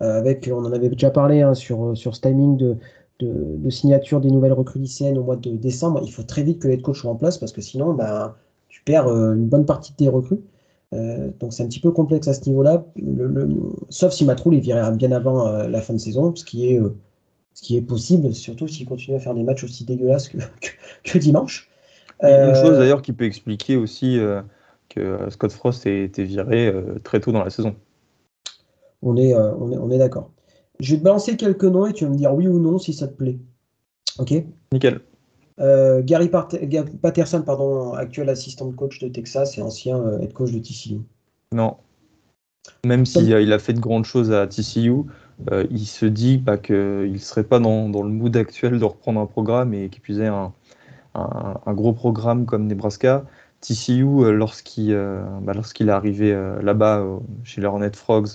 Avec, 0.00 0.50
on 0.52 0.64
en 0.64 0.72
avait 0.72 0.88
déjà 0.88 1.10
parlé 1.10 1.40
hein, 1.40 1.54
sur, 1.54 1.96
sur 1.96 2.14
ce 2.14 2.20
timing 2.20 2.56
de, 2.56 2.76
de, 3.20 3.70
signature 3.70 4.20
des 4.20 4.30
nouvelles 4.30 4.52
recrues 4.52 4.78
lycéennes 4.78 5.18
au 5.18 5.22
mois 5.22 5.36
de 5.36 5.50
décembre, 5.50 6.00
il 6.04 6.12
faut 6.12 6.22
très 6.22 6.42
vite 6.42 6.60
que 6.60 6.68
le 6.68 6.74
head 6.74 6.82
coach 6.82 7.00
soit 7.00 7.10
en 7.10 7.16
place 7.16 7.38
parce 7.38 7.52
que 7.52 7.60
sinon, 7.60 7.94
ben, 7.94 8.34
tu 8.68 8.82
perds 8.82 9.08
euh, 9.08 9.34
une 9.34 9.46
bonne 9.46 9.64
partie 9.64 9.92
de 9.92 9.96
tes 9.96 10.08
recrues. 10.08 10.40
Euh, 10.92 11.30
donc 11.40 11.52
c'est 11.52 11.62
un 11.62 11.66
petit 11.66 11.80
peu 11.80 11.90
complexe 11.90 12.28
à 12.28 12.34
ce 12.34 12.48
niveau-là, 12.48 12.84
sauf 13.88 14.12
si 14.12 14.24
Matroul 14.24 14.54
est 14.54 14.60
viré 14.60 14.80
bien 14.92 15.10
avant 15.12 15.48
euh, 15.48 15.66
la 15.66 15.80
fin 15.80 15.94
de 15.94 15.98
saison, 15.98 16.34
ce 16.36 16.44
qui 16.44 16.70
est, 16.70 16.80
ce 17.54 17.62
qui 17.62 17.76
est 17.76 17.82
possible, 17.82 18.32
surtout 18.34 18.68
s'il 18.68 18.86
continue 18.86 19.16
à 19.16 19.20
faire 19.20 19.34
des 19.34 19.42
matchs 19.42 19.64
aussi 19.64 19.84
dégueulasses 19.84 20.28
que, 20.28 20.38
que, 21.04 21.18
dimanche. 21.18 21.68
Une 22.22 22.54
chose 22.54 22.78
d'ailleurs 22.78 23.02
qui 23.02 23.12
peut 23.12 23.24
expliquer 23.24 23.76
aussi 23.76 24.18
que 24.88 25.18
Scott 25.28 25.52
Frost 25.52 25.84
ait 25.86 26.04
été 26.04 26.24
viré 26.24 26.72
très 27.02 27.20
tôt 27.20 27.32
dans 27.32 27.44
la 27.44 27.50
saison. 27.50 27.74
On 29.02 29.16
est, 29.16 29.34
on 29.34 29.70
est, 29.72 29.76
on 29.76 29.90
est 29.90 29.98
d'accord. 29.98 30.30
Je 30.80 30.92
vais 30.92 30.98
te 30.98 31.04
balancer 31.04 31.36
quelques 31.36 31.64
noms 31.64 31.86
et 31.86 31.92
tu 31.92 32.04
vas 32.04 32.10
me 32.10 32.16
dire 32.16 32.34
oui 32.34 32.48
ou 32.48 32.58
non 32.58 32.78
si 32.78 32.92
ça 32.92 33.08
te 33.08 33.14
plaît. 33.14 33.38
Ok? 34.18 34.34
Nickel. 34.72 35.00
Euh, 35.58 36.02
Gary 36.02 36.28
Patterson, 36.28 37.42
pardon, 37.42 37.94
actuel 37.94 38.28
assistant 38.28 38.70
coach 38.72 38.98
de 39.00 39.08
Texas 39.08 39.56
et 39.56 39.62
ancien 39.62 39.98
euh, 39.98 40.20
head 40.20 40.32
coach 40.32 40.52
de 40.52 40.58
TCU. 40.58 41.00
Non. 41.52 41.76
Même 42.84 43.06
s'il 43.06 43.30
il 43.30 43.52
a 43.52 43.58
fait 43.58 43.72
de 43.72 43.80
grandes 43.80 44.04
choses 44.04 44.32
à 44.32 44.46
TCU, 44.46 45.04
euh, 45.50 45.64
il 45.70 45.86
se 45.86 46.04
dit 46.04 46.36
bah, 46.38 46.58
qu'il 46.58 47.12
ne 47.12 47.18
serait 47.18 47.44
pas 47.44 47.58
dans, 47.58 47.86
le 47.88 48.10
mood 48.10 48.36
actuel 48.36 48.78
de 48.78 48.84
reprendre 48.84 49.20
un 49.20 49.26
programme 49.26 49.72
et 49.72 49.88
qu'il 49.88 50.02
puisait 50.02 50.26
un, 50.26 50.52
un, 51.14 51.74
gros 51.74 51.92
programme 51.92 52.44
comme 52.44 52.66
Nebraska. 52.66 53.24
TCU, 53.60 54.32
lorsqu'il 54.32 54.94
bah, 55.42 55.52
lorsqu'il 55.54 55.88
est 55.88 55.92
arrivé 55.92 56.32
là-bas 56.62 57.06
chez 57.44 57.60
les 57.60 57.66
Hornet 57.66 57.92
Frogs, 57.94 58.28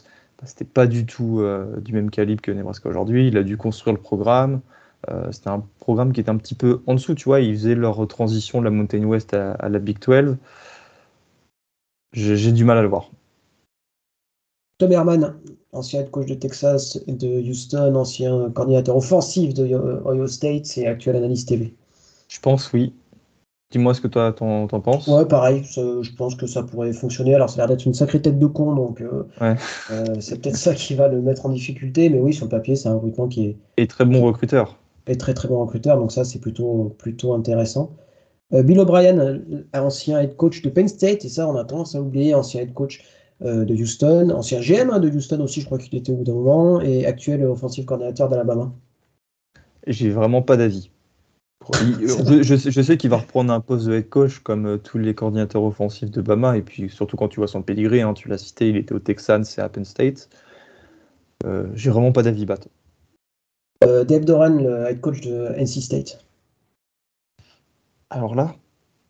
c'était 0.45 0.65
pas 0.65 0.87
du 0.87 1.05
tout 1.05 1.39
euh, 1.39 1.79
du 1.81 1.93
même 1.93 2.09
calibre 2.09 2.41
que 2.41 2.51
Nebraska 2.51 2.89
aujourd'hui. 2.89 3.27
Il 3.27 3.37
a 3.37 3.43
dû 3.43 3.57
construire 3.57 3.95
le 3.95 4.01
programme. 4.01 4.61
Euh, 5.09 5.31
c'était 5.31 5.49
un 5.49 5.63
programme 5.79 6.13
qui 6.13 6.19
était 6.19 6.29
un 6.29 6.37
petit 6.37 6.55
peu 6.55 6.81
en 6.87 6.95
dessous, 6.95 7.15
tu 7.15 7.25
vois. 7.25 7.39
Ils 7.39 7.55
faisaient 7.55 7.75
leur 7.75 8.07
transition 8.07 8.59
de 8.59 8.65
la 8.65 8.71
Mountain 8.71 9.03
West 9.03 9.33
à, 9.33 9.69
la 9.69 9.79
Big 9.79 9.99
12. 9.99 10.37
J'ai 12.13 12.51
du 12.51 12.65
mal 12.65 12.77
à 12.77 12.81
le 12.81 12.87
voir. 12.87 13.09
Tom 14.77 14.91
Herman, 14.91 15.35
ancien 15.73 16.03
coach 16.03 16.25
de 16.25 16.33
Texas 16.33 16.99
et 17.07 17.13
de 17.13 17.27
Houston, 17.27 17.95
ancien 17.95 18.49
coordinateur 18.49 18.97
offensif 18.97 19.53
de 19.53 19.63
Ohio 20.05 20.27
State 20.27 20.77
et 20.77 20.87
actuel 20.87 21.15
analyste 21.15 21.49
TV. 21.49 21.73
Je 22.27 22.39
pense 22.39 22.73
oui. 22.73 22.93
Dis-moi 23.71 23.93
ce 23.93 24.01
que 24.01 24.07
toi 24.07 24.33
t'en, 24.33 24.67
penses. 24.67 25.07
Ouais, 25.07 25.25
pareil, 25.25 25.63
je 25.63 26.15
pense 26.15 26.35
que 26.35 26.45
ça 26.45 26.61
pourrait 26.61 26.91
fonctionner. 26.91 27.35
Alors, 27.35 27.49
ça 27.49 27.55
a 27.55 27.57
l'air 27.59 27.77
d'être 27.77 27.85
une 27.85 27.93
sacrée 27.93 28.21
tête 28.21 28.37
de 28.37 28.45
con, 28.45 28.75
donc 28.75 29.01
euh, 29.01 29.23
euh, 29.41 30.05
c'est 30.19 30.41
peut-être 30.41 30.57
ça 30.57 30.75
qui 30.75 30.93
va 30.93 31.07
le 31.07 31.21
mettre 31.21 31.45
en 31.45 31.49
difficulté. 31.49 32.09
Mais 32.09 32.19
oui, 32.19 32.33
sur 32.33 32.45
le 32.45 32.49
papier, 32.49 32.75
c'est 32.75 32.89
un 32.89 32.95
recrutement 32.95 33.29
qui 33.29 33.45
est. 33.45 33.57
Et 33.77 33.87
très 33.87 34.03
bon 34.03 34.21
recruteur. 34.23 34.77
Et 35.07 35.17
très 35.17 35.33
très 35.33 35.47
bon 35.47 35.61
recruteur, 35.61 35.97
donc 35.97 36.11
ça, 36.11 36.25
c'est 36.25 36.39
plutôt, 36.39 36.95
plutôt 36.97 37.33
intéressant. 37.33 37.95
Euh, 38.53 38.61
Bill 38.61 38.77
O'Brien, 38.77 39.39
ancien 39.73 40.19
head 40.19 40.35
coach 40.35 40.61
de 40.61 40.69
Penn 40.69 40.89
State, 40.89 41.23
et 41.23 41.29
ça, 41.29 41.47
on 41.47 41.55
a 41.55 41.63
tendance 41.63 41.95
à 41.95 42.01
oublier, 42.01 42.35
ancien 42.35 42.61
head 42.61 42.73
coach 42.73 43.01
de 43.39 43.73
Houston, 43.73 44.29
ancien 44.35 44.59
GM 44.59 44.91
hein, 44.91 44.99
de 44.99 45.09
Houston 45.09 45.39
aussi, 45.39 45.61
je 45.61 45.65
crois 45.65 45.79
qu'il 45.79 45.97
était 45.97 46.11
au 46.11 46.17
bout 46.17 46.25
d'un 46.25 46.33
moment, 46.33 46.79
et 46.79 47.07
actuel 47.07 47.43
offensive 47.45 47.85
coordinateur 47.85 48.29
d'Alabama. 48.29 48.71
J'ai 49.87 50.11
vraiment 50.11 50.43
pas 50.43 50.57
d'avis. 50.57 50.91
Je, 51.69 52.81
sais, 52.81 52.97
qu'il 52.97 53.09
va 53.09 53.17
reprendre 53.17 53.53
un 53.53 53.59
poste 53.59 53.85
de 53.85 53.93
head 53.93 54.09
coach 54.09 54.39
comme 54.39 54.65
euh, 54.65 54.77
tous 54.77 54.97
les 54.97 55.13
coordinateurs 55.13 55.63
offensifs 55.63 56.09
de 56.09 56.21
Bama, 56.21 56.57
et 56.57 56.61
puis 56.61 56.89
surtout 56.89 57.17
quand 57.17 57.27
tu 57.27 57.39
vois 57.39 57.47
son 57.47 57.61
pedigree, 57.61 58.01
hein, 58.01 58.13
tu 58.13 58.29
l'as 58.29 58.39
cité, 58.39 58.69
il 58.69 58.77
était 58.77 58.93
au 58.93 58.99
Texans 58.99 59.43
et 59.57 59.61
à 59.61 59.69
Penn 59.69 59.85
State. 59.85 60.29
Euh, 61.45 61.67
j'ai 61.75 61.91
vraiment 61.91 62.11
pas 62.11 62.23
d'avis, 62.23 62.45
Bat. 62.45 62.59
Euh, 63.83 64.03
Dave 64.03 64.25
Doran, 64.25 64.49
le 64.49 64.85
head 64.87 65.01
coach 65.01 65.21
de 65.21 65.53
NC 65.57 65.81
State. 65.81 66.25
Alors 68.09 68.35
là, 68.35 68.55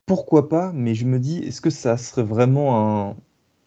pourquoi 0.06 0.48
pas, 0.48 0.72
mais 0.74 0.94
je 0.94 1.06
me 1.06 1.18
dis, 1.18 1.38
est-ce 1.38 1.60
que 1.60 1.70
ça 1.70 1.96
serait 1.96 2.22
vraiment 2.22 3.08
un, 3.10 3.16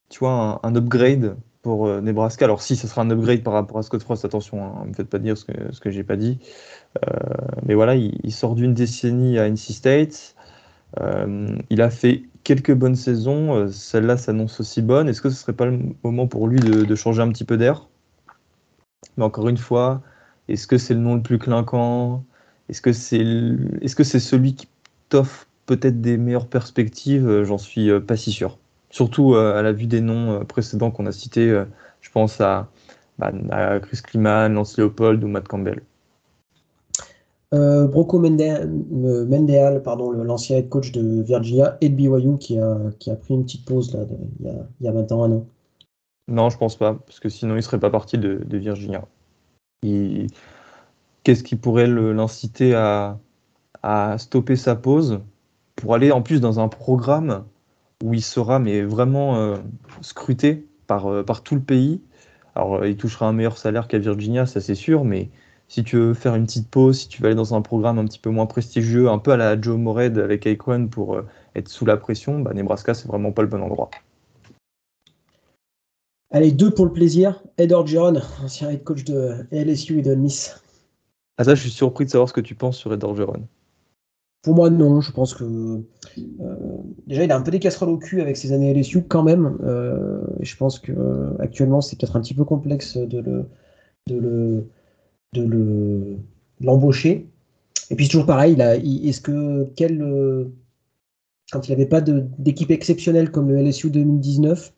tu 0.09 0.19
vois, 0.19 0.59
un 0.63 0.75
upgrade 0.75 1.35
pour 1.65 1.87
euh, 1.87 1.99
Nebraska. 1.99 2.45
Alors 2.45 2.61
si 2.61 2.75
ce 2.75 2.87
sera 2.87 3.01
un 3.01 3.09
upgrade 3.09 3.41
par 3.41 3.53
rapport 3.53 3.79
à 3.79 3.81
Scott 3.81 4.03
Frost, 4.03 4.23
attention, 4.23 4.63
hein, 4.63 4.83
ne 4.83 4.89
me 4.89 4.93
faites 4.93 5.09
pas 5.09 5.17
dire 5.17 5.35
ce 5.35 5.45
que, 5.45 5.73
ce 5.73 5.79
que 5.79 5.89
j'ai 5.89 6.03
pas 6.03 6.15
dit. 6.15 6.37
Euh, 7.03 7.09
mais 7.65 7.73
voilà, 7.73 7.95
il, 7.95 8.31
sort 8.31 8.53
d'une 8.53 8.75
décennie 8.75 9.39
à 9.39 9.49
NC 9.49 9.73
State. 9.73 10.35
Euh, 11.01 11.57
il 11.71 11.81
a 11.81 11.89
fait 11.89 12.21
quelques 12.43 12.73
bonnes 12.75 12.95
saisons. 12.95 13.67
Celle-là 13.71 14.17
s'annonce 14.17 14.59
aussi 14.59 14.83
bonne. 14.83 15.09
Est-ce 15.09 15.23
que 15.23 15.31
ce 15.31 15.37
serait 15.37 15.53
pas 15.53 15.65
le 15.65 15.79
moment 16.03 16.27
pour 16.27 16.47
lui 16.47 16.59
de, 16.59 16.95
changer 16.95 17.23
un 17.23 17.29
petit 17.29 17.45
peu 17.45 17.57
d'air? 17.57 17.87
Mais 19.17 19.23
encore 19.23 19.49
une 19.49 19.57
fois, 19.57 20.03
est-ce 20.47 20.67
que 20.67 20.77
c'est 20.77 20.93
le 20.93 20.99
nom 20.99 21.15
le 21.15 21.23
plus 21.23 21.39
clinquant? 21.39 22.23
Est-ce 22.69 22.81
que 22.83 22.93
c'est 22.93 23.17
est 23.17 23.87
-ce 23.87 24.03
c'est 24.03 24.19
celui 24.19 24.53
qui 24.53 24.67
t'offre 25.09 25.47
peut-être 25.65 25.99
des 25.99 26.17
meilleures 26.17 26.47
perspectives? 26.47 27.43
J'en 27.43 27.57
suis 27.57 27.89
pas 28.01 28.17
si 28.17 28.31
sûr 28.31 28.59
surtout 28.89 29.33
euh, 29.33 29.57
à 29.57 29.61
la 29.61 29.71
vue 29.71 29.87
des 29.87 30.01
noms 30.01 30.31
euh, 30.31 30.43
précédents 30.43 30.91
qu'on 30.91 31.05
a 31.05 31.11
cités. 31.11 31.49
Euh, 31.49 31.65
je 32.01 32.09
pense 32.11 32.39
à, 32.41 32.69
bah, 33.17 33.31
à 33.51 33.79
Chris 33.79 33.99
Kliman, 34.03 34.53
Lance 34.53 34.77
Leopold 34.77 35.23
ou 35.23 35.27
Matt 35.27 35.47
Campbell. 35.47 35.81
Euh, 37.53 37.87
Broco 37.87 38.19
Mendeal, 38.19 39.81
pardon, 39.83 40.11
l'ancien 40.11 40.57
head 40.57 40.69
coach 40.69 40.91
de 40.91 41.21
Virginia 41.21 41.77
et 41.79 41.89
de 41.89 41.95
BYU 41.95 42.37
qui 42.37 42.59
a, 42.59 42.77
qui 42.99 43.11
a 43.11 43.15
pris 43.15 43.33
une 43.33 43.43
petite 43.43 43.65
pause 43.65 43.93
là, 43.93 44.01
il, 44.39 44.45
y 44.45 44.49
a, 44.49 44.55
il 44.81 44.85
y 44.85 44.89
a 44.89 44.91
maintenant 44.91 45.23
un 45.23 45.31
an. 45.31 45.45
Non, 46.27 46.49
je 46.49 46.57
pense 46.57 46.75
pas, 46.75 46.95
parce 46.95 47.19
que 47.19 47.29
sinon 47.29 47.53
il 47.53 47.57
ne 47.57 47.61
serait 47.61 47.79
pas 47.79 47.91
parti 47.91 48.17
de, 48.17 48.57
Virginia. 48.57 49.05
Qu'est-ce 51.23 51.43
qui 51.43 51.55
pourrait 51.55 51.87
l'inciter 51.87 52.73
à, 52.73 53.19
à, 53.83 54.17
stopper 54.17 54.55
sa 54.55 54.75
pause 54.75 55.21
pour 55.75 55.93
aller 55.93 56.11
en 56.11 56.23
plus 56.23 56.41
dans 56.41 56.59
un 56.59 56.67
programme 56.67 57.45
où 58.03 58.13
il 58.13 58.21
sera 58.21 58.59
mais 58.59 58.81
vraiment 58.81 59.37
euh, 59.37 59.57
scruté 60.01 60.67
par, 60.87 61.07
euh, 61.07 61.23
par 61.23 61.43
tout 61.43 61.55
le 61.55 61.61
pays 61.61 62.01
Alors 62.55 62.85
il 62.85 62.97
touchera 62.97 63.27
un 63.27 63.33
meilleur 63.33 63.57
salaire 63.57 63.87
qu'à 63.87 63.99
Virginia, 63.99 64.45
ça 64.45 64.61
c'est 64.61 64.75
sûr, 64.75 65.05
mais 65.05 65.29
si 65.67 65.83
tu 65.83 65.97
veux 65.97 66.13
faire 66.13 66.35
une 66.35 66.45
petite 66.45 66.69
pause, 66.69 66.99
si 66.99 67.07
tu 67.07 67.21
veux 67.21 67.27
aller 67.27 67.35
dans 67.35 67.55
un 67.55 67.61
programme 67.61 67.97
un 67.97 68.05
petit 68.05 68.19
peu 68.19 68.29
moins 68.29 68.45
prestigieux, 68.45 69.09
un 69.09 69.17
peu 69.17 69.31
à 69.31 69.37
la 69.37 69.59
Joe 69.59 69.77
Morehead 69.77 70.17
avec 70.17 70.45
Aikon 70.45 70.87
pour 70.87 71.15
euh, 71.15 71.25
être 71.55 71.69
sous 71.69 71.85
la 71.85 71.97
pression, 71.97 72.39
bah, 72.39 72.53
Nebraska 72.53 72.93
c'est 72.93 73.07
vraiment 73.07 73.31
pas 73.31 73.41
le 73.41 73.47
bon 73.47 73.61
endroit. 73.61 73.89
Allez, 76.31 76.51
deux 76.51 76.71
pour 76.71 76.85
le 76.85 76.91
plaisir. 76.91 77.41
Ed 77.57 77.71
Orgeron, 77.71 78.19
ancien 78.43 78.69
head 78.69 78.83
coach 78.83 79.03
de 79.05 79.45
LSU 79.51 79.99
et 79.99 80.01
de 80.01 80.15
Miss. 80.15 80.61
Ah 81.37 81.43
ça, 81.43 81.55
je 81.55 81.61
suis 81.61 81.69
surpris 81.69 82.05
de 82.05 82.09
savoir 82.09 82.27
ce 82.29 82.33
que 82.33 82.41
tu 82.41 82.55
penses 82.55 82.77
sur 82.77 82.93
Ed 82.93 83.03
Orgeron. 83.03 83.47
Pour 84.45 84.53
moi, 84.53 84.69
non. 84.69 85.01
Je 85.01 85.11
pense 85.11 85.33
que 85.33 85.43
euh, 85.43 86.55
déjà, 87.07 87.23
il 87.23 87.31
a 87.31 87.35
un 87.35 87.41
peu 87.41 87.49
des 87.49 87.57
casseroles 87.57 87.89
au 87.89 87.97
cul 87.97 88.21
avec 88.21 88.37
ses 88.37 88.53
années 88.53 88.71
LSU 88.75 89.01
quand 89.01 89.23
même. 89.23 89.57
Euh, 89.63 90.21
je 90.39 90.55
pense 90.55 90.77
que 90.77 90.93
actuellement, 91.39 91.81
c'est 91.81 91.99
peut-être 91.99 92.15
un 92.15 92.21
petit 92.21 92.35
peu 92.35 92.45
complexe 92.45 92.95
de 92.95 93.19
le, 93.21 93.49
de 94.05 94.19
le, 94.19 94.69
de 95.33 95.41
le 95.41 96.17
l'embaucher. 96.61 97.27
Et 97.89 97.95
puis 97.95 98.07
toujours 98.07 98.27
pareil, 98.27 98.55
est-ce 98.61 99.19
que 99.19 99.67
quel 99.75 99.97
quand 101.51 101.67
il 101.67 101.71
n'avait 101.71 101.87
pas 101.87 102.01
d'équipe 102.01 102.69
exceptionnelle 102.69 103.31
comme 103.31 103.49
le 103.49 103.57
LSU 103.57 103.89
2019, 103.89 104.73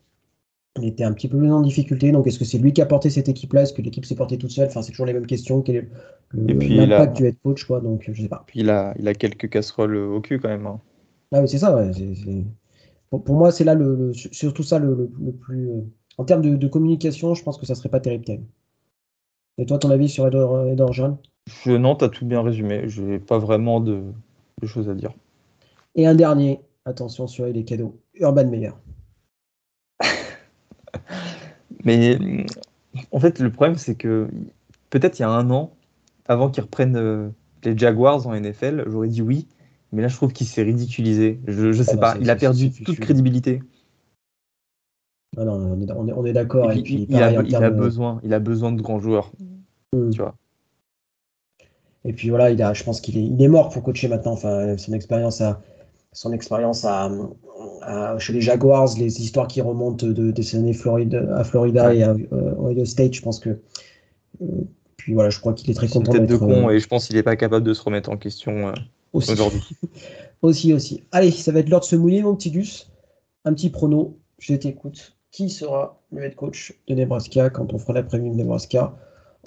il 0.80 0.88
était 0.88 1.04
un 1.04 1.12
petit 1.12 1.28
peu 1.28 1.38
plus 1.38 1.52
en 1.52 1.60
difficulté. 1.60 2.10
Donc, 2.12 2.26
est-ce 2.26 2.38
que 2.38 2.44
c'est 2.44 2.58
lui 2.58 2.72
qui 2.72 2.82
a 2.82 2.86
porté 2.86 3.10
cette 3.10 3.28
équipe-là? 3.28 3.62
Est-ce 3.62 3.72
que 3.72 3.82
l'équipe 3.82 4.04
s'est 4.04 4.14
portée 4.14 4.38
toute 4.38 4.50
seule? 4.50 4.68
Enfin, 4.68 4.82
c'est 4.82 4.90
toujours 4.90 5.06
les 5.06 5.12
mêmes 5.12 5.26
questions. 5.26 5.62
Quel 5.62 5.76
est 5.76 5.88
l'impact 6.32 7.16
du 7.16 7.26
head 7.26 7.36
coach 7.42 7.64
quoi? 7.64 7.80
Donc, 7.80 8.08
je 8.10 8.22
sais 8.22 8.28
pas. 8.28 8.44
Puis 8.46 8.60
il 8.60 8.70
a, 8.70 8.94
il 8.98 9.06
a 9.08 9.14
quelques 9.14 9.48
casseroles 9.48 9.96
au 9.96 10.20
cul 10.20 10.38
quand 10.38 10.48
même. 10.48 10.66
Hein. 10.66 10.80
Ah 11.32 11.40
oui, 11.40 11.48
c'est 11.48 11.58
ça. 11.58 11.78
Pour, 13.10 13.34
moi, 13.34 13.50
c'est 13.50 13.64
là 13.64 13.74
le, 13.74 14.12
surtout 14.12 14.62
ça 14.62 14.78
le, 14.78 15.10
plus. 15.40 15.70
Euh, 15.70 15.80
en 16.18 16.24
termes 16.24 16.42
de, 16.42 16.68
communication, 16.68 17.34
je 17.34 17.42
pense 17.42 17.58
que 17.58 17.66
ça 17.66 17.74
serait 17.74 17.88
pas 17.88 18.00
terrible. 18.00 18.24
Et 19.56 19.66
toi, 19.66 19.78
ton 19.78 19.90
avis 19.90 20.08
sur 20.08 20.26
Edouard, 20.26 20.66
Edouard 20.66 20.92
Jeanne 20.92 21.16
je, 21.46 21.72
Non, 21.72 21.94
tu 21.94 22.04
as 22.04 22.08
tout 22.08 22.26
bien 22.26 22.42
résumé. 22.42 22.88
Je 22.88 23.02
n'ai 23.02 23.18
pas 23.18 23.38
vraiment 23.38 23.80
de, 23.80 24.02
choses 24.64 24.88
à 24.88 24.94
dire. 24.94 25.12
Et 25.94 26.06
un 26.06 26.14
dernier, 26.14 26.60
attention 26.84 27.26
sur 27.26 27.46
les 27.46 27.64
cadeaux. 27.64 27.98
Urban 28.14 28.46
Meyer. 28.46 28.72
Mais 31.88 32.18
en 33.12 33.20
fait, 33.20 33.38
le 33.38 33.50
problème, 33.50 33.76
c'est 33.76 33.94
que 33.94 34.28
peut-être 34.90 35.18
il 35.18 35.22
y 35.22 35.24
a 35.24 35.30
un 35.30 35.50
an, 35.50 35.72
avant 36.26 36.50
qu'ils 36.50 36.62
reprennent 36.62 36.96
euh, 36.96 37.28
les 37.64 37.76
Jaguars 37.76 38.26
en 38.26 38.38
NFL, 38.38 38.84
j'aurais 38.88 39.08
dit 39.08 39.22
oui. 39.22 39.46
Mais 39.92 40.02
là, 40.02 40.08
je 40.08 40.16
trouve 40.16 40.32
qu'il 40.32 40.46
s'est 40.46 40.62
ridiculisé. 40.62 41.40
Je, 41.46 41.68
ne 41.68 41.72
sais 41.72 41.92
ah 41.92 41.96
bah, 41.96 42.12
pas. 42.12 42.18
Il 42.20 42.28
a 42.28 42.36
perdu 42.36 42.70
toute 42.70 43.00
crédibilité. 43.00 43.62
Ah 45.36 45.44
non, 45.44 45.54
on 45.54 46.24
est, 46.26 46.32
d'accord. 46.32 46.72
il, 46.72 47.16
a, 47.16 47.70
besoin, 47.70 48.20
il 48.22 48.34
a 48.34 48.38
besoin 48.38 48.72
de 48.72 48.82
grands 48.82 48.98
joueurs. 48.98 49.32
Hmm. 49.94 50.10
Tu 50.10 50.18
vois. 50.18 50.34
Et 52.04 52.12
puis 52.12 52.28
voilà, 52.28 52.50
il 52.50 52.62
a, 52.62 52.74
je 52.74 52.84
pense 52.84 53.00
qu'il 53.00 53.16
est, 53.16 53.24
il 53.24 53.40
est 53.40 53.48
mort 53.48 53.70
pour 53.70 53.82
coacher 53.82 54.08
maintenant. 54.08 54.32
Enfin, 54.32 54.76
son 54.76 54.92
expérience 54.92 55.40
à, 55.40 55.62
son 56.12 56.32
expérience 56.32 56.84
à, 56.84 57.10
chez 58.18 58.32
les 58.32 58.40
Jaguars, 58.40 58.88
les 58.98 59.20
histoires 59.20 59.48
qui 59.48 59.60
remontent 59.60 60.06
de, 60.06 60.30
des 60.30 60.56
années 60.56 60.76
à 61.34 61.44
Florida 61.44 61.94
et 61.94 62.02
à 62.02 62.10
euh, 62.10 62.54
Ohio 62.58 62.84
State, 62.84 63.14
je 63.14 63.22
pense 63.22 63.40
que. 63.40 63.50
Euh, 64.40 64.46
puis 64.96 65.14
voilà, 65.14 65.30
je 65.30 65.38
crois 65.38 65.54
qu'il 65.54 65.70
est 65.70 65.74
très 65.74 65.88
content. 65.88 66.12
Tête 66.12 66.26
de 66.26 66.36
con 66.36 66.68
euh, 66.68 66.70
et 66.70 66.80
je 66.80 66.86
pense 66.86 67.06
qu'il 67.06 67.16
n'est 67.16 67.22
pas 67.22 67.36
capable 67.36 67.64
de 67.64 67.72
se 67.72 67.82
remettre 67.82 68.10
en 68.10 68.16
question 68.16 68.72
aujourd'hui. 69.12 69.62
aussi, 70.42 70.72
aussi. 70.72 71.04
Allez, 71.12 71.30
ça 71.30 71.52
va 71.52 71.60
être 71.60 71.68
l'heure 71.68 71.80
de 71.80 71.84
se 71.84 71.96
mouiller, 71.96 72.22
mon 72.22 72.34
petit 72.34 72.50
Gus. 72.50 72.90
Un 73.44 73.54
petit 73.54 73.70
prono, 73.70 74.18
je 74.38 74.54
t'écoute. 74.54 75.16
Qui 75.30 75.50
sera 75.50 76.00
le 76.10 76.24
head 76.24 76.34
coach 76.34 76.74
de 76.88 76.94
Nebraska 76.94 77.50
quand 77.50 77.72
on 77.72 77.78
fera 77.78 77.92
la 77.94 78.02
prévue 78.02 78.30
de 78.30 78.34
Nebraska 78.34 78.96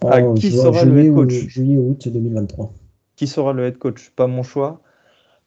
ah, 0.03 0.21
qui 0.35 0.51
sera 0.51 0.85
le 0.85 0.99
head 0.99 1.13
coach? 1.13 1.33
Juillet-août 1.33 2.07
2023. 2.07 2.73
Qui 3.15 3.27
sera 3.27 3.53
le 3.53 3.65
head 3.65 3.77
coach? 3.77 4.11
Pas 4.15 4.27
mon 4.27 4.43
choix. 4.43 4.81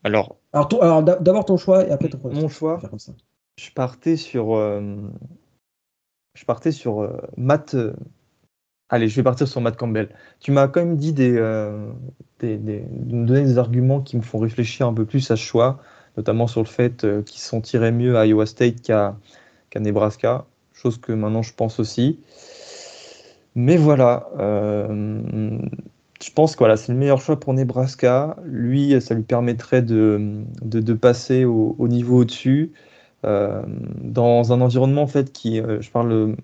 Alors, 0.05 0.37
alors, 0.55 1.03
d'abord 1.03 1.45
ton 1.45 1.57
choix 1.57 1.85
et 1.87 1.90
après 1.90 2.09
ton 2.09 2.19
Mon 2.33 2.49
choix, 2.49 2.81
je 3.57 3.71
partais 3.71 4.17
sur, 4.17 4.57
euh, 4.57 4.97
je 6.35 6.45
partais 6.45 6.73
sur 6.73 7.03
euh, 7.03 7.21
Matt. 7.37 7.75
Euh, 7.75 7.93
allez, 8.88 9.09
je 9.09 9.17
vais 9.17 9.23
partir 9.23 9.49
sur 9.49 9.61
Matt 9.61 9.77
Campbell. 9.77 10.09
Tu 10.40 10.53
m'as 10.53 10.69
quand 10.69 10.81
même 10.81 10.97
dit 10.97 11.12
des, 11.12 11.33
des, 12.38 12.57
des, 12.57 12.85
donner 12.88 13.43
des 13.43 13.59
arguments 13.59 14.01
qui 14.01 14.17
me 14.17 14.23
font 14.23 14.38
réfléchir 14.38 14.87
un 14.87 14.95
peu 14.95 15.05
plus 15.05 15.31
à 15.31 15.37
ce 15.37 15.43
choix, 15.43 15.81
notamment 16.17 16.47
sur 16.47 16.61
le 16.61 16.69
fait 16.69 17.07
qu'ils 17.25 17.40
sont 17.40 17.61
tirés 17.61 17.93
mieux 17.93 18.17
à 18.17 18.27
Iowa 18.27 18.47
State 18.47 18.81
qu'à 18.83 19.17
Nebraska, 19.77 20.47
chose 20.73 20.99
que 20.99 21.12
maintenant 21.12 21.43
je 21.43 21.53
pense 21.53 21.81
aussi. 21.81 22.21
Mais 23.57 23.77
voilà, 23.77 24.29
je 26.24 26.30
pense 26.32 26.54
que 26.54 26.60
voilà, 26.60 26.78
c'est 26.78 26.90
le 26.90 26.98
meilleur 26.98 27.20
choix 27.20 27.38
pour 27.38 27.52
Nebraska. 27.52 28.37
Lui, 28.44 28.98
ça 29.02 29.14
lui 29.14 29.22
permettrait 29.22 29.82
de, 29.82 30.42
de, 30.62 30.94
passer 30.94 31.44
au, 31.44 31.88
niveau 31.88 32.20
au-dessus, 32.20 32.72
euh, 33.24 33.62
dans 34.00 34.52
un 34.52 34.62
environnement 34.62 35.02
en 35.02 35.06
fait 35.06 35.32
qui, 35.32 35.60
euh, 35.60 35.82
je 35.82 35.90
parle 35.90 36.37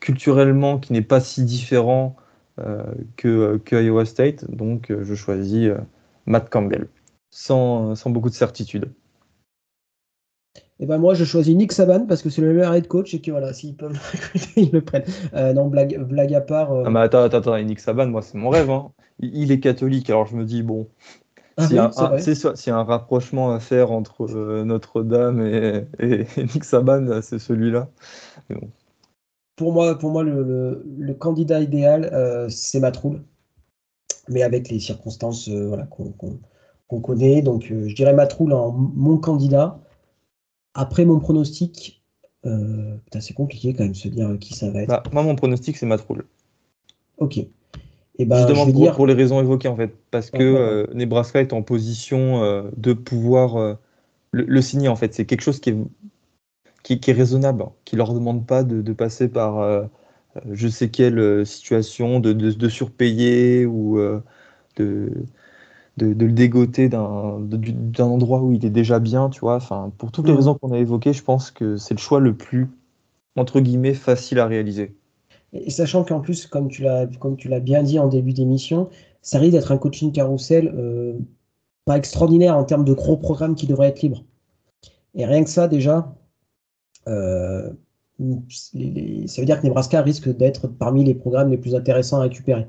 culturellement, 0.00 0.78
qui 0.78 0.92
n'est 0.92 1.02
pas 1.02 1.20
si 1.20 1.44
différent 1.44 2.14
euh, 2.60 2.84
que, 3.16 3.56
que, 3.64 3.74
Iowa 3.74 4.04
State. 4.04 4.48
Donc, 4.50 4.92
je 5.02 5.14
choisis 5.16 5.72
Matt 6.26 6.48
Campbell, 6.48 6.88
sans, 7.30 7.96
sans 7.96 8.10
beaucoup 8.10 8.30
de 8.30 8.34
certitude. 8.34 8.92
Et 10.78 10.82
eh 10.82 10.86
ben 10.86 10.98
moi, 10.98 11.14
je 11.14 11.24
choisis 11.24 11.56
Nick 11.56 11.72
Saban 11.72 12.04
parce 12.04 12.20
que 12.20 12.28
c'est 12.28 12.42
le 12.42 12.52
meilleur 12.52 12.74
head 12.74 12.86
coach 12.86 13.14
et 13.14 13.22
que 13.22 13.30
voilà, 13.30 13.54
s'ils 13.54 13.74
peuvent 13.76 13.98
ils 14.56 14.70
le 14.70 14.82
prennent. 14.82 15.06
Euh, 15.32 15.54
non, 15.54 15.68
blague, 15.68 15.98
blague 16.00 16.34
à 16.34 16.42
part. 16.42 16.70
Euh... 16.70 16.90
mais 16.90 17.00
attends, 17.00 17.22
attends, 17.22 17.38
attends, 17.38 17.58
Nick 17.62 17.80
Saban, 17.80 18.08
moi, 18.08 18.20
c'est 18.20 18.36
mon 18.36 18.50
rêve. 18.50 18.68
Hein. 18.68 18.92
Il 19.18 19.50
est 19.52 19.60
catholique, 19.60 20.10
alors 20.10 20.26
je 20.26 20.36
me 20.36 20.44
dis, 20.44 20.62
bon, 20.62 20.86
ah 21.56 21.66
s'il 21.66 21.76
y, 21.76 21.78
a 21.78 22.76
un 22.76 22.84
rapprochement 22.84 23.52
à 23.52 23.58
faire 23.58 23.90
entre 23.90 24.26
euh, 24.36 24.64
Notre-Dame 24.64 25.46
et, 25.46 25.86
Nick 26.36 26.64
Saban, 26.64 27.22
c'est 27.22 27.38
celui-là. 27.38 27.88
Pour 29.56 29.72
moi, 29.72 29.98
pour 29.98 30.10
moi 30.10 30.24
le, 30.24 30.84
le, 30.98 31.14
candidat 31.14 31.60
idéal, 31.60 32.46
c'est 32.50 32.80
Matroul, 32.80 33.22
mais 34.28 34.42
avec 34.42 34.68
les 34.68 34.78
circonstances 34.78 35.48
voilà, 35.48 35.86
qu'on 35.86 37.00
connaît. 37.00 37.40
Donc, 37.40 37.64
je 37.66 37.94
dirais 37.94 38.12
Matroul 38.12 38.52
en 38.52 38.72
mon 38.72 39.16
candidat. 39.16 39.80
Après 40.76 41.06
mon 41.06 41.18
pronostic, 41.18 42.02
euh, 42.44 42.96
c'est 43.18 43.32
compliqué 43.32 43.72
quand 43.72 43.84
même 43.84 43.92
de 43.92 43.96
se 43.96 44.08
dire 44.08 44.36
qui 44.38 44.54
ça 44.54 44.70
va 44.70 44.82
être. 44.82 44.88
Bah, 44.88 45.02
moi, 45.10 45.22
mon 45.22 45.34
pronostic, 45.34 45.76
c'est 45.78 45.86
Matroul. 45.86 46.26
Ok. 47.16 47.38
Et 47.38 47.48
eh 48.18 48.24
ben, 48.26 48.36
Justement, 48.36 48.70
pour, 48.70 48.92
pour, 48.92 49.06
les 49.06 49.14
raisons 49.14 49.40
évoquées, 49.40 49.68
en 49.68 49.76
fait. 49.76 49.94
Parce 50.10 50.30
que 50.30 50.42
euh, 50.42 50.86
Nebraska 50.94 51.40
est 51.40 51.54
en 51.54 51.62
position 51.62 52.42
euh, 52.42 52.70
de 52.76 52.92
pouvoir 52.92 53.78
le, 54.32 54.60
signer, 54.60 54.88
en 54.88 54.96
fait. 54.96 55.14
C'est 55.14 55.24
quelque 55.24 55.40
chose 55.40 55.60
qui 55.60 55.70
est, 55.70 55.76
qui, 56.82 57.10
est 57.10 57.14
raisonnable, 57.14 57.62
hein, 57.62 57.72
qui 57.86 57.94
ne 57.94 57.98
leur 57.98 58.12
demande 58.12 58.46
pas 58.46 58.62
de, 58.62 58.92
passer 58.92 59.28
par 59.28 59.88
je 60.50 60.68
sais 60.68 60.90
quelle 60.90 61.46
situation, 61.46 62.20
de, 62.20 62.34
de 62.34 62.68
surpayer 62.68 63.64
ou 63.64 63.98
de 64.76 65.10
de, 65.96 66.06
le 66.06 66.32
dégoter 66.32 66.88
d'un 66.88 68.04
endroit 68.04 68.40
où 68.42 68.52
il 68.52 68.64
est 68.64 68.70
déjà 68.70 68.98
bien, 68.98 69.30
tu 69.30 69.40
vois. 69.40 69.56
Enfin, 69.56 69.92
pour 69.98 70.12
toutes 70.12 70.26
les 70.26 70.34
raisons 70.34 70.54
qu'on 70.54 70.72
a 70.72 70.78
évoquées, 70.78 71.12
je 71.12 71.22
pense 71.22 71.50
que 71.50 71.76
c'est 71.76 71.94
le 71.94 72.00
choix 72.00 72.20
le 72.20 72.34
plus, 72.34 72.68
entre 73.36 73.60
guillemets, 73.60 73.94
facile 73.94 74.38
à 74.38 74.46
réaliser. 74.46 74.94
Et 75.52 75.70
sachant 75.70 76.04
qu'en 76.04 76.20
plus, 76.20 76.46
comme 76.46 76.68
tu 76.68 76.82
l'as 76.82 77.60
bien 77.60 77.82
dit 77.82 77.98
en 77.98 78.08
début 78.08 78.32
d'émission, 78.32 78.90
ça 79.22 79.38
risque 79.38 79.52
d'être 79.52 79.72
un 79.72 79.78
coaching 79.78 80.12
carousel 80.12 80.72
euh, 80.76 81.14
pas 81.84 81.96
extraordinaire 81.96 82.56
en 82.56 82.64
termes 82.64 82.84
de 82.84 82.92
gros 82.92 83.16
programmes 83.16 83.54
qui 83.54 83.66
devraient 83.66 83.88
être 83.88 84.02
libres. 84.02 84.24
Et 85.14 85.24
rien 85.24 85.42
que 85.44 85.50
ça, 85.50 85.66
déjà, 85.66 86.14
euh, 87.08 87.70
ça 88.18 89.40
veut 89.40 89.46
dire 89.46 89.60
que 89.60 89.66
Nebraska 89.66 90.02
risque 90.02 90.28
d'être 90.28 90.68
parmi 90.68 91.04
les 91.04 91.14
programmes 91.14 91.50
les 91.50 91.58
plus 91.58 91.74
intéressants 91.74 92.18
à 92.18 92.22
récupérer. 92.22 92.66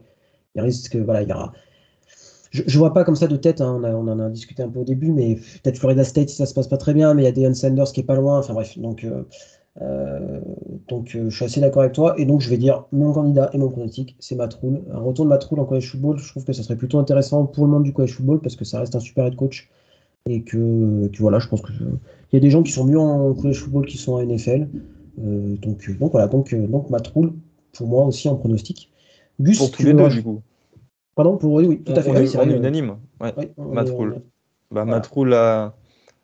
Il 0.55 0.61
risque, 0.61 0.95
voilà, 0.95 1.23
il 1.23 1.29
y 1.29 1.33
aura 1.33 1.51
je, 2.65 2.73
ne 2.73 2.79
vois 2.79 2.93
pas 2.93 3.03
comme 3.03 3.15
ça 3.15 3.27
de 3.27 3.35
tête, 3.35 3.61
hein, 3.61 3.81
on, 3.83 4.07
en 4.07 4.19
a 4.19 4.29
discuté 4.29 4.63
un 4.63 4.69
peu 4.69 4.79
au 4.79 4.83
début, 4.83 5.11
mais 5.11 5.35
peut-être 5.35 5.77
Florida 5.77 6.03
State 6.03 6.29
si 6.29 6.35
ça 6.35 6.45
se 6.45 6.53
passe 6.53 6.67
pas 6.67 6.77
très 6.77 6.93
bien, 6.93 7.13
mais 7.13 7.23
il 7.23 7.25
y 7.25 7.27
a 7.27 7.31
Deion 7.31 7.53
Sanders 7.53 7.91
qui 7.91 8.01
est 8.01 8.03
pas 8.03 8.15
loin, 8.15 8.39
enfin 8.39 8.53
bref, 8.53 8.77
donc 8.77 9.05
euh, 9.81 10.39
donc 10.87 11.09
je 11.13 11.29
suis 11.29 11.45
assez 11.45 11.61
d'accord 11.61 11.83
avec 11.83 11.93
toi. 11.93 12.15
Et 12.17 12.25
donc 12.25 12.41
je 12.41 12.49
vais 12.49 12.57
dire 12.57 12.85
mon 12.91 13.13
candidat 13.13 13.49
et 13.53 13.57
mon 13.57 13.69
pronostic, 13.69 14.15
c'est 14.19 14.35
Matroul. 14.35 14.81
Un 14.91 14.99
retour 14.99 15.25
de 15.25 15.29
Matroul 15.29 15.59
en 15.59 15.65
college 15.65 15.91
football, 15.91 16.17
je 16.17 16.29
trouve 16.29 16.45
que 16.45 16.53
ça 16.53 16.63
serait 16.63 16.75
plutôt 16.75 16.99
intéressant 16.99 17.45
pour 17.45 17.65
le 17.65 17.71
monde 17.71 17.83
du 17.83 17.93
college 17.93 18.13
football 18.13 18.39
parce 18.41 18.55
que 18.55 18.65
ça 18.65 18.79
reste 18.79 18.95
un 18.95 18.99
super 18.99 19.25
head 19.25 19.35
coach. 19.35 19.69
Et 20.29 20.41
que, 20.41 21.09
voilà, 21.19 21.39
je 21.39 21.47
pense 21.47 21.61
qu'il 21.61 21.77
y 22.33 22.35
a 22.35 22.39
des 22.41 22.49
gens 22.49 22.61
qui 22.61 22.73
sont 22.73 22.83
mieux 22.83 22.99
en 22.99 23.33
college 23.33 23.59
football 23.59 23.85
qui 23.85 23.97
sont 23.97 24.13
en 24.13 24.25
NFL. 24.25 24.67
donc, 25.17 25.89
donc 25.97 26.11
voilà, 26.11 26.27
donc, 26.27 26.53
donc 26.53 26.89
Matroul, 26.89 27.33
pour 27.71 27.87
moi 27.87 28.05
aussi 28.05 28.27
en 28.27 28.35
pronostic. 28.35 28.91
Gus, 29.39 29.57
pour 29.57 29.71
tous 29.71 29.83
les 29.83 29.93
deux, 29.93 30.09
du 30.09 30.23
coup. 30.23 30.41
Pardon, 31.17 31.35
pour 31.35 31.51
oui, 31.53 31.81
tout 31.83 31.93
à 31.93 32.01
fait. 32.03 32.11
On, 32.11 32.47
est, 32.47 32.55
unanime. 32.55 32.97
Ouais. 33.19 33.33
Matroul. 33.57 34.21
Bah, 34.69 34.85
à, 34.87 35.73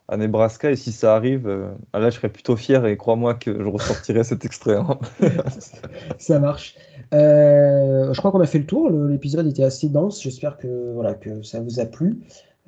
à, 0.07 0.17
Nebraska, 0.17 0.69
et 0.69 0.75
si 0.75 0.91
ça 0.91 1.15
arrive, 1.15 1.47
euh, 1.47 1.71
là, 1.95 2.11
je 2.11 2.15
serais 2.15 2.29
plutôt 2.29 2.55
fier, 2.55 2.85
et 2.85 2.95
crois-moi 2.95 3.33
que 3.33 3.59
je 3.59 3.67
ressortirai 3.67 4.23
cet 4.23 4.45
extrait. 4.45 4.75
Hein. 4.75 4.99
ça 6.19 6.39
marche. 6.39 6.75
Euh, 7.11 8.13
je 8.13 8.19
crois 8.19 8.31
qu'on 8.31 8.41
a 8.41 8.45
fait 8.45 8.59
le 8.59 8.67
tour. 8.67 8.91
L'épisode 8.91 9.47
était 9.47 9.63
assez 9.63 9.89
dense. 9.89 10.21
J'espère 10.21 10.59
que, 10.59 10.93
voilà, 10.93 11.15
que 11.15 11.41
ça 11.41 11.59
vous 11.59 11.79
a 11.79 11.87
plu. 11.87 12.19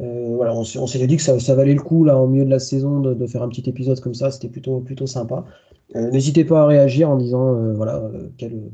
Euh, 0.01 0.33
voilà, 0.35 0.55
on, 0.55 0.63
s'est 0.63 1.05
dit 1.05 1.17
que 1.17 1.21
ça, 1.21 1.39
ça, 1.39 1.53
valait 1.53 1.75
le 1.75 1.81
coup, 1.81 2.05
là, 2.05 2.17
en 2.17 2.25
milieu 2.25 2.45
de 2.45 2.49
la 2.49 2.59
saison, 2.59 3.01
de, 3.01 3.13
de 3.13 3.27
faire 3.27 3.43
un 3.43 3.49
petit 3.49 3.69
épisode 3.69 3.99
comme 3.99 4.15
ça. 4.15 4.31
C'était 4.31 4.49
plutôt, 4.49 4.79
plutôt 4.79 5.05
sympa. 5.05 5.45
N'hésitez 5.93 6.43
pas 6.43 6.63
à 6.63 6.65
réagir 6.65 7.07
en 7.07 7.17
disant, 7.17 7.53
voilà, 7.75 8.01
quel 8.39 8.71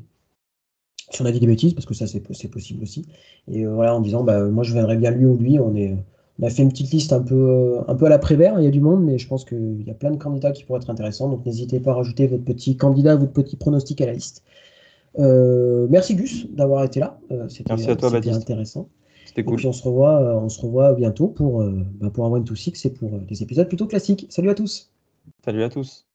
si 1.12 1.22
on 1.22 1.26
a 1.26 1.32
dit 1.32 1.39
des 1.39 1.47
bêtises, 1.47 1.74
parce 1.74 1.86
que 1.86 1.93
ça 1.93 2.07
c'est 2.07 2.47
possible 2.49 2.84
aussi. 2.84 3.05
Et 3.51 3.66
euh, 3.66 3.74
voilà, 3.74 3.95
en 3.95 4.01
disant, 4.01 4.24
bah, 4.24 4.43
moi 4.45 4.64
je 4.64 4.74
viendrais 4.74 4.97
bien 4.97 5.12
lui 5.12 5.26
ou 5.26 5.38
lui. 5.38 5.59
On, 5.59 5.76
est, 5.76 5.95
on 6.39 6.45
a 6.45 6.49
fait 6.49 6.64
une 6.64 6.70
petite 6.70 6.91
liste 6.91 7.14
un 7.14 7.22
peu, 7.22 7.80
un 7.88 7.95
peu 7.95 8.05
à 8.05 8.09
l'après-vert, 8.09 8.59
il 8.59 8.64
y 8.64 8.68
a 8.68 8.72
du 8.72 8.82
monde, 8.82 9.03
mais 9.03 9.18
je 9.18 9.28
pense 9.28 9.45
qu'il 9.45 9.84
y 9.86 9.91
a 9.91 9.93
plein 9.93 10.12
de 10.12 10.18
candidats 10.18 10.51
qui 10.51 10.64
pourraient 10.64 10.80
être 10.80 10.89
intéressants. 10.89 11.30
Donc 11.30 11.45
n'hésitez 11.45 11.80
pas 11.80 11.91
à 11.91 11.95
rajouter 11.95 12.28
votre 12.28 12.43
petit 12.43 12.78
candidat, 12.78 13.16
votre 13.16 13.34
petit 13.34 13.55
pronostic 13.55 14.01
à 14.01 14.05
la 14.07 14.14
liste. 14.14 14.43
Euh, 15.20 15.88
merci 15.89 16.16
Gus 16.16 16.47
d'avoir 16.51 16.84
été 16.84 16.99
là. 16.99 17.20
Euh, 17.32 17.49
c'était 17.49 17.72
intéressant. 17.72 18.88
C'était 19.26 19.43
cool. 19.43 19.53
Et 19.53 19.57
puis 19.57 19.68
on 19.68 19.74
se 19.74 19.84
revoit, 19.84 20.41
on 20.41 20.49
se 20.49 20.62
revoit 20.62 20.93
bientôt 20.93 21.28
pour, 21.28 21.64
bah, 21.99 22.09
pour 22.09 22.26
un 22.26 22.30
One 22.30 22.43
to 22.43 22.55
Six 22.55 22.86
et 22.86 22.89
pour 22.89 23.12
des 23.20 23.43
épisodes 23.43 23.68
plutôt 23.68 23.88
classiques. 23.88 24.26
Salut 24.30 24.49
à 24.49 24.55
tous. 24.55 24.91
Salut 25.45 25.64
à 25.64 25.70
tous. 25.70 26.05